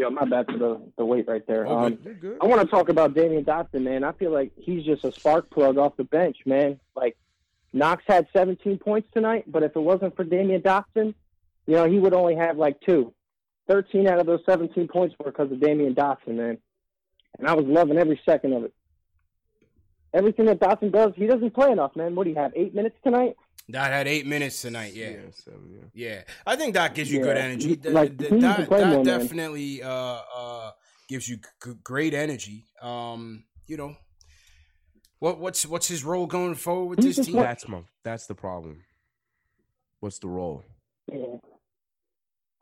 [0.00, 1.66] Yo, my bad for the, the wait right there.
[1.66, 1.98] All Um.
[2.40, 4.02] I want to talk about Damyean Dotson, man.
[4.02, 6.80] I feel like he's just a spark plug off the bench, man.
[6.96, 7.18] Like
[7.74, 11.14] Knox had 17 points tonight, but if it wasn't for Damyean Dotson,
[11.66, 13.12] you know, he would only have like two.
[13.68, 16.56] 13 out of those 17 points were because of Damyean Dotson, man.
[17.38, 18.72] And I was loving every second of it.
[20.14, 22.14] Everything that Dotson does, he doesn't play enough, man.
[22.14, 22.52] What do you have?
[22.56, 23.36] Eight minutes tonight?
[23.72, 24.94] Dot had eight minutes tonight.
[24.94, 25.12] Yeah,
[25.94, 26.22] yeah.
[26.46, 27.68] I think Dot gives you good energy.
[27.68, 30.70] he- D- like, d- he needs to Dot, Dot more, definitely uh, uh,
[31.08, 32.66] gives you g- great energy.
[32.82, 33.94] Um, you know,
[35.18, 37.36] what what's what's his role going forward with this team?
[37.36, 38.82] That's my that's the problem.
[40.00, 40.64] What's the role?
[41.12, 41.36] Yeah.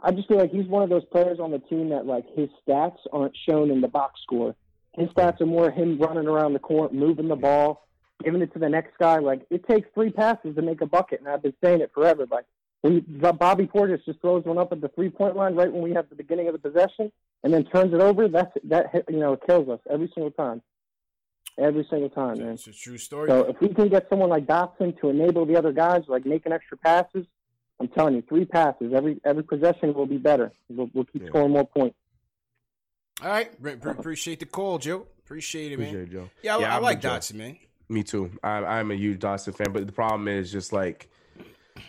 [0.01, 2.49] I just feel like he's one of those players on the team that like his
[2.67, 4.55] stats aren't shown in the box score.
[4.97, 7.88] His stats are more him running around the court, moving the ball,
[8.23, 9.19] giving it to the next guy.
[9.19, 12.27] Like it takes three passes to make a bucket, and I've been saying it forever.
[12.31, 12.45] Like
[12.83, 13.05] when
[13.39, 16.09] Bobby Portis just throws one up at the three point line right when we have
[16.09, 17.11] the beginning of the possession,
[17.43, 18.29] and then turns it over.
[18.29, 20.63] That's that you know it kills us every single time.
[21.59, 22.53] Every single time, man.
[22.53, 23.29] It's a true story.
[23.29, 26.53] So if we can get someone like Dotson to enable the other guys, like making
[26.53, 27.27] extra passes,
[27.81, 30.53] I'm telling you, three passes every every possession will be better.
[30.69, 31.97] We'll, we'll keep scoring more points.
[33.21, 35.09] All right, appreciate the call, Joe.
[35.19, 35.89] Appreciate it, man.
[35.89, 36.31] Appreciate it, Joe.
[36.43, 37.01] Yeah, I, I I'm like.
[37.01, 37.57] Dotson, man.
[37.89, 38.31] Me too.
[38.43, 41.09] I'm I'm a huge Dotson fan, but the problem is just like,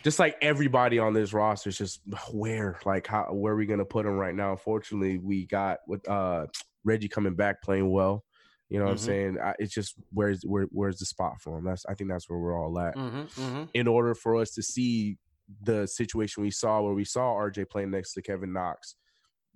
[0.03, 2.01] just like everybody on this roster is just
[2.31, 4.51] where, like, how where are we gonna put him right now?
[4.51, 6.47] Unfortunately, we got with uh
[6.85, 8.23] Reggie coming back playing well.
[8.69, 8.93] You know what Mhm.
[8.93, 9.37] I'm saying?
[9.43, 11.65] I, it's just where's where where's the spot for him?
[11.65, 12.95] That's I think that's where we're all at.
[12.95, 13.69] Mhm, mhm.
[13.73, 15.17] In order for us to see
[15.63, 18.95] the situation we saw where we saw RJ playing next to Kevin Knox,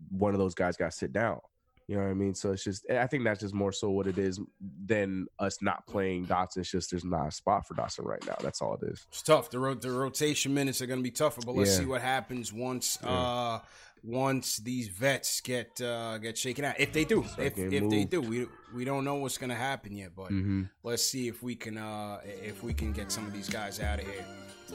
[0.10, 1.40] one of those guys got sit down.
[1.88, 2.34] You know what I mean?
[2.34, 4.39] So it's just I think that's just more so what it is
[4.85, 6.57] than us not playing Dotson.
[6.57, 8.35] It's just there's not a spot for Dotson right now.
[8.41, 9.05] That's all it is.
[9.10, 9.49] It's tough.
[9.49, 11.80] The ro- the rotation minutes are going to be tougher, but let's Yeah.
[11.80, 13.10] see what happens once Yeah.
[13.10, 13.60] uh
[14.05, 16.80] once these vets get uh get shaken out.
[16.80, 19.95] If they do, if if they do, we we don't know what's going to happen
[19.95, 20.69] yet, but Mhm.
[20.84, 23.99] let's see if we can uh if we can get some of these guys out
[23.99, 24.26] of here.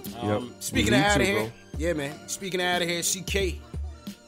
[0.05, 0.23] Yep.
[0.23, 1.53] Um, speaking of out of here, bro.
[1.79, 2.29] yeah, man.
[2.29, 3.61] Speaking of out of here, CK.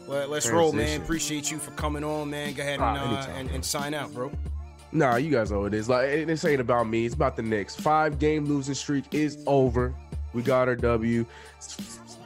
[0.06, 1.00] Let, let's roll, man.
[1.00, 2.52] Appreciate you for coming on, man.
[2.54, 4.32] Go ahead and, Ah, uh, and, and sign out, bro.
[4.92, 5.88] Nah, you guys know what it is.
[5.88, 7.06] Like this ain't about me.
[7.06, 7.76] It's about the Knicks.
[7.76, 9.94] Five game losing streak is over.
[10.32, 11.24] We got our W.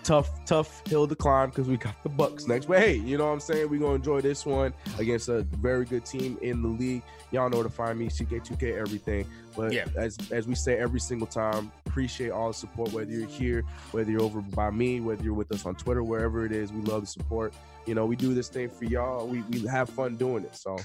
[0.05, 2.67] tough, tough hill to climb because we got the Bucks next.
[2.67, 3.69] But hey, you know what I'm saying?
[3.69, 7.03] We're gonna enjoy this one against a very good team in the league.
[7.33, 9.27] Y'all know where to find me, CK2K, everything.
[9.57, 9.87] But Yeah.
[9.97, 13.63] as as we say every single time, appreciate all the support, whether you're here,
[13.93, 16.73] whether you're over by me, whether you're with us on Twitter, wherever it is.
[16.73, 17.55] We love the support.
[17.87, 19.27] You know, we do this thing for y'all.
[19.27, 20.55] We we have fun doing it.
[20.57, 20.77] So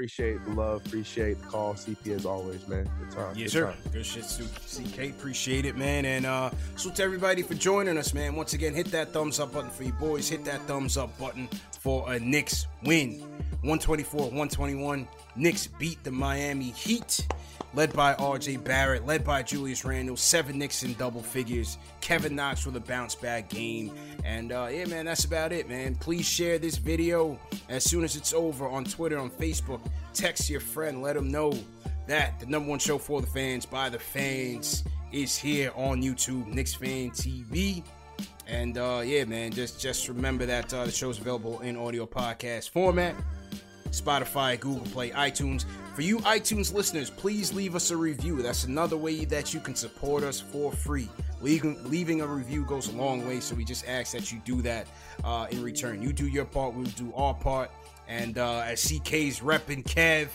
[0.00, 1.74] appreciate the love, appreciate the call.
[1.74, 2.88] CP as always, man.
[2.98, 3.34] Good time.
[3.36, 3.66] Yes, good sir.
[3.66, 3.92] time.
[3.92, 5.10] Good shit, CK.
[5.10, 6.06] Appreciate it, man.
[6.06, 8.34] And uh, salute to everybody for joining us, man.
[8.34, 10.26] Once again, hit that thumbs up button for you boys.
[10.26, 11.50] Hit that thumbs up button
[11.80, 13.20] for a Knicks win.
[13.60, 15.06] 124 121.
[15.36, 17.26] Knicks beat the Miami Heat.
[17.72, 21.78] Led by RJ Barrett, led by Julius Randle, seven Knicks in double figures.
[22.00, 23.94] Kevin Knox with a bounce back game.
[24.24, 25.94] And uh, yeah, man, that's about it, man.
[25.94, 27.38] Please share this video
[27.68, 29.80] as soon as it's over on Twitter, on Facebook.
[30.14, 31.52] Text your friend, let them know
[32.06, 34.82] that the number one show for the fans by the fans
[35.12, 37.84] is here on YouTube, Knicks Fan TV.
[38.48, 42.70] And uh, yeah, man, just just remember that uh, the show's available in audio podcast
[42.70, 43.14] format.
[43.90, 45.64] Spotify, Google Play, iTunes.
[45.94, 48.42] For you iTunes listeners, please leave us a review.
[48.42, 51.08] That's another way that you can support us for free.
[51.40, 54.86] Leaving, a review goes a long way, so we just ask that you do that
[55.24, 56.02] uh, in return.
[56.02, 57.70] You do your part, we'll do our part.
[58.08, 60.28] And uh, as CK's repping Kev,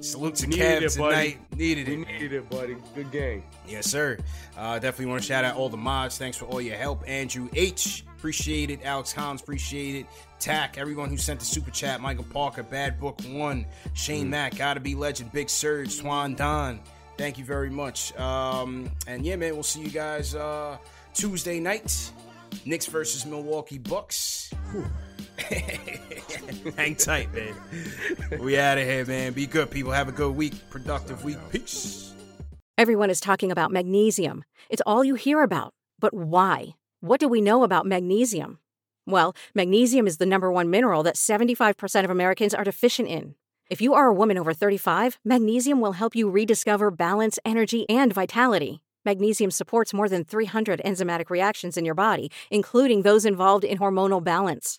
[0.00, 1.32] salute to Kev it, buddy.
[1.32, 1.56] tonight.
[1.56, 1.98] Needed it.
[1.98, 2.76] We needed it, buddy.
[2.94, 3.42] Good game.
[3.66, 4.18] Yes, sir.
[4.56, 6.18] Uh, definitely want to shout out all the mods.
[6.18, 7.02] Thanks for all your help.
[7.08, 8.04] Andrew H.
[8.16, 8.80] Appreciate it.
[8.84, 9.40] Alex Hans.
[9.40, 10.06] Appreciate it.
[10.38, 10.78] Tack.
[10.78, 12.00] Everyone who sent the super chat.
[12.00, 12.62] Michael Parker.
[12.62, 13.66] Bad Book One.
[13.94, 14.56] Shane Mack.
[14.56, 15.32] Gotta be legend.
[15.32, 15.92] Big Surge.
[15.92, 16.80] Swan Don.
[17.16, 18.16] Thank you very much.
[18.18, 20.78] Um, and yeah, man, we'll see you guys uh,
[21.14, 22.10] Tuesday night.
[22.64, 24.50] Knicks versus Milwaukee Bucks.
[26.76, 27.54] Hang tight, man.
[28.40, 29.32] We out of here, man.
[29.32, 29.92] Be good, people.
[29.92, 30.54] Have a good week.
[30.70, 31.38] Productive week.
[31.50, 32.12] Peace.
[32.78, 34.44] Everyone is talking about magnesium.
[34.68, 35.74] It's all you hear about.
[35.98, 36.74] But why?
[37.00, 38.58] What do we know about magnesium?
[39.06, 43.34] Well, magnesium is the number one mineral that 75% of Americans are deficient in.
[43.70, 48.12] If you are a woman over 35, magnesium will help you rediscover balance, energy, and
[48.12, 48.82] vitality.
[49.04, 54.22] Magnesium supports more than 300 enzymatic reactions in your body, including those involved in hormonal
[54.22, 54.78] balance.